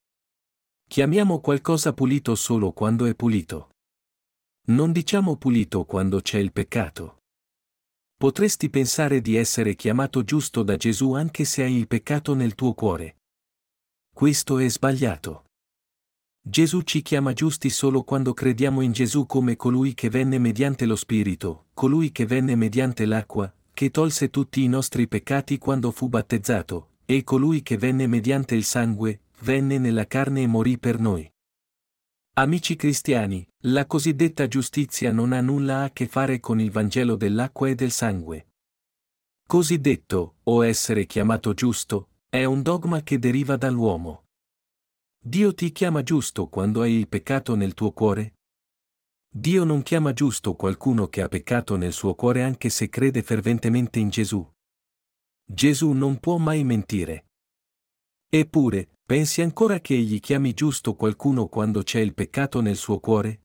Chiamiamo 0.94 1.40
qualcosa 1.40 1.92
pulito 1.92 2.36
solo 2.36 2.72
quando 2.72 3.06
è 3.06 3.16
pulito. 3.16 3.72
Non 4.68 4.92
diciamo 4.92 5.38
pulito 5.38 5.86
quando 5.86 6.22
c'è 6.22 6.38
il 6.38 6.52
peccato. 6.52 7.24
Potresti 8.16 8.70
pensare 8.70 9.20
di 9.20 9.36
essere 9.36 9.74
chiamato 9.74 10.24
giusto 10.24 10.62
da 10.62 10.76
Gesù 10.76 11.14
anche 11.14 11.46
se 11.46 11.64
hai 11.64 11.74
il 11.74 11.88
peccato 11.88 12.36
nel 12.36 12.54
tuo 12.54 12.76
cuore. 12.76 13.16
Questo 14.14 14.60
è 14.60 14.70
sbagliato. 14.70 15.46
Gesù 16.40 16.84
ci 16.84 17.02
chiama 17.02 17.34
giusti 17.34 17.72
solo 17.72 18.04
quando 18.04 18.36
crediamo 18.36 18.82
in 18.82 18.92
Gesù 18.92 19.26
come 19.26 19.56
colui 19.56 19.96
che 19.96 20.12
venne 20.12 20.38
mediante 20.38 20.86
lo 20.86 20.96
Spirito, 20.96 21.70
colui 21.74 22.12
che 22.12 22.28
venne 22.28 22.56
mediante 22.56 23.08
l'acqua, 23.08 23.52
che 23.74 23.90
tolse 23.90 24.30
tutti 24.30 24.62
i 24.62 24.68
nostri 24.68 25.08
peccati 25.08 25.58
quando 25.58 25.90
fu 25.90 26.08
battezzato, 26.08 26.92
e 27.06 27.24
colui 27.24 27.64
che 27.64 27.78
venne 27.78 28.06
mediante 28.06 28.54
il 28.54 28.64
sangue, 28.64 29.22
venne 29.40 29.78
nella 29.78 30.06
carne 30.06 30.44
e 30.44 30.48
morì 30.48 30.78
per 30.78 31.00
noi. 31.00 31.30
Amici 32.36 32.76
cristiani, 32.76 33.48
la 33.66 33.86
cosiddetta 33.86 34.48
giustizia 34.48 35.12
non 35.12 35.34
ha 35.34 35.42
nulla 35.42 35.84
a 35.84 35.90
che 35.92 36.08
fare 36.08 36.40
con 36.40 36.60
il 36.60 36.72
Vangelo 36.72 37.16
dell'acqua 37.16 37.70
e 37.70 37.76
del 37.76 37.92
sangue. 37.92 38.48
Cosiddetto, 39.46 40.38
o 40.44 40.66
essere 40.66 41.06
chiamato 41.06 41.54
giusto, 41.54 42.10
è 42.30 42.44
un 42.46 42.62
dogma 42.64 43.04
che 43.04 43.20
deriva 43.20 43.56
dall'uomo. 43.56 44.24
Dio 45.20 45.54
ti 45.54 45.72
chiama 45.72 46.02
giusto 46.02 46.48
quando 46.48 46.82
hai 46.82 46.94
il 46.94 47.08
peccato 47.08 47.56
nel 47.56 47.74
tuo 47.74 47.92
cuore? 47.92 48.40
Dio 49.30 49.64
non 49.64 49.84
chiama 49.84 50.14
giusto 50.14 50.56
qualcuno 50.56 51.08
che 51.08 51.22
ha 51.22 51.28
peccato 51.28 51.76
nel 51.76 51.94
suo 51.94 52.14
cuore 52.16 52.44
anche 52.44 52.70
se 52.70 52.90
crede 52.90 53.22
ferventemente 53.22 54.00
in 54.00 54.10
Gesù. 54.10 54.48
Gesù 55.46 55.92
non 55.92 56.20
può 56.20 56.38
mai 56.38 56.64
mentire. 56.64 57.28
Eppure, 58.28 58.93
pensi 59.06 59.42
ancora 59.42 59.80
che 59.80 59.96
egli 59.96 60.20
chiami 60.20 60.54
giusto 60.54 60.96
qualcuno 60.96 61.48
quando 61.48 61.84
c'è 61.84 62.00
il 62.00 62.14
peccato 62.14 62.62
nel 62.62 62.78
suo 62.78 63.00
cuore? 63.00 63.42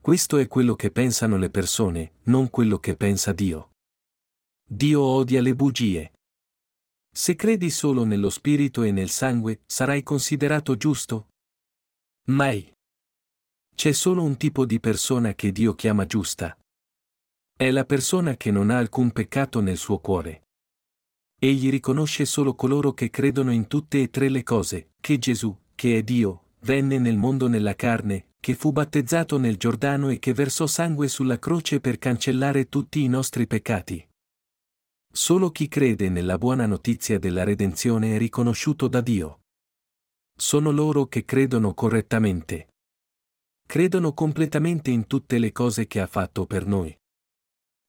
Questo 0.00 0.38
è 0.38 0.46
quello 0.48 0.74
che 0.74 0.90
pensano 0.90 1.36
le 1.36 1.50
persone, 1.50 2.14
non 2.24 2.50
quello 2.50 2.78
che 2.78 2.96
pensa 2.96 3.32
Dio. 3.32 3.72
Dio 4.66 5.00
odia 5.00 5.40
le 5.40 5.54
bugie. 5.54 6.12
Se 7.10 7.36
credi 7.36 7.70
solo 7.70 8.04
nello 8.04 8.28
spirito 8.28 8.82
e 8.82 8.90
nel 8.90 9.08
sangue, 9.08 9.62
sarai 9.66 10.02
considerato 10.02 10.76
giusto? 10.76 11.28
Mai. 12.28 12.72
C'è 13.74 13.92
solo 13.92 14.22
un 14.22 14.36
tipo 14.36 14.66
di 14.66 14.80
persona 14.80 15.34
che 15.34 15.52
Dio 15.52 15.74
chiama 15.74 16.06
giusta. 16.06 16.58
È 17.56 17.70
la 17.70 17.84
persona 17.84 18.36
che 18.36 18.50
non 18.50 18.70
ha 18.70 18.78
alcun 18.78 19.10
peccato 19.12 19.60
nel 19.60 19.76
suo 19.76 19.98
cuore. 19.98 20.43
Egli 21.44 21.68
riconosce 21.68 22.24
solo 22.24 22.54
coloro 22.54 22.94
che 22.94 23.10
credono 23.10 23.52
in 23.52 23.66
tutte 23.66 24.00
e 24.00 24.08
tre 24.08 24.30
le 24.30 24.42
cose, 24.42 24.92
che 24.98 25.18
Gesù, 25.18 25.54
che 25.74 25.98
è 25.98 26.02
Dio, 26.02 26.52
venne 26.60 26.98
nel 26.98 27.18
mondo 27.18 27.48
nella 27.48 27.74
carne, 27.74 28.28
che 28.40 28.54
fu 28.54 28.72
battezzato 28.72 29.36
nel 29.36 29.58
Giordano 29.58 30.08
e 30.08 30.18
che 30.18 30.32
versò 30.32 30.66
sangue 30.66 31.06
sulla 31.06 31.38
croce 31.38 31.80
per 31.80 31.98
cancellare 31.98 32.70
tutti 32.70 33.02
i 33.02 33.08
nostri 33.08 33.46
peccati. 33.46 34.08
Solo 35.12 35.50
chi 35.50 35.68
crede 35.68 36.08
nella 36.08 36.38
buona 36.38 36.64
notizia 36.64 37.18
della 37.18 37.44
redenzione 37.44 38.14
è 38.14 38.18
riconosciuto 38.18 38.88
da 38.88 39.02
Dio. 39.02 39.40
Sono 40.34 40.70
loro 40.70 41.04
che 41.08 41.26
credono 41.26 41.74
correttamente. 41.74 42.68
Credono 43.66 44.14
completamente 44.14 44.90
in 44.90 45.06
tutte 45.06 45.36
le 45.36 45.52
cose 45.52 45.86
che 45.86 46.00
ha 46.00 46.06
fatto 46.06 46.46
per 46.46 46.64
noi. 46.64 46.96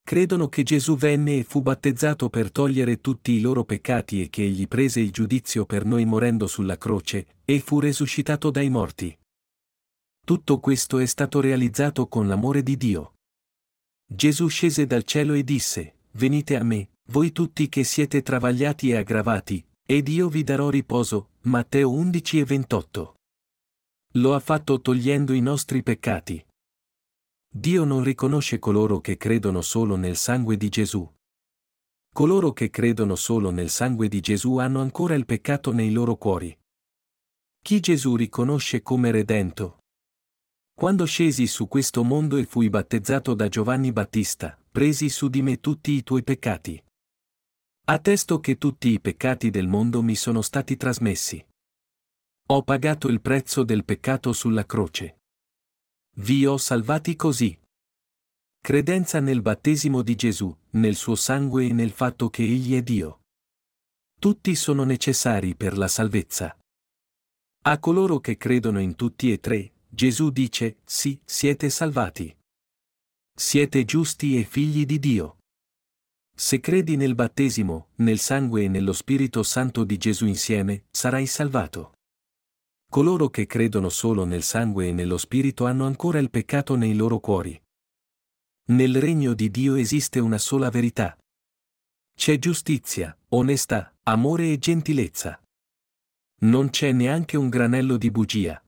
Credono 0.07 0.49
che 0.49 0.61
Gesù 0.61 0.95
venne 0.95 1.39
e 1.39 1.43
fu 1.43 1.63
battezzato 1.63 2.29
per 2.29 2.51
togliere 2.51 3.01
tutti 3.01 3.31
i 3.31 3.41
loro 3.41 3.63
peccati 3.63 4.21
e 4.21 4.29
che 4.29 4.43
egli 4.43 4.67
prese 4.67 4.99
il 4.99 5.09
giudizio 5.09 5.65
per 5.65 5.83
noi 5.83 6.05
morendo 6.05 6.45
sulla 6.45 6.77
croce, 6.77 7.39
e 7.43 7.59
fu 7.59 7.79
resuscitato 7.79 8.51
dai 8.51 8.69
morti. 8.69 9.17
Tutto 10.23 10.59
questo 10.59 10.99
è 10.99 11.07
stato 11.07 11.39
realizzato 11.41 12.07
con 12.07 12.27
l'amore 12.27 12.61
di 12.61 12.77
Dio. 12.77 13.15
Gesù 14.05 14.47
scese 14.47 14.85
dal 14.85 15.05
cielo 15.05 15.33
e 15.33 15.43
disse, 15.43 15.95
Venite 16.11 16.55
a 16.55 16.63
me, 16.63 16.89
voi 17.05 17.31
tutti 17.31 17.67
che 17.67 17.83
siete 17.83 18.21
travagliati 18.21 18.91
e 18.91 18.97
aggravati, 18.97 19.65
ed 19.83 20.07
io 20.07 20.29
vi 20.29 20.43
darò 20.43 20.69
riposo. 20.69 21.29
Matteo 21.45 21.89
11 21.89 22.39
e 22.39 22.45
28. 22.45 23.15
Lo 24.13 24.35
ha 24.35 24.39
fatto 24.39 24.79
togliendo 24.79 25.33
i 25.33 25.41
nostri 25.41 25.81
peccati. 25.81 26.44
Dio 27.57 27.85
non 27.85 28.03
riconosce 28.03 28.59
coloro 28.59 28.99
che 28.99 29.15
credono 29.15 29.61
solo 29.61 29.95
nel 29.95 30.17
sangue 30.17 30.57
di 30.57 30.67
Gesù. 30.67 31.09
Coloro 32.13 32.51
che 32.51 32.69
credono 32.69 33.15
solo 33.15 33.49
nel 33.49 33.69
sangue 33.69 34.09
di 34.09 34.19
Gesù 34.19 34.57
hanno 34.57 34.81
ancora 34.81 35.15
il 35.15 35.25
peccato 35.25 35.71
nei 35.71 35.93
loro 35.93 36.17
cuori. 36.17 36.53
Chi 37.61 37.79
Gesù 37.79 38.17
riconosce 38.17 38.81
come 38.81 39.09
redento? 39.09 39.77
Quando 40.73 41.05
scesi 41.05 41.47
su 41.47 41.69
questo 41.69 42.03
mondo 42.03 42.35
e 42.35 42.43
fui 42.43 42.69
battezzato 42.69 43.33
da 43.33 43.47
Giovanni 43.47 43.93
Battista, 43.93 44.61
presi 44.69 45.07
su 45.07 45.29
di 45.29 45.41
me 45.41 45.61
tutti 45.61 45.91
i 45.91 46.03
tuoi 46.03 46.23
peccati. 46.23 46.83
Attesto 47.85 48.41
che 48.41 48.57
tutti 48.57 48.89
i 48.89 48.99
peccati 48.99 49.49
del 49.49 49.69
mondo 49.69 50.03
mi 50.03 50.15
sono 50.15 50.41
stati 50.41 50.75
trasmessi. 50.75 51.41
Ho 52.47 52.63
pagato 52.63 53.07
il 53.07 53.21
prezzo 53.21 53.63
del 53.63 53.85
peccato 53.85 54.33
sulla 54.33 54.65
croce. 54.65 55.19
Vi 56.17 56.45
ho 56.45 56.55
salvati 56.55 57.17
così. 57.17 57.59
Credenza 58.61 59.19
nel 59.19 59.41
battesimo 59.41 60.01
di 60.01 60.15
Gesù, 60.15 60.55
nel 60.71 60.95
suo 60.95 61.15
sangue 61.15 61.65
e 61.65 61.73
nel 61.73 61.91
fatto 61.91 62.29
che 62.29 62.41
Egli 62.41 62.73
è 62.77 62.81
Dio. 62.81 63.19
Tutti 64.17 64.55
sono 64.55 64.85
necessari 64.85 65.55
per 65.55 65.77
la 65.77 65.89
salvezza. 65.89 66.57
A 67.63 67.79
coloro 67.79 68.21
che 68.21 68.37
credono 68.37 68.79
in 68.79 68.95
tutti 68.95 69.29
e 69.29 69.39
tre, 69.41 69.73
Gesù 69.89 70.29
dice, 70.29 70.77
sì, 70.85 71.19
siete 71.25 71.69
salvati. 71.69 72.33
Siete 73.35 73.83
giusti 73.83 74.39
e 74.39 74.45
figli 74.45 74.85
di 74.85 74.99
Dio. 74.99 75.39
Se 76.33 76.61
credi 76.61 76.95
nel 76.95 77.15
battesimo, 77.15 77.89
nel 77.95 78.19
sangue 78.19 78.63
e 78.63 78.67
nello 78.69 78.93
Spirito 78.93 79.43
Santo 79.43 79.83
di 79.83 79.97
Gesù 79.97 80.25
insieme, 80.27 80.85
sarai 80.91 81.25
salvato. 81.25 81.94
Coloro 82.95 83.27
che 83.27 83.45
credono 83.45 83.89
solo 83.89 84.23
nel 84.23 84.41
sangue 84.41 84.87
e 84.87 84.93
nello 84.93 85.17
Spirito 85.17 85.65
hanno 85.65 85.85
ancora 85.85 86.17
il 86.17 86.29
peccato 86.29 86.77
nei 86.77 86.95
loro 86.95 87.19
cuori. 87.19 87.61
Nel 88.69 89.01
regno 89.01 89.33
di 89.33 89.51
Dio 89.51 89.75
esiste 89.75 90.19
una 90.19 90.37
sola 90.37 90.69
verità. 90.69 91.17
C'è 92.15 92.39
giustizia, 92.39 93.13
onestà, 93.31 93.93
amore 94.03 94.49
e 94.49 94.59
gentilezza. 94.59 95.37
Non 96.43 96.69
c'è 96.69 96.93
neanche 96.93 97.35
un 97.35 97.49
granello 97.49 97.97
di 97.97 98.09
bugia. 98.11 98.63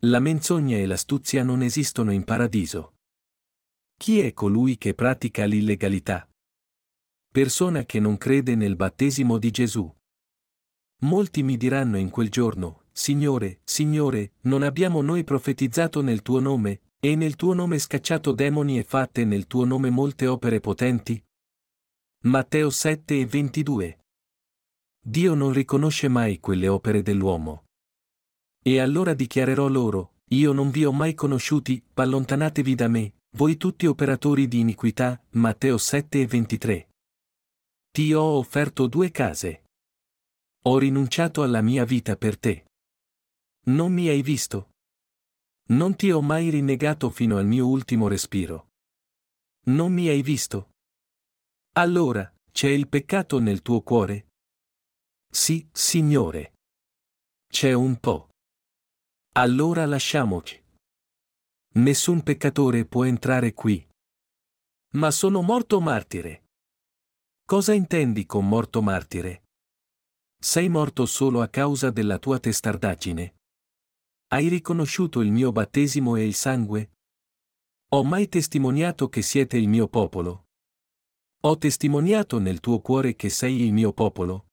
La 0.00 0.20
menzogna 0.20 0.76
e 0.76 0.84
l'astuzia 0.84 1.42
non 1.42 1.62
esistono 1.62 2.12
in 2.12 2.24
paradiso. 2.24 2.96
Chi 3.96 4.20
è 4.20 4.34
colui 4.34 4.76
che 4.76 4.92
pratica 4.92 5.46
l'illegalità? 5.46 6.28
Persona 7.32 7.86
che 7.86 7.98
non 7.98 8.18
crede 8.18 8.54
nel 8.56 8.76
battesimo 8.76 9.38
di 9.38 9.50
Gesù. 9.50 9.90
Molti 11.04 11.42
mi 11.42 11.56
diranno 11.56 11.96
in 11.96 12.10
quel 12.10 12.28
giorno, 12.28 12.81
Signore, 12.92 13.60
Signore, 13.64 14.32
non 14.42 14.62
abbiamo 14.62 15.00
noi 15.00 15.24
profetizzato 15.24 16.02
nel 16.02 16.20
tuo 16.22 16.40
nome, 16.40 16.80
e 17.00 17.16
nel 17.16 17.34
tuo 17.34 17.54
nome 17.54 17.78
scacciato 17.78 18.32
demoni 18.32 18.78
e 18.78 18.84
fatte 18.84 19.24
nel 19.24 19.46
tuo 19.46 19.64
nome 19.64 19.90
molte 19.90 20.26
opere 20.26 20.60
potenti? 20.60 21.20
Matteo 22.24 22.70
7 22.70 23.18
e 23.18 23.26
22. 23.26 23.98
Dio 25.04 25.34
non 25.34 25.52
riconosce 25.52 26.06
mai 26.06 26.38
quelle 26.38 26.68
opere 26.68 27.02
dell'uomo. 27.02 27.64
E 28.62 28.78
allora 28.78 29.14
dichiarerò 29.14 29.66
loro, 29.66 30.18
io 30.30 30.52
non 30.52 30.70
vi 30.70 30.84
ho 30.84 30.92
mai 30.92 31.14
conosciuti, 31.14 31.82
allontanatevi 31.94 32.74
da 32.76 32.86
me, 32.86 33.14
voi 33.36 33.56
tutti 33.56 33.86
operatori 33.86 34.46
di 34.46 34.60
iniquità, 34.60 35.20
Matteo 35.30 35.78
7 35.78 36.20
e 36.20 36.26
23. 36.26 36.88
Ti 37.90 38.14
ho 38.14 38.22
offerto 38.22 38.86
due 38.86 39.10
case. 39.10 39.64
Ho 40.66 40.78
rinunciato 40.78 41.42
alla 41.42 41.62
mia 41.62 41.84
vita 41.84 42.16
per 42.16 42.38
te. 42.38 42.66
Non 43.64 43.92
mi 43.92 44.08
hai 44.08 44.22
visto. 44.22 44.70
Non 45.68 45.94
ti 45.94 46.10
ho 46.10 46.20
mai 46.20 46.50
rinnegato 46.50 47.10
fino 47.10 47.36
al 47.36 47.46
mio 47.46 47.68
ultimo 47.68 48.08
respiro. 48.08 48.70
Non 49.66 49.92
mi 49.92 50.08
hai 50.08 50.20
visto. 50.20 50.70
Allora, 51.74 52.30
c'è 52.50 52.68
il 52.68 52.88
peccato 52.88 53.38
nel 53.38 53.62
tuo 53.62 53.80
cuore? 53.82 54.26
Sì, 55.30 55.68
Signore. 55.70 56.54
C'è 57.46 57.72
un 57.72 58.00
po'. 58.00 58.30
Allora 59.34 59.86
lasciamoci. 59.86 60.60
Nessun 61.74 62.22
peccatore 62.22 62.84
può 62.84 63.04
entrare 63.04 63.54
qui. 63.54 63.86
Ma 64.94 65.10
sono 65.12 65.40
morto 65.40 65.80
martire. 65.80 66.46
Cosa 67.46 67.72
intendi 67.72 68.26
con 68.26 68.46
morto 68.46 68.82
martire? 68.82 69.44
Sei 70.36 70.68
morto 70.68 71.06
solo 71.06 71.40
a 71.40 71.48
causa 71.48 71.90
della 71.90 72.18
tua 72.18 72.40
testardaggine. 72.40 73.36
Hai 74.32 74.48
riconosciuto 74.48 75.20
il 75.20 75.30
mio 75.30 75.52
battesimo 75.52 76.16
e 76.16 76.24
il 76.24 76.32
sangue? 76.32 76.92
Ho 77.88 78.02
mai 78.02 78.30
testimoniato 78.30 79.10
che 79.10 79.20
siete 79.20 79.58
il 79.58 79.68
mio 79.68 79.88
popolo? 79.88 80.46
Ho 81.42 81.58
testimoniato 81.58 82.38
nel 82.38 82.60
tuo 82.60 82.80
cuore 82.80 83.14
che 83.14 83.28
sei 83.28 83.60
il 83.60 83.74
mio 83.74 83.92
popolo? 83.92 84.46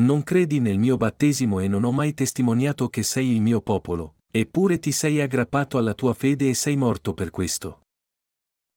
Non 0.00 0.22
credi 0.22 0.60
nel 0.60 0.78
mio 0.78 0.98
battesimo 0.98 1.60
e 1.60 1.66
non 1.66 1.84
ho 1.84 1.92
mai 1.92 2.12
testimoniato 2.12 2.90
che 2.90 3.02
sei 3.02 3.30
il 3.30 3.40
mio 3.40 3.62
popolo, 3.62 4.16
eppure 4.30 4.78
ti 4.78 4.92
sei 4.92 5.18
aggrappato 5.22 5.78
alla 5.78 5.94
tua 5.94 6.12
fede 6.12 6.50
e 6.50 6.54
sei 6.54 6.76
morto 6.76 7.14
per 7.14 7.30
questo. 7.30 7.84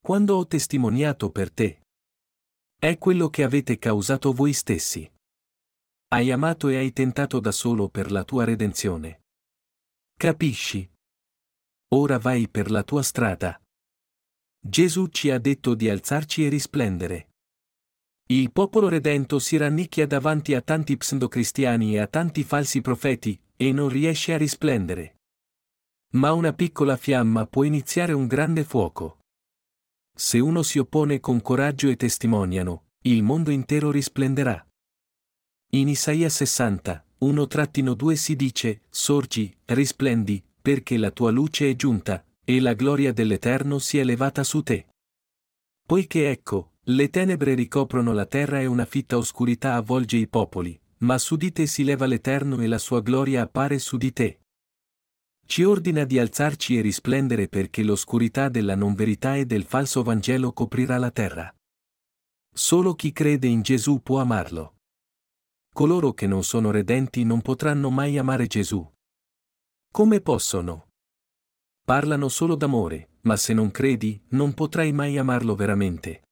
Quando 0.00 0.36
ho 0.36 0.46
testimoniato 0.46 1.30
per 1.30 1.52
te? 1.52 1.82
È 2.80 2.96
quello 2.96 3.28
che 3.28 3.42
avete 3.42 3.78
causato 3.78 4.32
voi 4.32 4.54
stessi. 4.54 5.06
Hai 6.08 6.30
amato 6.32 6.68
e 6.68 6.76
hai 6.76 6.94
tentato 6.94 7.40
da 7.40 7.52
solo 7.52 7.90
per 7.90 8.10
la 8.10 8.24
tua 8.24 8.44
redenzione. 8.44 9.20
Capisci? 10.18 10.84
Ora 11.94 12.18
vai 12.18 12.48
per 12.48 12.72
la 12.72 12.82
tua 12.82 13.04
strada. 13.04 13.56
Gesù 14.58 15.06
ci 15.06 15.30
ha 15.30 15.38
detto 15.38 15.76
di 15.76 15.88
alzarci 15.88 16.44
e 16.44 16.48
risplendere. 16.48 17.28
Il 18.26 18.50
popolo 18.50 18.88
redento 18.88 19.38
si 19.38 19.56
rannicchia 19.56 20.08
davanti 20.08 20.54
a 20.54 20.60
tanti 20.60 20.96
pseudocristiani 20.96 21.94
e 21.94 21.98
a 22.00 22.08
tanti 22.08 22.42
falsi 22.42 22.80
profeti, 22.80 23.40
e 23.54 23.70
non 23.70 23.88
riesce 23.88 24.34
a 24.34 24.38
risplendere. 24.38 25.18
Ma 26.14 26.32
una 26.32 26.52
piccola 26.52 26.96
fiamma 26.96 27.46
può 27.46 27.62
iniziare 27.62 28.12
un 28.12 28.26
grande 28.26 28.64
fuoco. 28.64 29.20
Se 30.12 30.40
uno 30.40 30.64
si 30.64 30.80
oppone 30.80 31.20
con 31.20 31.40
coraggio 31.40 31.88
e 31.90 31.94
testimoniano, 31.94 32.86
il 33.02 33.22
mondo 33.22 33.52
intero 33.52 33.92
risplenderà. 33.92 34.66
In 35.74 35.86
Isaia 35.86 36.28
60, 36.28 37.06
1-2 37.20 38.12
si 38.12 38.36
dice, 38.36 38.82
Sorgi, 38.88 39.54
risplendi, 39.66 40.42
perché 40.60 40.96
la 40.96 41.10
tua 41.10 41.30
luce 41.30 41.70
è 41.70 41.76
giunta, 41.76 42.24
e 42.44 42.60
la 42.60 42.74
gloria 42.74 43.12
dell'Eterno 43.12 43.78
si 43.78 43.98
è 43.98 44.04
levata 44.04 44.44
su 44.44 44.62
te. 44.62 44.86
Poiché 45.86 46.30
ecco, 46.30 46.72
le 46.84 47.10
tenebre 47.10 47.54
ricoprono 47.54 48.12
la 48.12 48.26
terra 48.26 48.60
e 48.60 48.66
una 48.66 48.84
fitta 48.84 49.16
oscurità 49.16 49.74
avvolge 49.74 50.16
i 50.16 50.28
popoli, 50.28 50.78
ma 50.98 51.18
su 51.18 51.36
di 51.36 51.52
te 51.52 51.66
si 51.66 51.84
leva 51.84 52.06
l'Eterno 52.06 52.60
e 52.60 52.66
la 52.66 52.78
sua 52.78 53.00
gloria 53.00 53.42
appare 53.42 53.78
su 53.78 53.96
di 53.96 54.12
te. 54.12 54.40
Ci 55.46 55.64
ordina 55.64 56.04
di 56.04 56.18
alzarci 56.18 56.76
e 56.76 56.82
risplendere 56.82 57.48
perché 57.48 57.82
l'oscurità 57.82 58.48
della 58.48 58.74
non 58.74 58.94
verità 58.94 59.36
e 59.36 59.46
del 59.46 59.64
falso 59.64 60.02
Vangelo 60.02 60.52
coprirà 60.52 60.98
la 60.98 61.10
terra. 61.10 61.54
Solo 62.52 62.94
chi 62.94 63.12
crede 63.12 63.46
in 63.46 63.62
Gesù 63.62 64.02
può 64.02 64.20
amarlo. 64.20 64.77
Coloro 65.78 66.12
che 66.12 66.26
non 66.26 66.42
sono 66.42 66.72
redenti 66.72 67.22
non 67.22 67.40
potranno 67.40 67.88
mai 67.88 68.18
amare 68.18 68.48
Gesù. 68.48 68.84
Come 69.92 70.20
possono? 70.20 70.88
Parlano 71.84 72.28
solo 72.28 72.56
d'amore, 72.56 73.10
ma 73.20 73.36
se 73.36 73.52
non 73.54 73.70
credi, 73.70 74.20
non 74.30 74.54
potrai 74.54 74.90
mai 74.90 75.18
amarlo 75.18 75.54
veramente. 75.54 76.22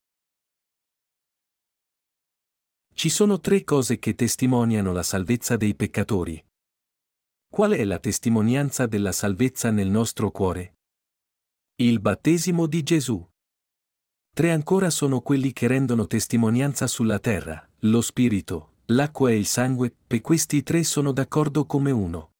Ci 2.92 3.08
sono 3.08 3.38
tre 3.38 3.62
cose 3.62 4.00
che 4.00 4.16
testimoniano 4.16 4.92
la 4.92 5.04
salvezza 5.04 5.56
dei 5.56 5.76
peccatori. 5.76 6.44
Qual 7.48 7.70
è 7.70 7.84
la 7.84 8.00
testimonianza 8.00 8.86
della 8.86 9.12
salvezza 9.12 9.70
nel 9.70 9.90
nostro 9.90 10.32
cuore? 10.32 10.78
Il 11.76 12.00
battesimo 12.00 12.66
di 12.66 12.82
Gesù. 12.82 13.24
Tre 14.34 14.50
ancora 14.50 14.90
sono 14.90 15.20
quelli 15.20 15.52
che 15.52 15.68
rendono 15.68 16.08
testimonianza 16.08 16.88
sulla 16.88 17.20
terra, 17.20 17.64
lo 17.82 18.00
Spirito, 18.00 18.74
l'acqua 18.86 19.30
e 19.30 19.36
il 19.36 19.46
sangue, 19.46 19.96
e 20.06 20.20
questi 20.20 20.62
tre 20.62 20.84
sono 20.84 21.12
d'accordo 21.12 21.66
come 21.66 21.90
uno. 21.90 22.32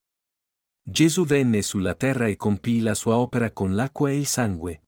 Gesù 0.83 1.25
venne 1.25 1.63
sulla 1.63 1.95
terra 1.95 2.27
e 2.29 2.37
compì 2.37 2.81
la 2.81 2.95
sua 2.95 3.17
opera 3.17 3.51
con 3.51 3.75
l'acqua 3.75 4.11
e 4.11 4.19
il 4.19 4.27
sangue. 4.27 4.83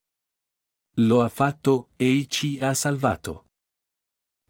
Lo 0.99 1.23
ha 1.23 1.29
fatto, 1.29 1.91
e 1.97 2.27
ci 2.29 2.59
ha 2.61 2.75
salvato. 2.75 3.47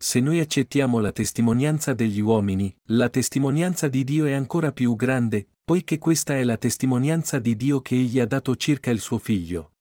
Se 0.00 0.20
noi 0.20 0.38
accettiamo 0.40 1.00
la 1.00 1.10
testimonianza 1.10 1.94
degli 1.94 2.20
uomini, 2.20 2.74
la 2.90 3.08
testimonianza 3.08 3.88
di 3.88 4.04
Dio 4.04 4.26
è 4.26 4.32
ancora 4.32 4.72
più 4.72 4.94
grande, 4.94 5.48
poiché 5.64 5.98
questa 5.98 6.36
è 6.36 6.44
la 6.44 6.56
testimonianza 6.56 7.38
di 7.38 7.56
Dio 7.56 7.80
che 7.80 7.96
Egli 7.96 8.20
ha 8.20 8.26
dato 8.26 8.54
circa 8.56 8.90
il 8.90 9.00
suo 9.00 9.18
figlio. 9.18 9.72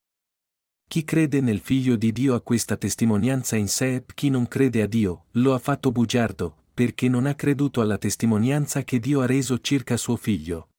Chi 0.89 1.03
crede 1.03 1.41
nel 1.41 1.59
figlio 1.59 1.97
di 1.97 2.11
Dio 2.13 2.33
ha 2.33 2.41
questa 2.41 2.77
testimonianza 2.77 3.57
in 3.57 3.67
sé, 3.67 4.05
chi 4.15 4.29
non 4.29 4.47
crede 4.47 4.81
a 4.81 4.87
Dio, 4.87 5.25
lo 5.31 5.53
ha 5.53 5.59
fatto 5.59 5.91
bugiardo, 5.91 6.63
perché 6.77 7.09
non 7.09 7.25
ha 7.25 7.33
creduto 7.33 7.81
alla 7.81 7.97
testimonianza 7.97 8.83
che 8.83 8.99
Dio 8.99 9.21
ha 9.21 9.25
reso 9.25 9.59
circa 9.61 9.97
suo 9.97 10.15
figlio. 10.15 10.69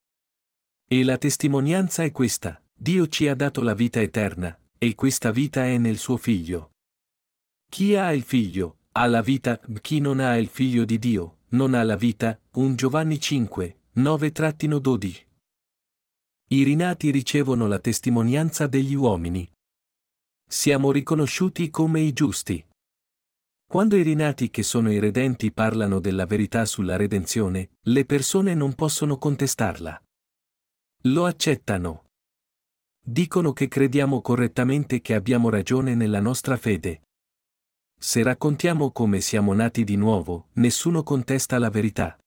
E 0.86 1.02
la 1.02 1.18
testimonianza 1.18 2.04
è 2.04 2.12
questa, 2.12 2.62
Dio 2.72 3.08
ci 3.08 3.26
ha 3.26 3.34
dato 3.34 3.62
la 3.62 3.74
vita 3.74 4.00
eterna, 4.00 4.56
e 4.78 4.94
questa 4.94 5.32
vita 5.32 5.66
è 5.66 5.76
nel 5.76 5.98
suo 5.98 6.16
figlio. 6.16 6.70
Chi 7.68 7.96
ha 7.96 8.12
il 8.12 8.22
figlio, 8.22 8.82
ha 8.92 9.06
la 9.06 9.22
vita, 9.22 9.60
chi 9.80 9.98
non 9.98 10.20
ha 10.20 10.36
il 10.36 10.46
figlio 10.46 10.84
di 10.84 11.00
Dio, 11.00 11.38
non 11.48 11.74
ha 11.74 11.82
la 11.82 11.96
vita, 11.96 12.40
1 12.52 12.76
Giovanni 12.76 13.18
5, 13.18 13.80
9-12. 13.96 15.26
I 16.50 16.62
rinati 16.62 17.10
ricevono 17.10 17.66
la 17.66 17.80
testimonianza 17.80 18.68
degli 18.68 18.94
uomini. 18.94 19.50
Siamo 20.46 20.92
riconosciuti 20.92 21.70
come 21.70 22.02
i 22.02 22.12
giusti. 22.12 22.64
Quando 23.70 23.96
i 23.96 24.02
rinati 24.02 24.48
che 24.48 24.62
sono 24.62 24.90
i 24.90 24.98
redenti 24.98 25.52
parlano 25.52 26.00
della 26.00 26.24
verità 26.24 26.64
sulla 26.64 26.96
redenzione, 26.96 27.72
le 27.82 28.06
persone 28.06 28.54
non 28.54 28.74
possono 28.74 29.18
contestarla. 29.18 30.02
Lo 31.02 31.26
accettano. 31.26 32.06
Dicono 32.98 33.52
che 33.52 33.68
crediamo 33.68 34.22
correttamente 34.22 35.02
che 35.02 35.12
abbiamo 35.14 35.50
ragione 35.50 35.94
nella 35.94 36.18
nostra 36.18 36.56
fede. 36.56 37.02
Se 38.00 38.22
raccontiamo 38.22 38.90
come 38.90 39.20
siamo 39.20 39.52
nati 39.52 39.84
di 39.84 39.96
nuovo, 39.96 40.48
nessuno 40.54 41.02
contesta 41.02 41.58
la 41.58 41.68
verità. 41.68 42.18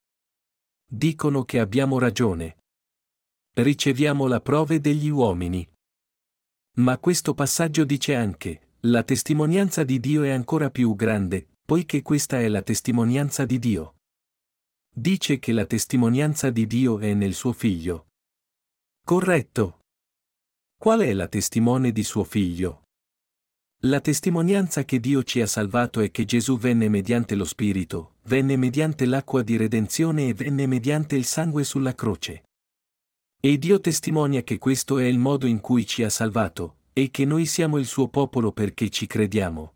Dicono 0.85 1.43
che 1.43 1.59
abbiamo 1.59 1.97
ragione. 1.97 2.57
Riceviamo 3.55 4.27
la 4.27 4.41
prove 4.41 4.79
degli 4.79 5.09
uomini. 5.09 5.67
Ma 6.73 6.99
questo 6.99 7.33
passaggio 7.33 7.83
dice 7.83 8.13
anche, 8.13 8.70
la 8.85 9.03
testimonianza 9.03 9.83
di 9.83 9.99
Dio 9.99 10.23
è 10.23 10.31
ancora 10.31 10.71
più 10.71 10.95
grande, 10.95 11.49
poiché 11.63 12.01
questa 12.01 12.39
è 12.39 12.47
la 12.47 12.63
testimonianza 12.63 13.45
di 13.45 13.59
Dio. 13.59 13.97
Dice 14.91 15.37
che 15.37 15.51
la 15.51 15.67
testimonianza 15.67 16.49
di 16.49 16.65
Dio 16.65 16.97
è 16.97 17.13
nel 17.13 17.35
suo 17.35 17.53
figlio. 17.53 18.07
Corretto. 19.05 19.81
Qual 20.75 21.01
è 21.01 21.13
la 21.13 21.27
testimone 21.27 21.91
di 21.91 22.03
suo 22.03 22.23
figlio? 22.23 22.85
La 23.81 24.01
testimonianza 24.01 24.83
che 24.83 24.99
Dio 24.99 25.21
ci 25.21 25.41
ha 25.41 25.47
salvato 25.47 25.99
è 25.99 26.09
che 26.09 26.25
Gesù 26.25 26.57
venne 26.57 26.89
mediante 26.89 27.35
lo 27.35 27.45
Spirito, 27.45 28.15
venne 28.23 28.57
mediante 28.57 29.05
l'acqua 29.05 29.43
di 29.43 29.57
redenzione 29.57 30.29
e 30.29 30.33
venne 30.33 30.65
mediante 30.65 31.15
il 31.15 31.25
sangue 31.25 31.63
sulla 31.63 31.93
croce. 31.93 32.45
E 33.39 33.57
Dio 33.59 33.79
testimonia 33.79 34.41
che 34.41 34.57
questo 34.57 34.97
è 34.97 35.05
il 35.05 35.19
modo 35.19 35.45
in 35.45 35.61
cui 35.61 35.85
ci 35.85 36.03
ha 36.03 36.09
salvato, 36.09 36.77
e 36.93 37.09
che 37.09 37.25
noi 37.25 37.45
siamo 37.45 37.77
il 37.77 37.85
suo 37.85 38.07
popolo 38.07 38.51
perché 38.51 38.89
ci 38.89 39.07
crediamo. 39.07 39.75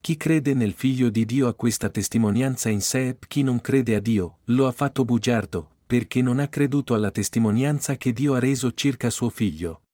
Chi 0.00 0.16
crede 0.16 0.52
nel 0.52 0.74
Figlio 0.74 1.08
di 1.08 1.24
Dio 1.24 1.48
ha 1.48 1.54
questa 1.54 1.88
testimonianza 1.88 2.68
in 2.68 2.82
sé 2.82 3.16
chi 3.26 3.42
non 3.42 3.60
crede 3.60 3.94
a 3.94 4.00
Dio, 4.00 4.40
lo 4.44 4.66
ha 4.66 4.72
fatto 4.72 5.04
bugiardo, 5.04 5.76
perché 5.86 6.20
non 6.20 6.40
ha 6.40 6.48
creduto 6.48 6.92
alla 6.94 7.10
testimonianza 7.10 7.96
che 7.96 8.12
Dio 8.12 8.34
ha 8.34 8.38
reso 8.38 8.72
circa 8.74 9.08
suo 9.08 9.30
Figlio. 9.30 9.84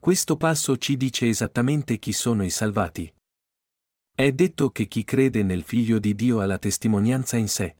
Questo 0.00 0.36
passo 0.36 0.76
ci 0.76 0.96
dice 0.96 1.28
esattamente 1.28 1.98
chi 1.98 2.12
sono 2.12 2.44
i 2.44 2.50
salvati. 2.50 3.12
È 4.14 4.32
detto 4.32 4.70
che 4.70 4.86
chi 4.86 5.02
crede 5.02 5.42
nel 5.42 5.64
Figlio 5.64 5.98
di 5.98 6.14
Dio 6.14 6.38
ha 6.38 6.46
la 6.46 6.58
testimonianza 6.58 7.36
in 7.36 7.48
sé. 7.48 7.76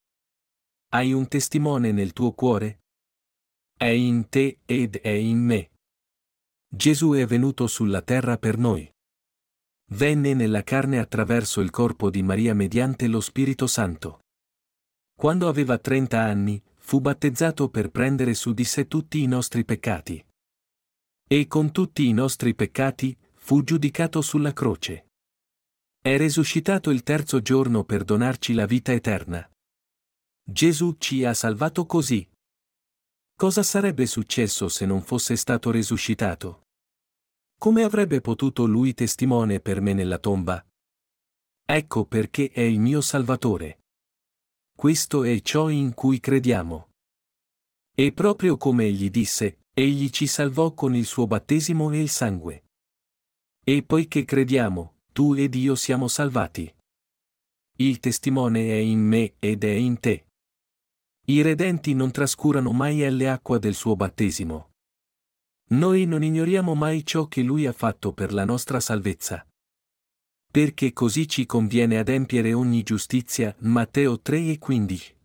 Hai 0.90 1.12
un 1.12 1.28
testimone 1.28 1.92
nel 1.92 2.12
tuo 2.12 2.32
cuore? 2.32 2.80
È 3.76 3.86
in 3.86 4.28
te 4.28 4.58
ed 4.64 4.96
è 4.96 5.10
in 5.10 5.38
me. 5.38 5.70
Gesù 6.70 7.12
è 7.12 7.24
venuto 7.24 7.66
sulla 7.66 8.02
terra 8.02 8.36
per 8.36 8.58
noi. 8.58 8.90
Venne 9.92 10.34
nella 10.34 10.62
carne 10.62 10.98
attraverso 10.98 11.62
il 11.62 11.70
corpo 11.70 12.10
di 12.10 12.22
Maria 12.22 12.54
mediante 12.54 13.06
lo 13.08 13.20
Spirito 13.20 13.66
Santo. 13.66 14.20
Quando 15.16 15.48
aveva 15.48 15.78
30 15.78 16.20
anni, 16.20 16.62
fu 16.76 17.00
battezzato 17.00 17.70
per 17.70 17.90
prendere 17.90 18.34
su 18.34 18.52
di 18.52 18.64
sé 18.64 18.86
tutti 18.86 19.22
i 19.22 19.26
nostri 19.26 19.64
peccati. 19.64 20.22
E 21.26 21.46
con 21.46 21.72
tutti 21.72 22.06
i 22.06 22.12
nostri 22.12 22.54
peccati, 22.54 23.16
fu 23.34 23.64
giudicato 23.64 24.20
sulla 24.20 24.52
croce. 24.52 25.06
È 26.00 26.16
risuscitato 26.18 26.90
il 26.90 27.02
terzo 27.02 27.40
giorno 27.40 27.84
per 27.84 28.04
donarci 28.04 28.52
la 28.52 28.66
vita 28.66 28.92
eterna. 28.92 29.50
Gesù 30.44 30.96
ci 30.98 31.24
ha 31.24 31.32
salvato 31.32 31.86
così. 31.86 32.26
Cosa 33.38 33.62
sarebbe 33.62 34.06
successo 34.06 34.68
se 34.68 34.84
non 34.84 35.00
fosse 35.00 35.36
stato 35.36 35.70
risuscitato? 35.70 36.62
Come 37.56 37.84
avrebbe 37.84 38.20
potuto 38.20 38.66
lui 38.66 38.94
testimone 38.94 39.60
per 39.60 39.80
me 39.80 39.92
nella 39.92 40.18
tomba? 40.18 40.60
Ecco 41.64 42.04
perché 42.04 42.50
è 42.50 42.62
il 42.62 42.80
mio 42.80 43.00
Salvatore. 43.00 43.84
Questo 44.74 45.22
è 45.22 45.40
ciò 45.40 45.68
in 45.68 45.94
cui 45.94 46.18
crediamo. 46.18 46.88
E 47.94 48.10
proprio 48.10 48.56
come 48.56 48.86
egli 48.86 49.08
disse, 49.08 49.60
egli 49.72 50.10
ci 50.10 50.26
salvò 50.26 50.74
con 50.74 50.96
il 50.96 51.06
suo 51.06 51.28
battesimo 51.28 51.92
e 51.92 52.00
il 52.00 52.08
sangue. 52.08 52.64
E 53.64 53.84
poiché 53.84 54.24
crediamo, 54.24 54.96
tu 55.12 55.34
ed 55.34 55.54
io 55.54 55.76
siamo 55.76 56.08
salvati. 56.08 56.74
Il 57.76 58.00
testimone 58.00 58.62
è 58.62 58.78
in 58.78 58.98
me 58.98 59.34
ed 59.38 59.62
è 59.62 59.70
in 59.70 60.00
te. 60.00 60.27
I 61.30 61.42
redenti 61.42 61.92
non 61.92 62.10
trascurano 62.10 62.72
mai 62.72 63.04
alle 63.04 63.28
acqua 63.28 63.58
del 63.58 63.74
suo 63.74 63.94
battesimo. 63.96 64.70
Noi 65.72 66.06
non 66.06 66.22
ignoriamo 66.22 66.74
mai 66.74 67.04
ciò 67.04 67.26
che 67.26 67.42
Lui 67.42 67.66
ha 67.66 67.72
fatto 67.72 68.14
per 68.14 68.32
la 68.32 68.46
nostra 68.46 68.80
salvezza. 68.80 69.46
Perché 70.50 70.94
così 70.94 71.28
ci 71.28 71.44
conviene 71.44 71.98
adempiere 71.98 72.54
ogni 72.54 72.82
giustizia, 72.82 73.54
Matteo 73.58 74.18
3 74.18 74.52
e 74.52 74.58
15. 74.58 75.16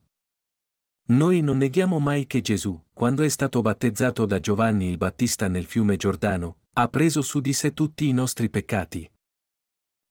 Noi 1.05 1.39
non 1.39 1.55
neghiamo 1.55 1.99
mai 1.99 2.27
che 2.27 2.41
Gesù, 2.41 2.77
quando 2.91 3.23
è 3.23 3.29
stato 3.29 3.61
battezzato 3.61 4.25
da 4.25 4.41
Giovanni 4.41 4.89
il 4.89 4.97
Battista 4.97 5.47
nel 5.47 5.63
fiume 5.63 5.95
Giordano, 5.95 6.57
ha 6.73 6.89
preso 6.89 7.21
su 7.21 7.39
di 7.39 7.53
sé 7.53 7.73
tutti 7.73 8.09
i 8.09 8.11
nostri 8.11 8.49
peccati. 8.49 9.09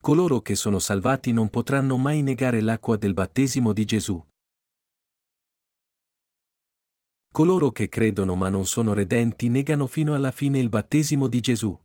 Coloro 0.01 0.41
che 0.41 0.55
sono 0.55 0.79
salvati 0.79 1.31
non 1.31 1.49
potranno 1.49 1.97
mai 1.97 2.23
negare 2.23 2.61
l'acqua 2.61 2.97
del 2.97 3.13
battesimo 3.13 3.73
di 3.73 3.85
Gesù. 3.85 4.19
Coloro 7.33 7.71
che 7.71 7.89
credono 7.89 8.35
ma 8.35 8.49
non 8.49 8.67
sono 8.67 8.93
redenti 8.93 9.49
negano 9.49 9.87
fino 9.87 10.13
alla 10.13 10.29
fine 10.29 10.59
il 10.59 10.69
battesimo 10.69 11.27
di 11.27 11.39
Gesù. 11.39 11.75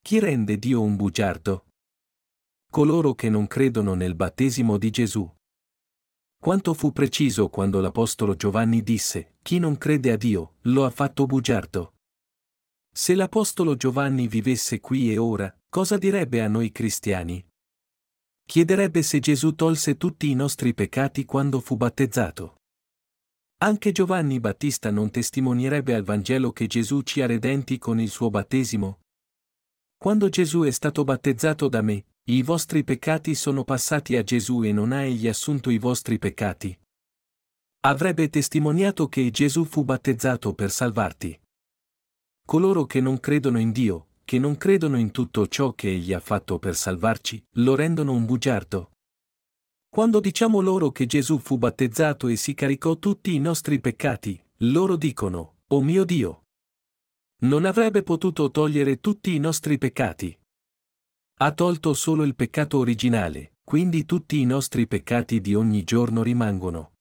Chi 0.00 0.18
rende 0.20 0.58
Dio 0.58 0.80
un 0.80 0.96
bugiardo? 0.96 1.66
Coloro 2.70 3.14
che 3.14 3.28
non 3.28 3.46
credono 3.46 3.92
nel 3.92 4.14
battesimo 4.14 4.78
di 4.78 4.88
Gesù. 4.88 5.30
Quanto 6.40 6.72
fu 6.72 6.92
preciso 6.92 7.50
quando 7.50 7.78
l'Apostolo 7.82 8.36
Giovanni 8.36 8.82
disse, 8.82 9.34
chi 9.42 9.58
non 9.58 9.76
crede 9.76 10.12
a 10.12 10.16
Dio, 10.16 10.54
lo 10.62 10.86
ha 10.86 10.90
fatto 10.90 11.26
bugiardo. 11.26 11.96
Se 12.90 13.14
l'Apostolo 13.14 13.76
Giovanni 13.76 14.28
vivesse 14.28 14.80
qui 14.80 15.12
e 15.12 15.18
ora, 15.18 15.54
cosa 15.68 15.98
direbbe 15.98 16.40
a 16.40 16.48
noi 16.48 16.72
cristiani? 16.72 17.46
Chiederebbe 18.46 19.02
se 19.02 19.20
Gesù 19.20 19.54
tolse 19.54 19.98
tutti 19.98 20.30
i 20.30 20.34
nostri 20.34 20.72
peccati 20.72 21.26
quando 21.26 21.60
fu 21.60 21.76
battezzato. 21.76 22.57
Anche 23.60 23.90
Giovanni 23.90 24.38
Battista 24.38 24.92
non 24.92 25.10
testimonierebbe 25.10 25.92
al 25.92 26.04
Vangelo 26.04 26.52
che 26.52 26.68
Gesù 26.68 27.02
ci 27.02 27.22
ha 27.22 27.26
redenti 27.26 27.76
con 27.76 27.98
il 27.98 28.08
suo 28.08 28.30
battesimo? 28.30 29.00
Quando 29.96 30.28
Gesù 30.28 30.62
è 30.62 30.70
stato 30.70 31.02
battezzato 31.02 31.66
da 31.68 31.82
me, 31.82 32.04
i 32.30 32.44
vostri 32.44 32.84
peccati 32.84 33.34
sono 33.34 33.64
passati 33.64 34.14
a 34.14 34.22
Gesù 34.22 34.62
e 34.62 34.70
non 34.70 34.92
ha 34.92 35.02
egli 35.02 35.26
assunto 35.26 35.70
i 35.70 35.78
vostri 35.78 36.20
peccati. 36.20 36.78
Avrebbe 37.80 38.28
testimoniato 38.28 39.08
che 39.08 39.28
Gesù 39.32 39.64
fu 39.64 39.82
battezzato 39.82 40.54
per 40.54 40.70
salvarti. 40.70 41.36
Coloro 42.46 42.86
che 42.86 43.00
non 43.00 43.18
credono 43.18 43.58
in 43.58 43.72
Dio, 43.72 44.10
che 44.24 44.38
non 44.38 44.56
credono 44.56 44.98
in 44.98 45.10
tutto 45.10 45.48
ciò 45.48 45.72
che 45.72 45.88
egli 45.88 46.12
ha 46.12 46.20
fatto 46.20 46.60
per 46.60 46.76
salvarci, 46.76 47.44
lo 47.56 47.74
rendono 47.74 48.12
un 48.12 48.24
bugiardo. 48.24 48.92
Quando 49.90 50.20
diciamo 50.20 50.60
loro 50.60 50.90
che 50.90 51.06
Gesù 51.06 51.38
fu 51.38 51.56
battezzato 51.56 52.28
e 52.28 52.36
si 52.36 52.54
caricò 52.54 52.98
tutti 52.98 53.34
i 53.34 53.38
nostri 53.38 53.80
peccati, 53.80 54.40
loro 54.58 54.96
dicono, 54.96 55.56
Oh 55.68 55.82
mio 55.82 56.04
Dio! 56.04 56.44
Non 57.40 57.64
avrebbe 57.64 58.02
potuto 58.02 58.50
togliere 58.50 59.00
tutti 59.00 59.34
i 59.34 59.38
nostri 59.38 59.78
peccati. 59.78 60.36
Ha 61.40 61.52
tolto 61.52 61.94
solo 61.94 62.24
il 62.24 62.34
peccato 62.34 62.78
originale, 62.78 63.54
quindi 63.62 64.04
tutti 64.04 64.40
i 64.40 64.44
nostri 64.44 64.86
peccati 64.86 65.40
di 65.40 65.54
ogni 65.54 65.84
giorno 65.84 66.22
rimangono. 66.22 66.94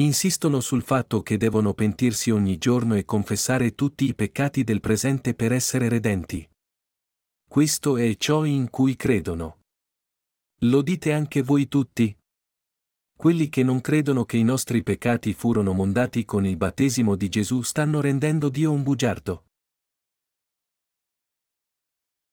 Insistono 0.00 0.60
sul 0.60 0.82
fatto 0.82 1.22
che 1.22 1.36
devono 1.36 1.72
pentirsi 1.74 2.30
ogni 2.30 2.58
giorno 2.58 2.94
e 2.94 3.04
confessare 3.04 3.74
tutti 3.74 4.06
i 4.06 4.14
peccati 4.14 4.62
del 4.62 4.80
presente 4.80 5.34
per 5.34 5.52
essere 5.52 5.88
redenti. 5.88 6.48
Questo 7.48 7.96
è 7.96 8.16
ciò 8.16 8.44
in 8.44 8.70
cui 8.70 8.94
credono. 8.94 9.57
Lo 10.62 10.82
dite 10.82 11.12
anche 11.12 11.40
voi 11.42 11.68
tutti? 11.68 12.12
Quelli 13.16 13.48
che 13.48 13.62
non 13.62 13.80
credono 13.80 14.24
che 14.24 14.38
i 14.38 14.42
nostri 14.42 14.82
peccati 14.82 15.32
furono 15.32 15.72
mondati 15.72 16.24
con 16.24 16.44
il 16.44 16.56
battesimo 16.56 17.14
di 17.14 17.28
Gesù 17.28 17.62
stanno 17.62 18.00
rendendo 18.00 18.48
Dio 18.48 18.72
un 18.72 18.82
bugiardo. 18.82 19.44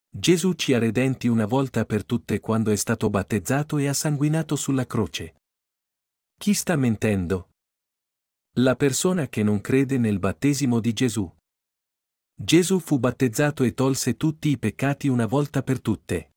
Gesù 0.10 0.54
ci 0.54 0.74
ha 0.74 0.80
redenti 0.80 1.28
una 1.28 1.46
volta 1.46 1.86
per 1.86 2.04
tutte 2.04 2.40
quando 2.40 2.72
è 2.72 2.76
stato 2.76 3.12
battezzato 3.12 3.78
e 3.78 3.88
ha 3.88 3.94
sanguinato 3.94 4.56
sulla 4.56 4.88
croce. 4.88 5.36
Chi 6.36 6.56
sta 6.56 6.76
mentendo? 6.76 7.52
La 8.54 8.76
persona 8.76 9.28
che 9.28 9.44
non 9.44 9.62
crede 9.62 10.00
nel 10.00 10.18
battesimo 10.18 10.80
di 10.80 10.94
Gesù. 10.94 11.32
Gesù 12.34 12.80
fu 12.80 12.98
battezzato 12.98 13.64
e 13.64 13.76
tolse 13.76 14.18
tutti 14.18 14.50
i 14.50 14.58
peccati 14.58 15.10
una 15.10 15.28
volta 15.28 15.62
per 15.62 15.80
tutte. 15.80 16.32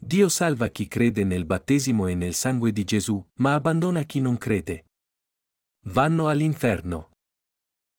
Dio 0.00 0.28
salva 0.28 0.68
chi 0.68 0.86
crede 0.86 1.24
nel 1.24 1.44
battesimo 1.44 2.06
e 2.06 2.14
nel 2.14 2.32
sangue 2.32 2.72
di 2.72 2.84
Gesù, 2.84 3.22
ma 3.34 3.54
abbandona 3.54 4.04
chi 4.04 4.20
non 4.20 4.38
crede. 4.38 4.86
Vanno 5.86 6.28
all'inferno. 6.28 7.10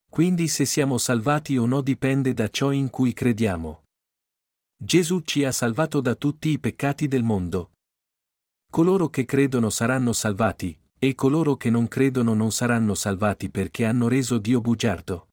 Quindi 0.10 0.47
se 0.47 0.66
siamo 0.66 0.97
salvati 0.97 1.58
o 1.58 1.66
no 1.66 1.82
dipende 1.82 2.34
da 2.34 2.50
ciò 2.50 2.72
in 2.72 2.89
cui 2.89 3.14
crediamo. 3.14 3.84
Gesù 4.76 5.20
ci 5.22 5.43
ha 5.43 5.52
salvato 5.52 6.00
da 6.00 6.16
tutti 6.16 6.50
i 6.50 6.58
peccati 6.58 7.08
del 7.08 7.24
mondo. 7.24 7.74
Coloro 8.72 9.10
che 9.10 9.26
credono 9.26 9.70
saranno 9.70 10.14
salvati, 10.14 10.78
e 10.97 11.16
coloro 11.16 11.58
che 11.58 11.70
non 11.70 11.88
credono 11.88 12.34
non 12.34 12.52
saranno 12.52 12.93
salvati 12.95 13.50
perché 13.50 13.86
hanno 13.86 14.08
reso 14.08 14.38
Dio 14.38 14.62
bugiardo. 14.62 15.28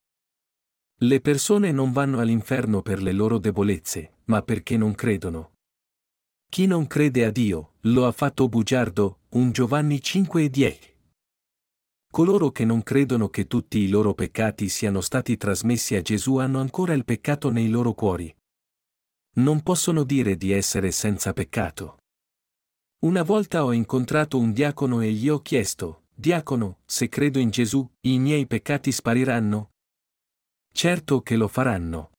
Le 0.99 1.21
persone 1.21 1.73
non 1.73 1.93
vanno 1.93 2.19
all'inferno 2.19 2.83
per 2.83 3.03
le 3.03 3.13
loro 3.13 3.39
debolezze, 3.39 4.17
ma 4.25 4.43
perché 4.43 4.77
non 4.77 4.95
credono. 4.95 5.53
Chi 6.49 6.67
non 6.67 6.87
crede 6.87 7.25
a 7.25 7.31
Dio, 7.31 7.75
lo 7.83 8.07
ha 8.07 8.13
fatto 8.13 8.49
bugiardo, 8.49 9.21
un 9.31 9.53
Giovanni 9.53 10.01
5 10.01 10.45
e 10.45 10.51
10. 10.51 10.95
Coloro 12.11 12.51
che 12.51 12.65
non 12.65 12.83
credono 12.83 13.29
che 13.29 13.47
tutti 13.47 13.79
i 13.79 13.89
loro 13.89 14.15
peccati 14.15 14.69
siano 14.69 15.01
stati 15.01 15.37
trasmessi 15.37 15.95
a 15.97 16.03
Gesù 16.03 16.37
hanno 16.37 16.61
ancora 16.61 16.95
il 16.95 17.05
peccato 17.05 17.51
nei 17.51 17.69
loro 17.69 17.93
cuori. 17.93 18.35
non 19.39 19.63
possono 19.63 20.03
dire 20.03 20.37
di 20.37 20.51
essere 20.53 20.91
senza 20.91 21.35
peccato. 21.35 21.99
Una 23.01 23.23
volta 23.23 23.65
ho 23.65 23.73
incontrato 23.73 24.39
un 24.39 24.53
diacono 24.53 25.03
e 25.03 25.13
gli 25.13 25.29
ho 25.29 25.41
chiesto, 25.41 26.05
Diacono, 26.19 26.79
se 26.87 27.11
credo 27.11 27.39
in 27.39 27.51
Gesù, 27.51 27.87
i 28.07 28.19
miei 28.19 28.47
peccati 28.47 28.91
spariranno? 28.91 29.73
Certo 30.73 31.21
che 31.21 31.37
lo 31.37 31.47
faranno. 31.47 32.13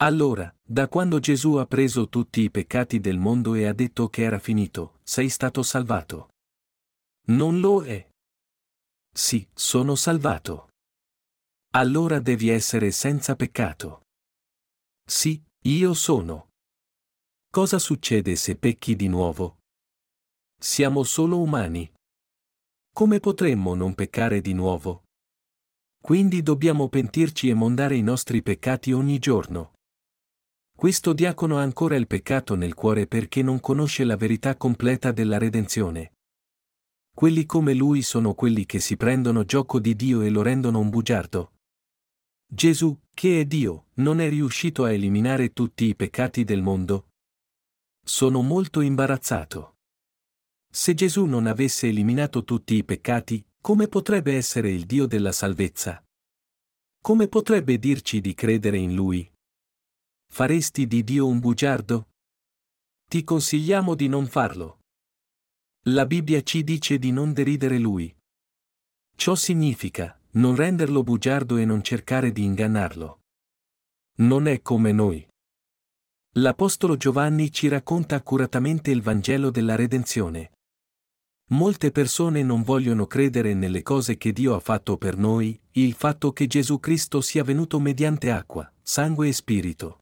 Allora, 0.00 0.54
da 0.62 0.88
quando 0.88 1.18
Gesù 1.20 1.54
ha 1.54 1.64
preso 1.64 2.10
tutti 2.10 2.42
i 2.42 2.50
peccati 2.50 3.00
del 3.00 3.18
mondo 3.18 3.54
e 3.54 3.64
ha 3.64 3.72
detto 3.72 4.08
che 4.08 4.22
era 4.22 4.38
finito, 4.38 4.98
sei 5.02 5.30
stato 5.30 5.62
salvato. 5.62 6.28
Non 7.28 7.60
lo 7.60 7.82
è. 7.82 8.06
Sì, 9.10 9.48
sono 9.54 9.94
salvato. 9.94 10.68
Allora 11.72 12.20
devi 12.20 12.50
essere 12.50 12.90
senza 12.90 13.36
peccato. 13.36 14.02
Sì, 15.02 15.42
io 15.62 15.94
sono. 15.94 16.50
Cosa 17.50 17.78
succede 17.78 18.36
se 18.36 18.56
pecchi 18.56 18.96
di 18.96 19.08
nuovo? 19.08 19.60
Siamo 20.58 21.04
solo 21.04 21.40
umani. 21.40 21.90
Come 22.92 23.18
potremmo 23.18 23.74
non 23.74 23.94
peccare 23.94 24.42
di 24.42 24.52
nuovo? 24.52 25.04
Quindi 26.02 26.42
dobbiamo 26.42 26.88
pentirci 26.90 27.48
e 27.48 27.54
mondare 27.54 27.96
i 27.96 28.02
nostri 28.02 28.42
peccati 28.42 28.92
ogni 28.92 29.18
giorno. 29.18 29.75
Questo 30.76 31.14
diacono 31.14 31.56
ha 31.56 31.62
ancora 31.62 31.96
il 31.96 32.06
peccato 32.06 32.54
nel 32.54 32.74
cuore 32.74 33.06
perché 33.06 33.40
non 33.40 33.60
conosce 33.60 34.04
la 34.04 34.14
verità 34.16 34.56
completa 34.56 35.10
della 35.10 35.38
redenzione. 35.38 36.12
Quelli 37.14 37.46
come 37.46 37.72
lui 37.72 38.02
sono 38.02 38.34
quelli 38.34 38.66
che 38.66 38.78
si 38.78 38.98
prendono 38.98 39.44
gioco 39.44 39.80
di 39.80 39.96
Dio 39.96 40.20
e 40.20 40.28
lo 40.28 40.42
rendono 40.42 40.78
un 40.78 40.90
bugiardo. 40.90 41.54
Gesù, 42.46 42.94
che 43.14 43.40
è 43.40 43.46
Dio, 43.46 43.86
non 43.94 44.20
è 44.20 44.28
riuscito 44.28 44.84
a 44.84 44.92
eliminare 44.92 45.54
tutti 45.54 45.86
i 45.86 45.96
peccati 45.96 46.44
del 46.44 46.60
mondo? 46.60 47.08
Sono 48.04 48.42
molto 48.42 48.82
imbarazzato. 48.82 49.76
Se 50.70 50.92
Gesù 50.92 51.24
non 51.24 51.46
avesse 51.46 51.88
eliminato 51.88 52.44
tutti 52.44 52.74
i 52.74 52.84
peccati, 52.84 53.42
come 53.62 53.88
potrebbe 53.88 54.36
essere 54.36 54.70
il 54.70 54.84
Dio 54.84 55.06
della 55.06 55.32
salvezza? 55.32 56.04
Come 57.00 57.28
potrebbe 57.28 57.78
dirci 57.78 58.20
di 58.20 58.34
credere 58.34 58.76
in 58.76 58.94
Lui? 58.94 59.26
Faresti 60.28 60.86
di 60.86 61.02
Dio 61.02 61.26
un 61.26 61.40
bugiardo? 61.40 62.08
Ti 63.08 63.24
consigliamo 63.24 63.94
di 63.94 64.08
non 64.08 64.26
farlo. 64.26 64.80
La 65.88 66.04
Bibbia 66.04 66.42
ci 66.42 66.64
dice 66.64 66.98
di 66.98 67.12
non 67.12 67.32
deridere 67.32 67.78
Lui. 67.78 68.14
Ciò 69.16 69.34
significa 69.34 70.20
non 70.32 70.54
renderlo 70.56 71.02
bugiardo 71.02 71.56
e 71.56 71.64
non 71.64 71.82
cercare 71.82 72.32
di 72.32 72.44
ingannarlo. 72.44 73.20
Non 74.16 74.46
è 74.46 74.60
come 74.60 74.92
noi. 74.92 75.26
L'Apostolo 76.34 76.96
Giovanni 76.96 77.50
ci 77.50 77.68
racconta 77.68 78.16
accuratamente 78.16 78.90
il 78.90 79.00
Vangelo 79.00 79.50
della 79.50 79.74
redenzione. 79.74 80.52
Molte 81.50 81.92
persone 81.92 82.42
non 82.42 82.62
vogliono 82.62 83.06
credere 83.06 83.54
nelle 83.54 83.82
cose 83.82 84.18
che 84.18 84.32
Dio 84.32 84.54
ha 84.54 84.60
fatto 84.60 84.98
per 84.98 85.16
noi, 85.16 85.58
il 85.72 85.94
fatto 85.94 86.32
che 86.32 86.46
Gesù 86.46 86.80
Cristo 86.80 87.20
sia 87.20 87.44
venuto 87.44 87.78
mediante 87.78 88.30
acqua, 88.30 88.70
sangue 88.82 89.28
e 89.28 89.32
spirito. 89.32 90.00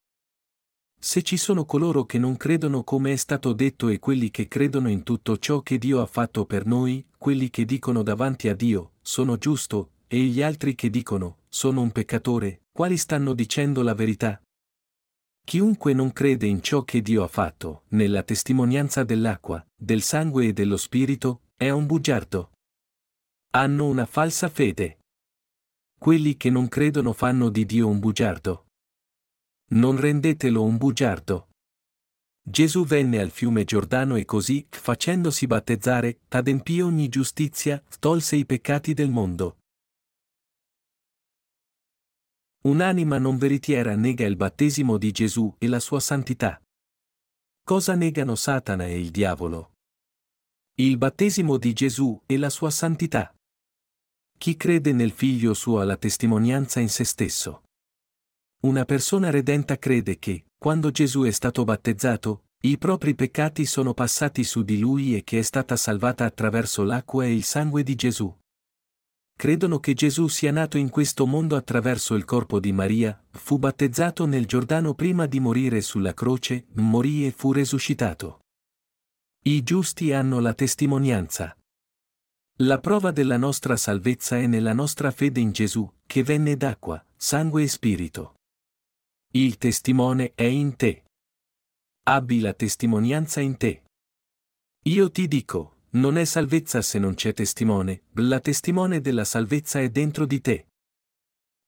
Se 1.05 1.21
ci 1.21 1.37
sono 1.37 1.67
coloro 1.67 2.07
che 2.07 2.17
non 2.17 2.35
credono 2.39 2.83
come 2.83 3.13
è 3.13 3.17
stato 3.17 3.53
detto 3.53 3.89
e 3.89 3.99
quelli 3.99 4.31
che 4.31 4.49
credono 4.49 4.89
in 4.89 5.03
tutto 5.03 5.37
ciò 5.37 5.61
che 5.61 5.77
Dio 5.77 6.01
ha 6.01 6.07
fatto 6.07 6.47
per 6.47 6.65
noi, 6.65 7.07
quelli 7.19 7.51
che 7.51 7.67
dicono 7.67 8.03
davanti 8.03 8.49
a 8.49 8.55
Dio, 8.55 8.93
sono 9.03 9.37
giusto, 9.37 9.91
e 10.09 10.19
gli 10.21 10.41
altri 10.41 10.75
che 10.75 10.89
dicono, 10.89 11.41
sono 11.51 11.83
un 11.83 11.93
peccatore, 11.93 12.63
quali 12.73 12.97
stanno 12.97 13.35
dicendo 13.35 13.83
la 13.83 13.93
verità? 13.93 14.41
Chiunque 15.45 15.93
non 15.93 16.11
crede 16.11 16.47
in 16.47 16.63
ciò 16.63 16.85
che 16.85 17.03
Dio 17.03 17.23
ha 17.23 17.29
fatto, 17.29 17.83
nella 17.89 18.23
testimonianza 18.23 19.05
dell'acqua, 19.05 19.63
del 19.77 20.01
sangue 20.01 20.47
e 20.47 20.53
dello 20.55 20.79
spirito, 20.79 21.43
è 21.55 21.69
un 21.69 21.85
bugiardo. 21.85 22.53
Hanno 23.51 23.89
una 23.89 24.07
falsa 24.07 24.49
fede. 24.49 25.01
Quelli 26.01 26.39
che 26.39 26.49
non 26.49 26.67
credono 26.67 27.13
fanno 27.13 27.51
di 27.51 27.67
Dio 27.67 27.89
un 27.89 27.99
bugiardo. 27.99 28.64
Non 29.75 29.97
rendetelo 29.99 30.63
un 30.63 30.77
bugiardo. 30.77 31.49
Gesù 32.41 32.85
venne 32.85 33.19
al 33.19 33.31
fiume 33.31 33.65
Giordano 33.65 34.15
e 34.15 34.25
così, 34.25 34.65
facendosi 34.71 35.49
battezzare, 35.49 36.21
adempì 36.29 36.81
ogni 36.81 37.09
giustizia, 37.09 37.83
tolse 37.99 38.37
i 38.37 38.47
peccati 38.47 38.95
del 38.95 39.11
mondo. 39.11 39.59
Un'anima 42.67 43.19
non 43.19 43.37
veritiera 43.37 43.97
nega 43.97 44.25
il 44.25 44.37
battesimo 44.37 44.97
di 44.97 45.11
Gesù 45.11 45.53
e 45.59 45.67
la 45.67 45.81
sua 45.81 45.99
santità. 45.99 46.63
Cosa 47.65 47.97
negano 47.97 48.37
Satana 48.37 48.87
e 48.87 49.01
il 49.01 49.11
diavolo? 49.11 49.73
Il 50.75 50.99
battesimo 50.99 51.57
di 51.57 51.73
Gesù 51.73 52.23
e 52.27 52.37
la 52.37 52.51
sua 52.51 52.71
santità. 52.71 53.35
Chi 54.39 54.57
crede 54.57 54.93
nel 54.93 55.11
figlio 55.11 55.53
suo 55.53 55.81
ha 55.81 55.85
la 55.85 55.97
testimonianza 55.97 56.79
in 56.79 56.89
se 56.89 57.05
stesso. 57.05 57.63
Una 58.65 58.85
persona 58.85 59.31
redenta 59.31 59.79
crede 59.79 60.19
che, 60.19 60.47
quando 60.59 60.91
Gesù 60.91 61.23
è 61.23 61.31
stato 61.31 61.65
battezzato, 61.65 62.45
i 62.63 62.79
propri 62.79 63.15
peccati 63.15 63.67
sono 63.67 63.93
passati 63.93 64.43
su 64.43 64.63
di 64.63 64.79
lui 64.79 65.15
e 65.15 65.23
che 65.23 65.39
è 65.39 65.43
stata 65.43 65.77
salvata 65.77 66.25
attraverso 66.25 66.83
l'acqua 66.83 67.25
e 67.25 67.35
il 67.35 67.45
sangue 67.45 67.83
di 67.83 67.95
Gesù 67.95 68.35
credono 69.37 69.81
che 69.81 69.95
Gesù 69.95 70.29
sia 70.29 70.53
nato 70.53 70.79
in 70.79 70.91
questo 70.91 71.27
mondo 71.27 71.57
attraverso 71.57 72.15
il 72.15 72.25
corpo 72.25 72.61
di 72.61 72.73
Maria, 72.73 73.21
fu 73.31 73.59
battezzato 73.59 74.27
nel 74.27 74.47
Giordano 74.47 74.95
prima 74.95 75.27
di 75.27 75.41
morire 75.41 75.81
sulla 75.81 76.15
croce, 76.15 76.67
morì 76.75 77.27
e 77.27 77.33
fu 77.33 77.53
resuscitato. 77.53 78.41
I 79.43 79.63
giusti 79.63 80.13
hanno 80.13 80.41
la 80.41 80.55
testimonianza. 80.55 81.57
La 82.59 82.79
prova 82.79 83.11
della 83.11 83.37
nostra 83.37 83.77
salvezza 83.77 84.39
è 84.39 84.47
nella 84.47 84.73
nostra 84.73 85.11
fede 85.11 85.41
in 85.41 85.51
Gesù, 85.51 85.91
che 86.07 86.23
venne 86.23 86.57
d'acqua, 86.57 87.05
sangue 87.17 87.65
e 87.65 87.69
spirito. 87.69 88.34
Il 89.37 89.59
testimone 89.59 90.31
è 90.37 90.45
in 90.45 90.77
te. 90.77 91.07
Abbi 92.05 92.39
la 92.39 92.53
testimonianza 92.53 93.41
in 93.41 93.57
te. 93.57 93.83
Io 94.85 95.11
ti 95.11 95.27
dico, 95.27 95.79
non 95.95 96.19
è 96.19 96.25
salvezza 96.25 96.81
se 96.83 97.01
non 97.01 97.15
c'è 97.15 97.33
testimone, 97.33 98.03
la 98.13 98.39
testimone 98.39 99.01
della 99.01 99.25
salvezza 99.25 99.81
è 99.81 99.91
dentro 99.91 100.25
di 100.25 100.41
te. 100.41 100.69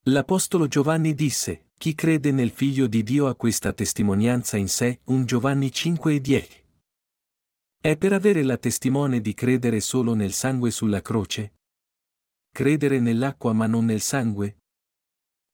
L'Apostolo 0.04 0.68
Giovanni 0.68 1.12
disse, 1.12 1.70
chi 1.76 1.96
crede 1.96 2.30
nel 2.30 2.50
Figlio 2.50 2.86
di 2.86 3.02
Dio 3.02 3.26
ha 3.26 3.34
questa 3.34 3.72
testimonianza 3.72 4.56
in 4.56 4.68
sé, 4.68 5.00
un 5.06 5.24
Giovanni 5.26 5.72
5 5.72 6.14
e 6.14 6.20
10. 6.20 6.64
È 7.82 7.96
per 7.96 8.12
avere 8.12 8.44
la 8.44 8.58
testimone 8.58 9.20
di 9.20 9.34
credere 9.34 9.80
solo 9.80 10.14
nel 10.14 10.34
sangue 10.34 10.70
sulla 10.70 11.02
croce? 11.02 11.54
Credere 12.48 13.00
nell'acqua 13.00 13.52
ma 13.52 13.66
non 13.66 13.86
nel 13.86 14.02
sangue? 14.02 14.58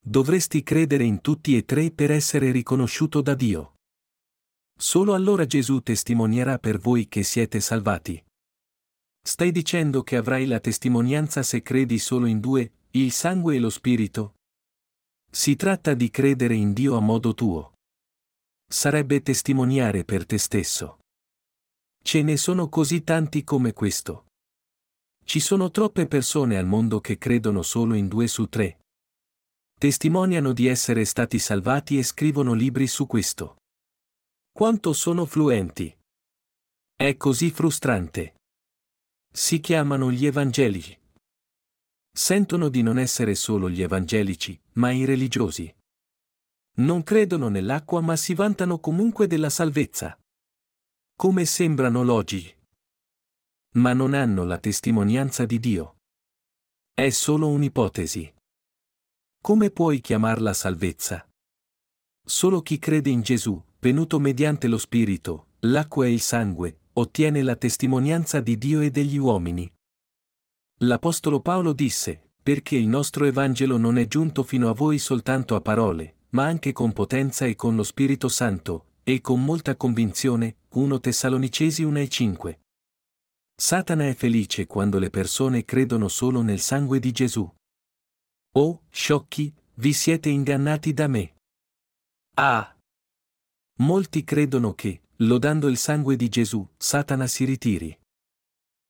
Dovresti 0.04 0.64
credere 0.64 1.04
in 1.04 1.20
tutti 1.20 1.56
e 1.56 1.64
tre 1.64 1.92
per 1.92 2.10
essere 2.10 2.50
riconosciuto 2.50 3.20
da 3.20 3.34
Dio. 3.34 3.76
Solo 4.76 5.14
allora 5.14 5.46
Gesù 5.46 5.80
testimonierà 5.80 6.58
per 6.58 6.78
voi 6.78 7.06
che 7.06 7.22
siete 7.22 7.60
salvati. 7.60 8.20
Stai 9.24 9.52
dicendo 9.52 10.02
che 10.02 10.16
avrai 10.16 10.46
la 10.46 10.58
testimonianza 10.58 11.44
se 11.44 11.62
credi 11.62 12.00
solo 12.00 12.26
in 12.26 12.40
due, 12.40 12.72
il 12.90 13.12
sangue 13.12 13.54
e 13.54 13.60
lo 13.60 13.70
spirito? 13.70 14.34
Si 15.30 15.54
tratta 15.54 15.94
di 15.94 16.10
credere 16.10 16.54
in 16.54 16.72
Dio 16.72 16.96
a 16.96 17.00
modo 17.00 17.32
tuo. 17.32 17.74
Sarebbe 18.68 19.22
testimoniare 19.22 20.04
per 20.04 20.26
te 20.26 20.36
stesso. 20.38 20.98
Ce 22.02 22.22
ne 22.22 22.36
sono 22.36 22.68
così 22.68 23.04
tanti 23.04 23.44
come 23.44 23.72
questo. 23.72 24.26
Ci 25.24 25.38
sono 25.38 25.70
troppe 25.70 26.08
persone 26.08 26.58
al 26.58 26.66
mondo 26.66 27.00
che 27.00 27.18
credono 27.18 27.62
solo 27.62 27.94
in 27.94 28.08
due 28.08 28.26
su 28.26 28.48
tre. 28.48 28.80
Testimoniano 29.82 30.52
di 30.52 30.68
essere 30.68 31.04
stati 31.04 31.40
salvati 31.40 31.98
e 31.98 32.04
scrivono 32.04 32.52
libri 32.52 32.86
su 32.86 33.04
questo. 33.08 33.56
Quanto 34.52 34.92
sono 34.92 35.26
fluenti. 35.26 35.92
È 36.94 37.16
così 37.16 37.50
frustrante. 37.50 38.36
Si 39.28 39.58
chiamano 39.58 40.12
gli 40.12 40.24
evangelici. 40.24 40.96
Sentono 42.14 42.68
di 42.68 42.80
non 42.82 42.96
essere 42.96 43.34
solo 43.34 43.68
gli 43.68 43.82
evangelici, 43.82 44.56
ma 44.74 44.92
i 44.92 45.04
religiosi. 45.04 45.74
Non 46.76 47.02
credono 47.02 47.48
nell'acqua 47.48 48.00
ma 48.00 48.14
si 48.14 48.34
vantano 48.34 48.78
comunque 48.78 49.26
della 49.26 49.50
salvezza. 49.50 50.16
Come 51.16 51.44
sembrano 51.44 52.04
logici. 52.04 52.56
Ma 53.78 53.92
non 53.94 54.14
hanno 54.14 54.44
la 54.44 54.58
testimonianza 54.58 55.44
di 55.44 55.58
Dio. 55.58 55.96
È 56.94 57.10
solo 57.10 57.48
un'ipotesi. 57.48 58.32
Come 59.44 59.72
puoi 59.72 60.00
chiamarla 60.00 60.52
salvezza? 60.52 61.28
Solo 62.24 62.62
chi 62.62 62.78
crede 62.78 63.10
in 63.10 63.22
Gesù, 63.22 63.60
venuto 63.80 64.20
mediante 64.20 64.68
lo 64.68 64.78
Spirito, 64.78 65.46
l'acqua 65.62 66.06
e 66.06 66.12
il 66.12 66.20
sangue, 66.20 66.82
ottiene 66.92 67.42
la 67.42 67.56
testimonianza 67.56 68.38
di 68.38 68.56
Dio 68.56 68.80
e 68.80 68.92
degli 68.92 69.16
uomini. 69.16 69.68
L'Apostolo 70.82 71.40
Paolo 71.40 71.72
disse, 71.72 72.30
perché 72.40 72.76
il 72.76 72.86
nostro 72.86 73.24
Evangelo 73.24 73.78
non 73.78 73.98
è 73.98 74.06
giunto 74.06 74.44
fino 74.44 74.68
a 74.68 74.74
voi 74.74 74.98
soltanto 74.98 75.56
a 75.56 75.60
parole, 75.60 76.18
ma 76.28 76.44
anche 76.44 76.70
con 76.70 76.92
potenza 76.92 77.44
e 77.44 77.56
con 77.56 77.74
lo 77.74 77.82
Spirito 77.82 78.28
Santo, 78.28 78.90
e 79.02 79.20
con 79.20 79.44
molta 79.44 79.74
convinzione, 79.74 80.58
1 80.68 81.00
Tessalonicesi 81.00 81.82
1 81.82 81.98
e 81.98 82.08
5. 82.08 82.60
Satana 83.56 84.06
è 84.06 84.14
felice 84.14 84.68
quando 84.68 85.00
le 85.00 85.10
persone 85.10 85.64
credono 85.64 86.06
solo 86.06 86.42
nel 86.42 86.60
sangue 86.60 87.00
di 87.00 87.10
Gesù. 87.10 87.52
Oh, 88.54 88.82
sciocchi, 88.90 89.50
vi 89.76 89.94
siete 89.94 90.28
ingannati 90.28 90.92
da 90.92 91.06
me. 91.06 91.36
Ah! 92.34 92.76
Molti 93.78 94.24
credono 94.24 94.74
che, 94.74 95.04
lodando 95.16 95.68
il 95.68 95.78
sangue 95.78 96.16
di 96.16 96.28
Gesù, 96.28 96.66
Satana 96.76 97.26
si 97.26 97.44
ritiri. 97.44 97.98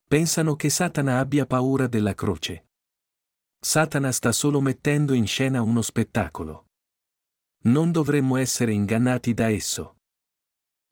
Pensano 0.04 0.56
che 0.56 0.68
Satana 0.68 1.20
abbia 1.20 1.46
paura 1.46 1.86
della 1.86 2.14
croce. 2.14 2.66
Satana 3.56 4.10
sta 4.10 4.32
solo 4.32 4.60
mettendo 4.60 5.12
in 5.12 5.28
scena 5.28 5.62
uno 5.62 5.80
spettacolo. 5.80 6.66
Non 7.64 7.92
dovremmo 7.92 8.36
essere 8.36 8.72
ingannati 8.72 9.32
da 9.32 9.48
esso. 9.48 9.98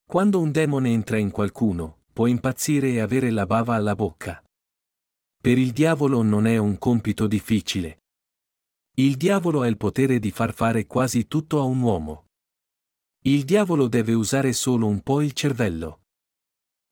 Quando 0.09 0.39
un 0.39 0.53
demone 0.53 0.91
entra 0.91 1.19
in 1.19 1.33
qualcuno, 1.33 2.03
può 2.13 2.29
impazzire 2.29 2.91
e 2.91 3.01
avere 3.01 3.31
la 3.31 3.47
bava 3.47 3.75
alla 3.75 3.97
bocca. 3.97 4.41
Per 5.43 5.59
il 5.59 5.73
diavolo 5.73 6.23
non 6.23 6.47
è 6.47 6.57
un 6.57 6.79
compito 6.79 7.27
difficile. 7.27 8.00
Il 9.01 9.17
diavolo 9.17 9.63
ha 9.63 9.67
il 9.67 9.79
potere 9.79 10.19
di 10.19 10.31
far 10.31 10.53
fare 10.53 10.85
quasi 10.85 11.27
tutto 11.27 11.59
a 11.59 11.63
un 11.63 11.81
uomo. 11.81 12.27
Il 13.23 13.45
diavolo 13.45 13.89
deve 13.89 14.13
usare 14.13 14.53
solo 14.53 14.87
un 14.89 15.01
po' 15.01 15.23
il 15.23 15.33
cervello. 15.33 16.03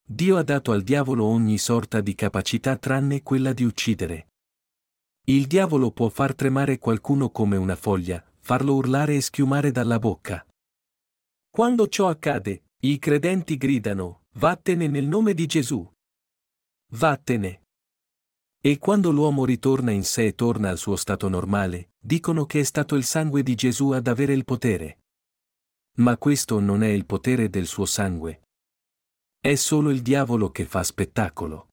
Dio 0.08 0.38
ha 0.38 0.42
dato 0.42 0.72
al 0.72 0.80
diavolo 0.80 1.26
ogni 1.26 1.58
sorta 1.58 2.00
di 2.00 2.14
capacità 2.14 2.78
tranne 2.78 3.22
quella 3.22 3.52
di 3.52 3.62
uccidere. 3.62 4.28
Il 5.26 5.46
diavolo 5.46 5.90
può 5.90 6.08
far 6.08 6.34
tremare 6.34 6.78
qualcuno 6.78 7.28
come 7.28 7.58
una 7.58 7.76
foglia, 7.76 8.24
farlo 8.38 8.76
urlare 8.76 9.16
e 9.16 9.20
schiumare 9.20 9.70
dalla 9.70 9.98
bocca. 9.98 10.46
Quando 11.50 11.88
ciò 11.88 12.08
accade, 12.08 12.62
i 12.84 12.98
credenti 12.98 13.58
gridano, 13.58 14.22
Vattene 14.36 14.86
nel 14.86 15.06
nome 15.06 15.34
di 15.34 15.44
Gesù. 15.44 15.86
Vattene. 16.92 17.64
E 18.62 18.78
quando 18.78 19.10
l'uomo 19.10 19.44
ritorna 19.44 19.90
in 19.90 20.04
sé 20.04 20.28
e 20.28 20.34
torna 20.34 20.70
al 20.70 20.78
suo 20.78 20.96
stato 20.96 21.28
normale, 21.28 21.87
dicono 21.98 22.46
che 22.46 22.60
è 22.60 22.62
stato 22.62 22.94
il 22.94 23.04
sangue 23.04 23.42
di 23.42 23.54
Gesù 23.54 23.90
ad 23.90 24.06
avere 24.06 24.32
il 24.32 24.44
potere. 24.44 24.98
Ma 25.98 26.16
questo 26.16 26.60
non 26.60 26.82
è 26.82 26.88
il 26.88 27.06
potere 27.06 27.50
del 27.50 27.66
suo 27.66 27.84
sangue. 27.84 28.42
È 29.40 29.54
solo 29.54 29.90
il 29.90 30.02
diavolo 30.02 30.50
che 30.50 30.64
fa 30.64 30.82
spettacolo. 30.82 31.68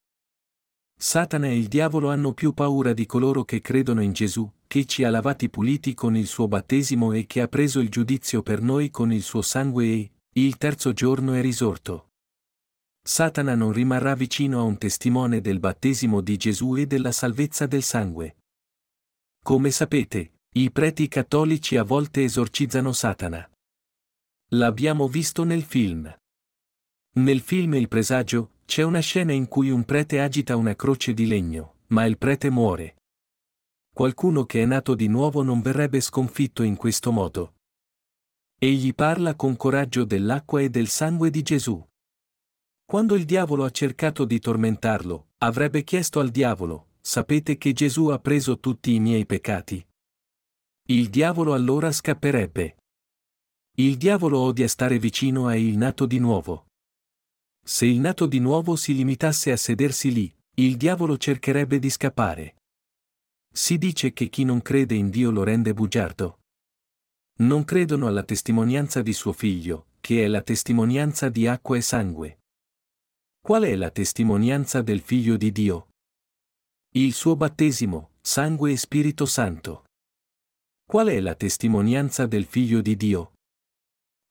Satana 0.97 1.47
e 1.47 1.57
il 1.57 1.67
diavolo 1.67 2.09
hanno 2.09 2.33
più 2.33 2.53
paura 2.53 2.93
di 2.93 3.05
coloro 3.05 3.43
che 3.43 3.61
credono 3.61 4.01
in 4.01 4.13
Gesù, 4.13 4.49
che 4.65 4.85
ci 4.85 5.03
ha 5.03 5.09
lavati 5.09 5.49
puliti 5.49 5.93
con 5.93 6.15
il 6.15 6.25
suo 6.25 6.47
battesimo 6.47 7.11
e 7.11 7.25
che 7.25 7.41
ha 7.41 7.47
preso 7.47 7.79
il 7.79 7.89
giudizio 7.89 8.41
per 8.41 8.61
noi 8.61 8.89
con 8.89 9.11
il 9.11 9.21
suo 9.21 9.41
sangue 9.41 9.85
e, 9.85 10.11
il 10.33 10.57
terzo 10.57 10.93
giorno 10.93 11.33
è 11.33 11.41
risorto. 11.41 12.09
Satana 13.01 13.55
non 13.55 13.71
rimarrà 13.71 14.15
vicino 14.15 14.59
a 14.59 14.63
un 14.63 14.77
testimone 14.77 15.41
del 15.41 15.59
battesimo 15.59 16.21
di 16.21 16.37
Gesù 16.37 16.75
e 16.75 16.87
della 16.87 17.11
salvezza 17.11 17.67
del 17.67 17.83
sangue. 17.83 18.37
Come 19.45 19.69
sapete, 19.69 20.39
i 20.53 20.71
preti 20.71 21.07
cattolici 21.07 21.77
a 21.77 21.83
volte 21.83 22.23
esorcizzano 22.23 22.91
Satana. 22.91 23.47
L'abbiamo 24.53 25.07
visto 25.07 25.43
nel 25.43 25.61
film. 25.61 26.11
Nel 27.17 27.41
film 27.41 27.75
Il 27.75 27.87
presagio, 27.87 28.53
c'è 28.65 28.81
una 28.81 29.01
scena 29.01 29.33
in 29.33 29.47
cui 29.47 29.69
un 29.69 29.83
prete 29.83 30.19
agita 30.19 30.55
una 30.55 30.75
croce 30.75 31.13
di 31.13 31.27
legno, 31.27 31.75
ma 31.89 32.05
il 32.05 32.17
prete 32.17 32.49
muore. 32.49 32.95
Qualcuno 33.93 34.47
che 34.47 34.63
è 34.63 34.65
nato 34.65 34.95
di 34.95 35.07
nuovo 35.07 35.43
non 35.43 35.61
verrebbe 35.61 35.99
sconfitto 35.99 36.63
in 36.63 36.75
questo 36.75 37.11
modo. 37.11 37.57
Egli 38.57 38.95
parla 38.95 39.35
con 39.35 39.55
coraggio 39.55 40.05
dell'acqua 40.05 40.59
e 40.61 40.71
del 40.71 40.87
sangue 40.87 41.29
di 41.29 41.43
Gesù. 41.43 41.87
Quando 42.83 43.13
il 43.13 43.25
diavolo 43.25 43.63
ha 43.63 43.69
cercato 43.69 44.25
di 44.25 44.39
tormentarlo, 44.39 45.33
avrebbe 45.37 45.83
chiesto 45.83 46.19
al 46.19 46.29
diavolo, 46.29 46.93
sapete 47.05 47.59
che 47.59 47.71
Gesù 47.71 48.07
ha 48.07 48.17
preso 48.17 48.59
tutti 48.59 48.95
i 48.95 48.99
miei 48.99 49.27
peccati? 49.27 49.85
Il 50.87 51.09
diavolo 51.11 51.53
allora 51.53 51.91
scapperebbe. 51.91 52.77
Il 53.77 53.97
diavolo 53.97 54.39
odia 54.39 54.67
stare 54.67 54.97
vicino 54.97 55.45
a 55.47 55.55
il 55.55 55.77
nato 55.77 56.07
di 56.07 56.17
nuovo. 56.17 56.65
Se 57.63 57.85
il 57.85 57.99
nato 57.99 58.25
di 58.25 58.39
nuovo 58.39 58.75
si 58.75 58.95
limitasse 58.95 59.51
a 59.51 59.57
sedersi 59.57 60.11
lì, 60.11 60.35
il 60.55 60.77
diavolo 60.77 61.15
cercherebbe 61.17 61.77
di 61.77 61.91
scappare. 61.91 62.55
Si 63.53 63.77
dice 63.77 64.11
che 64.11 64.27
chi 64.27 64.43
non 64.43 64.63
crede 64.63 64.95
in 64.95 65.11
Dio 65.11 65.29
lo 65.29 65.43
rende 65.43 65.75
bugiardo. 65.75 66.39
Non 67.41 67.65
credono 67.65 68.07
alla 68.07 68.23
testimonianza 68.23 69.03
di 69.03 69.13
suo 69.13 69.31
figlio, 69.31 69.89
che 70.01 70.23
è 70.23 70.27
la 70.27 70.41
testimonianza 70.41 71.29
di 71.29 71.45
acqua 71.45 71.77
e 71.77 71.81
sangue. 71.81 72.39
Qual 73.39 73.61
è 73.63 73.75
la 73.75 73.91
testimonianza 73.91 74.81
del 74.81 75.01
figlio 75.01 75.37
di 75.37 75.51
Dio? 75.51 75.89
Il 76.97 77.11
suo 77.11 77.35
battesimo, 77.35 78.11
sangue 78.21 78.71
e 78.71 78.77
Spirito 78.77 79.25
Santo. 79.25 79.83
Qual 80.87 81.07
è 81.07 81.19
la 81.19 81.35
testimonianza 81.35 82.25
del 82.25 82.45
figlio 82.45 82.79
di 82.79 82.95
Dio? 82.95 83.33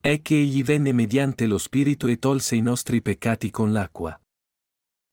È 0.01 0.19
che 0.23 0.35
egli 0.35 0.63
venne 0.63 0.91
mediante 0.91 1.45
lo 1.45 1.59
Spirito 1.59 2.07
e 2.07 2.17
tolse 2.17 2.55
i 2.55 2.61
nostri 2.61 3.03
peccati 3.03 3.51
con 3.51 3.71
l'acqua. 3.71 4.19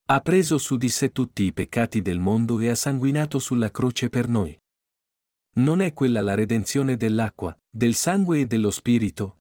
Ha 0.07 0.21
preso 0.23 0.57
su 0.57 0.79
di 0.79 0.89
sé 0.89 1.13
tutti 1.13 1.43
i 1.43 1.53
peccati 1.53 2.01
del 2.01 2.21
mondo 2.21 2.59
e 2.59 2.71
ha 2.71 2.75
sanguinato 2.75 3.39
sulla 3.39 3.71
croce 3.71 4.09
per 4.09 4.29
noi. 4.29 4.59
Non 5.57 5.83
è 5.83 5.93
quella 5.93 6.23
la 6.23 6.35
redenzione 6.35 6.97
dell'acqua, 6.97 7.55
del 7.69 7.93
sangue 7.93 8.41
e 8.41 8.47
dello 8.47 8.71
Spirito? 8.71 9.41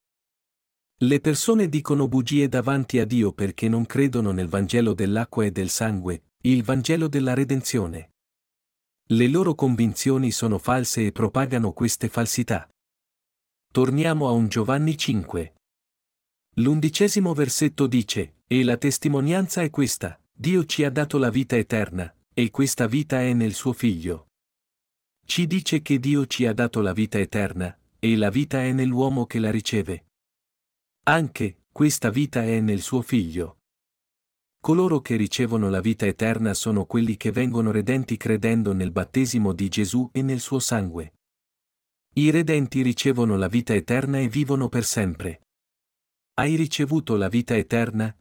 Le 0.97 1.22
persone 1.22 1.70
dicono 1.70 2.09
bugie 2.09 2.49
davanti 2.49 2.99
a 2.99 3.05
Dio 3.05 3.32
perché 3.32 3.70
non 3.70 3.86
credono 3.86 4.32
nel 4.32 4.49
Vangelo 4.49 4.93
dell'acqua 4.93 5.45
e 5.45 5.51
del 5.51 5.70
sangue, 5.70 6.24
il 6.44 6.64
Vangelo 6.64 7.08
della 7.08 7.36
redenzione. 7.36 8.14
Le 9.10 9.28
loro 9.28 9.54
convinzioni 9.54 10.32
sono 10.32 10.58
false 10.58 11.06
e 11.06 11.12
propagano 11.12 11.72
queste 11.72 12.10
falsità. 12.10 12.68
Torniamo 13.72 14.28
a 14.28 14.32
un 14.32 14.48
Giovanni 14.48 14.98
5. 14.98 15.54
L'undicesimo 16.56 17.36
versetto 17.36 17.86
dice, 17.86 18.38
E 18.48 18.64
la 18.64 18.78
testimonianza 18.78 19.62
è 19.62 19.70
questa, 19.70 20.20
Dio 20.32 20.66
ci 20.66 20.84
ha 20.84 20.89
dato 20.89 21.20
la 21.20 21.30
vita 21.30 21.56
eterna, 21.58 22.12
e 22.34 22.50
questa 22.50 22.88
vita 22.88 23.22
è 23.22 23.34
nel 23.34 23.54
suo 23.54 23.74
Figlio. 23.74 24.30
Ci 25.24 25.46
dice 25.46 25.84
che 25.84 26.00
Dio 26.00 26.26
ci 26.26 26.48
ha 26.48 26.54
dato 26.54 26.82
la 26.82 26.92
vita 26.92 27.20
eterna, 27.20 27.78
e 28.00 28.16
la 28.16 28.32
vita 28.32 28.64
è 28.64 28.72
nell'uomo 28.72 29.28
che 29.28 29.38
la 29.38 29.52
riceve. 29.52 30.06
Anche, 31.04 31.66
questa 31.72 32.10
vita 32.10 32.44
è 32.44 32.60
nel 32.62 32.82
suo 32.82 33.04
Figlio. 33.04 33.60
Coloro 34.62 35.01
che 35.01 35.16
ricevono 35.16 35.72
la 35.72 35.82
vita 35.82 36.05
eterna 36.05 36.53
sono 36.53 36.86
quelli 36.86 37.18
che 37.18 37.32
vengono 37.32 37.72
redenti 37.72 38.16
credendo 38.16 38.74
nel 38.74 38.91
battesimo 38.91 39.53
di 39.53 39.68
Gesù 39.70 40.07
e 40.12 40.22
nel 40.22 40.39
suo 40.39 40.59
sangue. 40.59 41.14
I 42.14 42.30
redenti 42.30 42.84
ricevono 42.84 43.38
la 43.38 43.47
vita 43.47 43.74
eterna 43.74 44.20
e 44.20 44.28
vivono 44.28 44.70
per 44.70 44.84
sempre. 44.84 45.47
Hai 46.36 46.53
ricevuto 46.53 47.16
la 47.16 47.28
vita 47.28 47.57
eterna? 47.57 48.16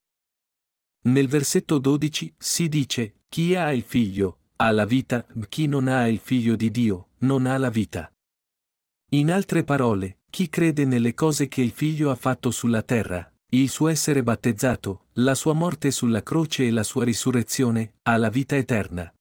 Nel 1.03 1.29
versetto 1.29 1.77
12 1.77 2.35
si 2.39 2.69
dice, 2.71 3.17
chi 3.29 3.55
ha 3.55 3.71
il 3.71 3.83
figlio, 3.83 4.39
ha 4.57 4.71
la 4.71 4.87
vita, 4.87 5.27
chi 5.47 5.67
non 5.67 5.89
ha 5.89 6.09
il 6.09 6.21
figlio 6.21 6.57
di 6.57 6.71
Dio, 6.71 7.11
non 7.19 7.45
ha 7.45 7.59
la 7.59 7.69
vita. 7.69 8.11
In 9.11 9.31
altre 9.31 9.63
parole, 9.63 10.21
chi 10.31 10.49
crede 10.49 10.87
nelle 10.87 11.13
cose 11.13 11.49
che 11.49 11.61
il 11.61 11.73
figlio 11.73 12.11
ha 12.11 12.15
fatto 12.15 12.51
sulla 12.51 12.83
terra, 12.83 13.31
il 13.51 13.69
suo 13.69 13.89
essere 13.89 14.23
battezzato, 14.23 15.07
la 15.15 15.35
sua 15.35 15.55
morte 15.55 15.91
sulla 15.91 16.23
croce 16.23 16.67
e 16.67 16.71
la 16.71 16.85
sua 16.85 17.05
risurrezione, 17.05 17.95
ha 18.03 18.17
la 18.17 18.29
vita 18.29 18.57
eterna. 18.57 19.13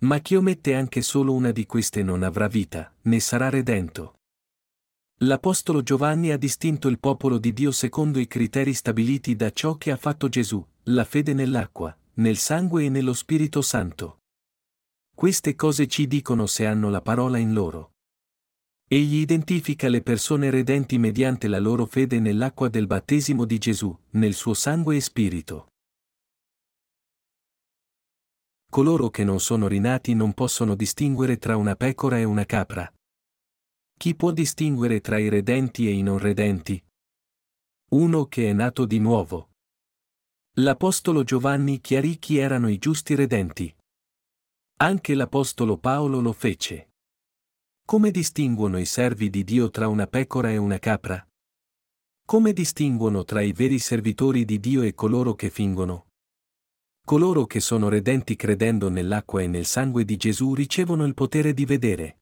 Ma 0.00 0.18
chi 0.18 0.34
omette 0.34 0.74
anche 0.74 1.02
solo 1.02 1.32
una 1.32 1.52
di 1.52 1.64
queste 1.64 2.02
non 2.02 2.22
avrà 2.22 2.48
vita, 2.48 2.92
né 3.02 3.20
sarà 3.20 3.48
redento. 3.48 4.14
L'Apostolo 5.22 5.82
Giovanni 5.82 6.30
ha 6.30 6.36
distinto 6.36 6.88
il 6.88 6.98
popolo 6.98 7.38
di 7.38 7.52
Dio 7.52 7.72
secondo 7.72 8.18
i 8.18 8.28
criteri 8.28 8.72
stabiliti 8.72 9.34
da 9.34 9.50
ciò 9.50 9.76
che 9.76 9.90
ha 9.90 9.96
fatto 9.96 10.28
Gesù, 10.28 10.64
la 10.84 11.04
fede 11.04 11.32
nell'acqua, 11.32 11.96
nel 12.14 12.36
sangue 12.36 12.84
e 12.84 12.88
nello 12.88 13.12
Spirito 13.12 13.62
Santo. 13.62 14.18
Queste 15.14 15.56
cose 15.56 15.88
ci 15.88 16.06
dicono 16.06 16.46
se 16.46 16.66
hanno 16.66 16.90
la 16.90 17.02
parola 17.02 17.38
in 17.38 17.52
loro. 17.52 17.94
Egli 18.88 19.16
identifica 19.16 19.88
le 19.88 20.02
persone 20.02 20.50
redenti 20.50 20.98
mediante 20.98 21.46
la 21.46 21.58
loro 21.58 21.84
fede 21.84 22.18
nell'acqua 22.20 22.68
del 22.68 22.86
battesimo 22.86 23.44
di 23.44 23.58
Gesù, 23.58 23.96
nel 24.10 24.32
suo 24.32 24.54
sangue 24.54 24.96
e 24.96 25.00
spirito. 25.00 25.68
coloro 28.70 29.08
che 29.10 29.24
non 29.24 29.40
sono 29.40 29.66
rinati 29.66 30.14
non 30.14 30.34
possono 30.34 30.74
distinguere 30.74 31.38
tra 31.38 31.56
una 31.56 31.74
pecora 31.74 32.18
e 32.18 32.24
una 32.24 32.44
capra. 32.44 32.88
Chi 33.96 34.14
può 34.14 34.30
distinguere 34.30 35.00
tra 35.00 35.18
i 35.18 35.28
redenti 35.28 35.88
e 35.88 35.92
i 35.92 36.02
non 36.02 36.18
redenti? 36.18 36.80
Uno 37.90 38.26
che 38.26 38.50
è 38.50 38.52
nato 38.52 38.84
di 38.84 39.00
nuovo. 39.00 39.50
L'Apostolo 40.58 41.24
Giovanni 41.24 41.80
chiarì 41.80 42.18
chi 42.18 42.36
erano 42.36 42.68
i 42.68 42.78
giusti 42.78 43.14
redenti. 43.14 43.74
Anche 44.80 45.14
l'Apostolo 45.14 45.78
Paolo 45.78 46.20
lo 46.20 46.32
fece. 46.32 46.90
Come 47.88 48.10
distinguono 48.10 48.78
i 48.78 48.84
servi 48.84 49.30
di 49.30 49.44
Dio 49.44 49.70
tra 49.70 49.88
una 49.88 50.06
pecora 50.06 50.50
e 50.50 50.58
una 50.58 50.78
capra? 50.78 51.26
Come 52.22 52.52
distinguono 52.52 53.24
tra 53.24 53.40
i 53.40 53.52
veri 53.52 53.78
servitori 53.78 54.44
di 54.44 54.60
Dio 54.60 54.82
e 54.82 54.92
coloro 54.92 55.34
che 55.34 55.48
fingono? 55.48 56.08
Coloro 57.02 57.46
che 57.46 57.60
sono 57.60 57.88
redenti 57.88 58.36
credendo 58.36 58.90
nell'acqua 58.90 59.40
e 59.40 59.46
nel 59.46 59.64
sangue 59.64 60.04
di 60.04 60.18
Gesù 60.18 60.52
ricevono 60.52 61.06
il 61.06 61.14
potere 61.14 61.54
di 61.54 61.64
vedere. 61.64 62.18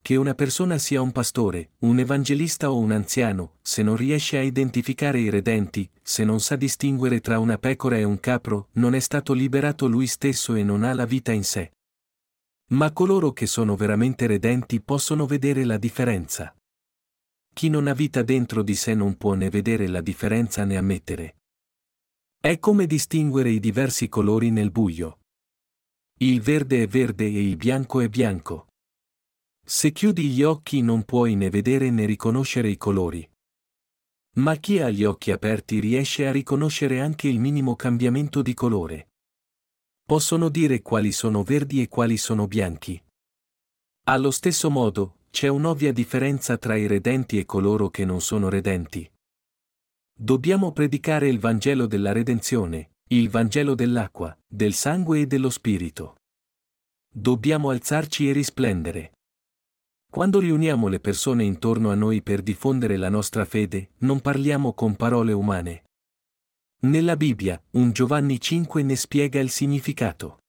Che 0.00 0.14
una 0.14 0.34
persona 0.34 0.78
sia 0.78 1.02
un 1.02 1.10
pastore, 1.10 1.70
un 1.80 1.98
evangelista 1.98 2.70
o 2.70 2.78
un 2.78 2.92
anziano, 2.92 3.56
se 3.62 3.82
non 3.82 3.96
riesce 3.96 4.38
a 4.38 4.42
identificare 4.42 5.18
i 5.18 5.30
redenti, 5.30 5.90
se 6.00 6.22
non 6.22 6.38
sa 6.38 6.54
distinguere 6.54 7.18
tra 7.18 7.40
una 7.40 7.58
pecora 7.58 7.98
e 7.98 8.04
un 8.04 8.20
capro, 8.20 8.68
non 8.74 8.94
è 8.94 9.00
stato 9.00 9.32
liberato 9.32 9.88
lui 9.88 10.06
stesso 10.06 10.54
e 10.54 10.62
non 10.62 10.84
ha 10.84 10.94
la 10.94 11.06
vita 11.06 11.32
in 11.32 11.42
sé. 11.42 11.72
Ma 12.72 12.92
coloro 12.92 13.32
che 13.32 13.46
sono 13.46 13.74
veramente 13.74 14.26
redenti 14.28 14.80
possono 14.80 15.26
vedere 15.26 15.64
la 15.64 15.76
differenza. 15.76 16.54
Chi 17.52 17.68
non 17.68 17.88
ha 17.88 17.94
vita 17.94 18.22
dentro 18.22 18.62
di 18.62 18.76
sé 18.76 18.94
non 18.94 19.16
può 19.16 19.34
né 19.34 19.50
vedere 19.50 19.88
la 19.88 20.00
differenza 20.00 20.64
né 20.64 20.76
ammettere. 20.76 21.38
È 22.40 22.58
come 22.60 22.86
distinguere 22.86 23.50
i 23.50 23.58
diversi 23.58 24.08
colori 24.08 24.50
nel 24.50 24.70
buio. 24.70 25.18
Il 26.20 26.40
verde 26.40 26.82
è 26.82 26.86
verde 26.86 27.24
e 27.24 27.42
il 27.42 27.56
bianco 27.56 28.00
è 28.00 28.08
bianco. 28.08 28.68
Se 29.66 29.90
chiudi 29.90 30.28
gli 30.28 30.44
occhi 30.44 30.80
non 30.80 31.04
puoi 31.04 31.34
né 31.34 31.50
vedere 31.50 31.90
né 31.90 32.06
riconoscere 32.06 32.68
i 32.68 32.76
colori. 32.76 33.28
Ma 34.36 34.54
chi 34.56 34.78
ha 34.78 34.88
gli 34.90 35.02
occhi 35.02 35.32
aperti 35.32 35.80
riesce 35.80 36.28
a 36.28 36.30
riconoscere 36.30 37.00
anche 37.00 37.26
il 37.26 37.40
minimo 37.40 37.74
cambiamento 37.74 38.42
di 38.42 38.54
colore. 38.54 39.09
Possono 40.10 40.48
dire 40.48 40.82
quali 40.82 41.12
sono 41.12 41.44
verdi 41.44 41.80
e 41.80 41.86
quali 41.86 42.16
sono 42.16 42.48
bianchi. 42.48 43.00
Allo 44.08 44.32
stesso 44.32 44.68
modo, 44.68 45.18
c'è 45.30 45.46
un'ovvia 45.46 45.92
differenza 45.92 46.58
tra 46.58 46.74
i 46.74 46.88
redenti 46.88 47.38
e 47.38 47.44
coloro 47.44 47.90
che 47.90 48.04
non 48.04 48.20
sono 48.20 48.48
redenti. 48.48 49.08
Dobbiamo 50.12 50.72
predicare 50.72 51.28
il 51.28 51.38
Vangelo 51.38 51.86
della 51.86 52.10
redenzione, 52.10 52.94
il 53.10 53.30
Vangelo 53.30 53.76
dell'acqua, 53.76 54.36
del 54.44 54.72
sangue 54.72 55.20
e 55.20 55.26
dello 55.28 55.48
Spirito. 55.48 56.16
Dobbiamo 57.08 57.70
alzarci 57.70 58.28
e 58.28 58.32
risplendere. 58.32 59.12
Quando 60.10 60.40
riuniamo 60.40 60.88
le 60.88 60.98
persone 60.98 61.44
intorno 61.44 61.92
a 61.92 61.94
noi 61.94 62.20
per 62.20 62.42
diffondere 62.42 62.96
la 62.96 63.10
nostra 63.10 63.44
fede, 63.44 63.90
non 63.98 64.18
parliamo 64.18 64.72
con 64.72 64.96
parole 64.96 65.30
umane. 65.30 65.84
Nella 66.82 67.14
Bibbia, 67.14 67.62
un 67.72 67.92
Giovanni 67.92 68.40
5 68.40 68.82
ne 68.82 68.96
spiega 68.96 69.38
il 69.38 69.50
significato. 69.50 70.44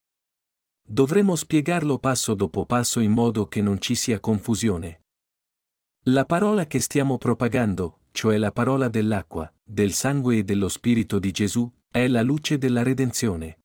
Dovremo 0.82 1.36
spiegarlo 1.36 1.98
passo 2.00 2.36
dopo 2.36 2.66
passo 2.66 3.02
in 3.02 3.12
modo 3.12 3.48
che 3.50 3.62
non 3.62 3.82
ci 3.82 3.96
sia 3.96 4.22
confusione. 4.22 5.02
La 6.06 6.24
parola 6.24 6.68
che 6.68 6.80
stiamo 6.80 7.18
propagando, 7.18 8.04
cioè 8.12 8.38
la 8.38 8.54
parola 8.54 8.88
dell'acqua, 8.88 9.54
del 9.62 9.92
sangue 9.92 10.38
e 10.38 10.44
dello 10.46 10.70
Spirito 10.70 11.20
di 11.20 11.32
Gesù, 11.32 11.70
è 11.90 12.08
la 12.08 12.22
luce 12.22 12.58
della 12.58 12.82
redenzione. 12.82 13.60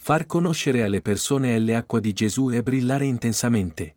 Far 0.00 0.24
conoscere 0.24 0.82
alle 0.82 1.02
persone 1.02 1.58
l'acqua 1.58 2.00
di 2.00 2.14
Gesù 2.14 2.48
e 2.52 2.62
brillare 2.62 3.04
intensamente. 3.04 3.96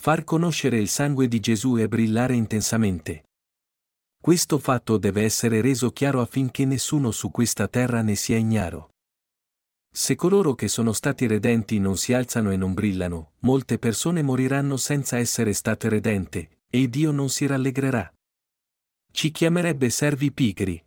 Far 0.00 0.24
conoscere 0.24 0.78
il 0.78 0.88
sangue 0.88 1.28
di 1.28 1.38
Gesù 1.38 1.76
e 1.76 1.86
brillare 1.86 2.34
intensamente. 2.34 3.22
Questo 4.22 4.60
fatto 4.60 4.98
deve 4.98 5.22
essere 5.24 5.60
reso 5.60 5.90
chiaro 5.90 6.20
affinché 6.20 6.64
nessuno 6.64 7.10
su 7.10 7.32
questa 7.32 7.66
terra 7.66 8.02
ne 8.02 8.14
sia 8.14 8.36
ignaro. 8.36 8.90
Se 9.92 10.14
coloro 10.14 10.54
che 10.54 10.68
sono 10.68 10.92
stati 10.92 11.26
redenti 11.26 11.80
non 11.80 11.96
si 11.96 12.12
alzano 12.12 12.52
e 12.52 12.56
non 12.56 12.72
brillano, 12.72 13.32
molte 13.40 13.80
persone 13.80 14.22
moriranno 14.22 14.76
senza 14.76 15.18
essere 15.18 15.52
state 15.52 15.88
redente, 15.88 16.60
e 16.70 16.88
Dio 16.88 17.10
non 17.10 17.30
si 17.30 17.46
rallegrerà. 17.46 18.14
Ci 19.10 19.32
chiamerebbe 19.32 19.90
servi 19.90 20.30
pigri. 20.30 20.80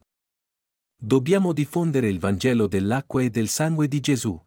Dobbiamo 0.96 1.52
diffondere 1.52 2.08
il 2.08 2.20
Vangelo 2.20 2.68
dell'acqua 2.68 3.22
e 3.22 3.30
del 3.30 3.50
sangue 3.50 3.90
di 3.90 4.00
Gesù. 4.00 4.42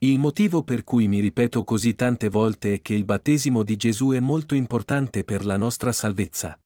Il 0.00 0.18
motivo 0.18 0.64
per 0.64 0.82
cui 0.82 1.06
mi 1.06 1.20
ripeto 1.20 1.62
così 1.62 1.94
tante 1.94 2.30
volte 2.30 2.74
è 2.74 2.82
che 2.82 2.94
il 2.94 3.04
battesimo 3.04 3.62
di 3.62 3.76
Gesù 3.76 4.10
è 4.10 4.18
molto 4.18 4.56
importante 4.56 5.22
per 5.22 5.44
la 5.46 5.56
nostra 5.56 5.92
salvezza. 5.92 6.58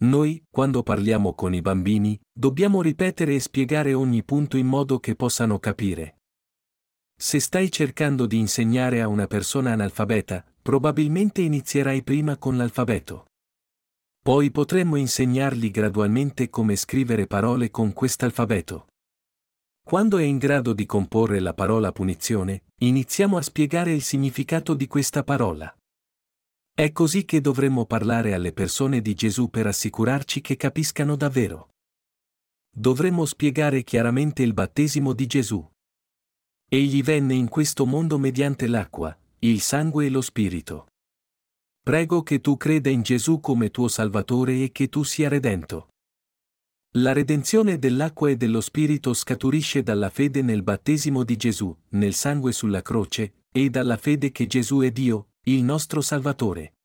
Noi, 0.00 0.44
quando 0.48 0.84
parliamo 0.84 1.34
con 1.34 1.54
i 1.54 1.60
bambini, 1.60 2.18
dobbiamo 2.32 2.82
ripetere 2.82 3.34
e 3.34 3.40
spiegare 3.40 3.94
ogni 3.94 4.22
punto 4.22 4.56
in 4.56 4.66
modo 4.66 5.00
che 5.00 5.16
possano 5.16 5.58
capire. 5.58 6.18
Se 7.20 7.40
stai 7.40 7.70
cercando 7.72 8.26
di 8.26 8.38
insegnare 8.38 9.02
a 9.02 9.08
una 9.08 9.26
persona 9.26 9.72
analfabeta, 9.72 10.44
probabilmente 10.62 11.40
inizierai 11.40 12.04
prima 12.04 12.36
con 12.36 12.56
l'alfabeto. 12.56 13.24
Poi 14.22 14.52
potremmo 14.52 14.94
insegnargli 14.94 15.70
gradualmente 15.70 16.48
come 16.48 16.76
scrivere 16.76 17.26
parole 17.26 17.70
con 17.70 17.92
quest'alfabeto. 17.92 18.86
Quando 19.82 20.18
è 20.18 20.22
in 20.22 20.38
grado 20.38 20.74
di 20.74 20.86
comporre 20.86 21.40
la 21.40 21.54
parola 21.54 21.90
punizione, 21.90 22.64
iniziamo 22.80 23.36
a 23.36 23.42
spiegare 23.42 23.92
il 23.92 24.02
significato 24.02 24.74
di 24.74 24.86
questa 24.86 25.24
parola. 25.24 25.74
È 26.78 26.92
così 26.92 27.24
che 27.24 27.40
dovremmo 27.40 27.86
parlare 27.86 28.34
alle 28.34 28.52
persone 28.52 29.00
di 29.00 29.12
Gesù 29.12 29.50
per 29.50 29.66
assicurarci 29.66 30.40
che 30.40 30.54
capiscano 30.54 31.16
davvero. 31.16 31.70
Dovremmo 32.70 33.24
spiegare 33.24 33.82
chiaramente 33.82 34.44
il 34.44 34.52
battesimo 34.52 35.12
di 35.12 35.26
Gesù. 35.26 35.68
Egli 36.68 37.02
venne 37.02 37.34
in 37.34 37.48
questo 37.48 37.84
mondo 37.84 38.16
mediante 38.16 38.68
l'acqua, 38.68 39.18
il 39.40 39.60
sangue 39.60 40.06
e 40.06 40.08
lo 40.08 40.20
spirito. 40.20 40.86
Prego 41.82 42.22
che 42.22 42.40
tu 42.40 42.56
creda 42.56 42.90
in 42.90 43.02
Gesù 43.02 43.40
come 43.40 43.72
tuo 43.72 43.88
Salvatore 43.88 44.62
e 44.62 44.70
che 44.70 44.88
tu 44.88 45.02
sia 45.02 45.28
redento. 45.28 45.88
La 46.98 47.12
redenzione 47.12 47.80
dell'acqua 47.80 48.30
e 48.30 48.36
dello 48.36 48.60
Spirito 48.60 49.14
scaturisce 49.14 49.82
dalla 49.82 50.10
fede 50.10 50.42
nel 50.42 50.62
battesimo 50.62 51.24
di 51.24 51.36
Gesù, 51.36 51.76
nel 51.88 52.14
sangue 52.14 52.52
sulla 52.52 52.82
croce, 52.82 53.46
e 53.50 53.68
dalla 53.68 53.96
fede 53.96 54.30
che 54.30 54.46
Gesù 54.46 54.78
è 54.82 54.92
Dio, 54.92 55.27
il 55.48 55.64
nostro 55.64 56.02
Salvatore. 56.02 56.77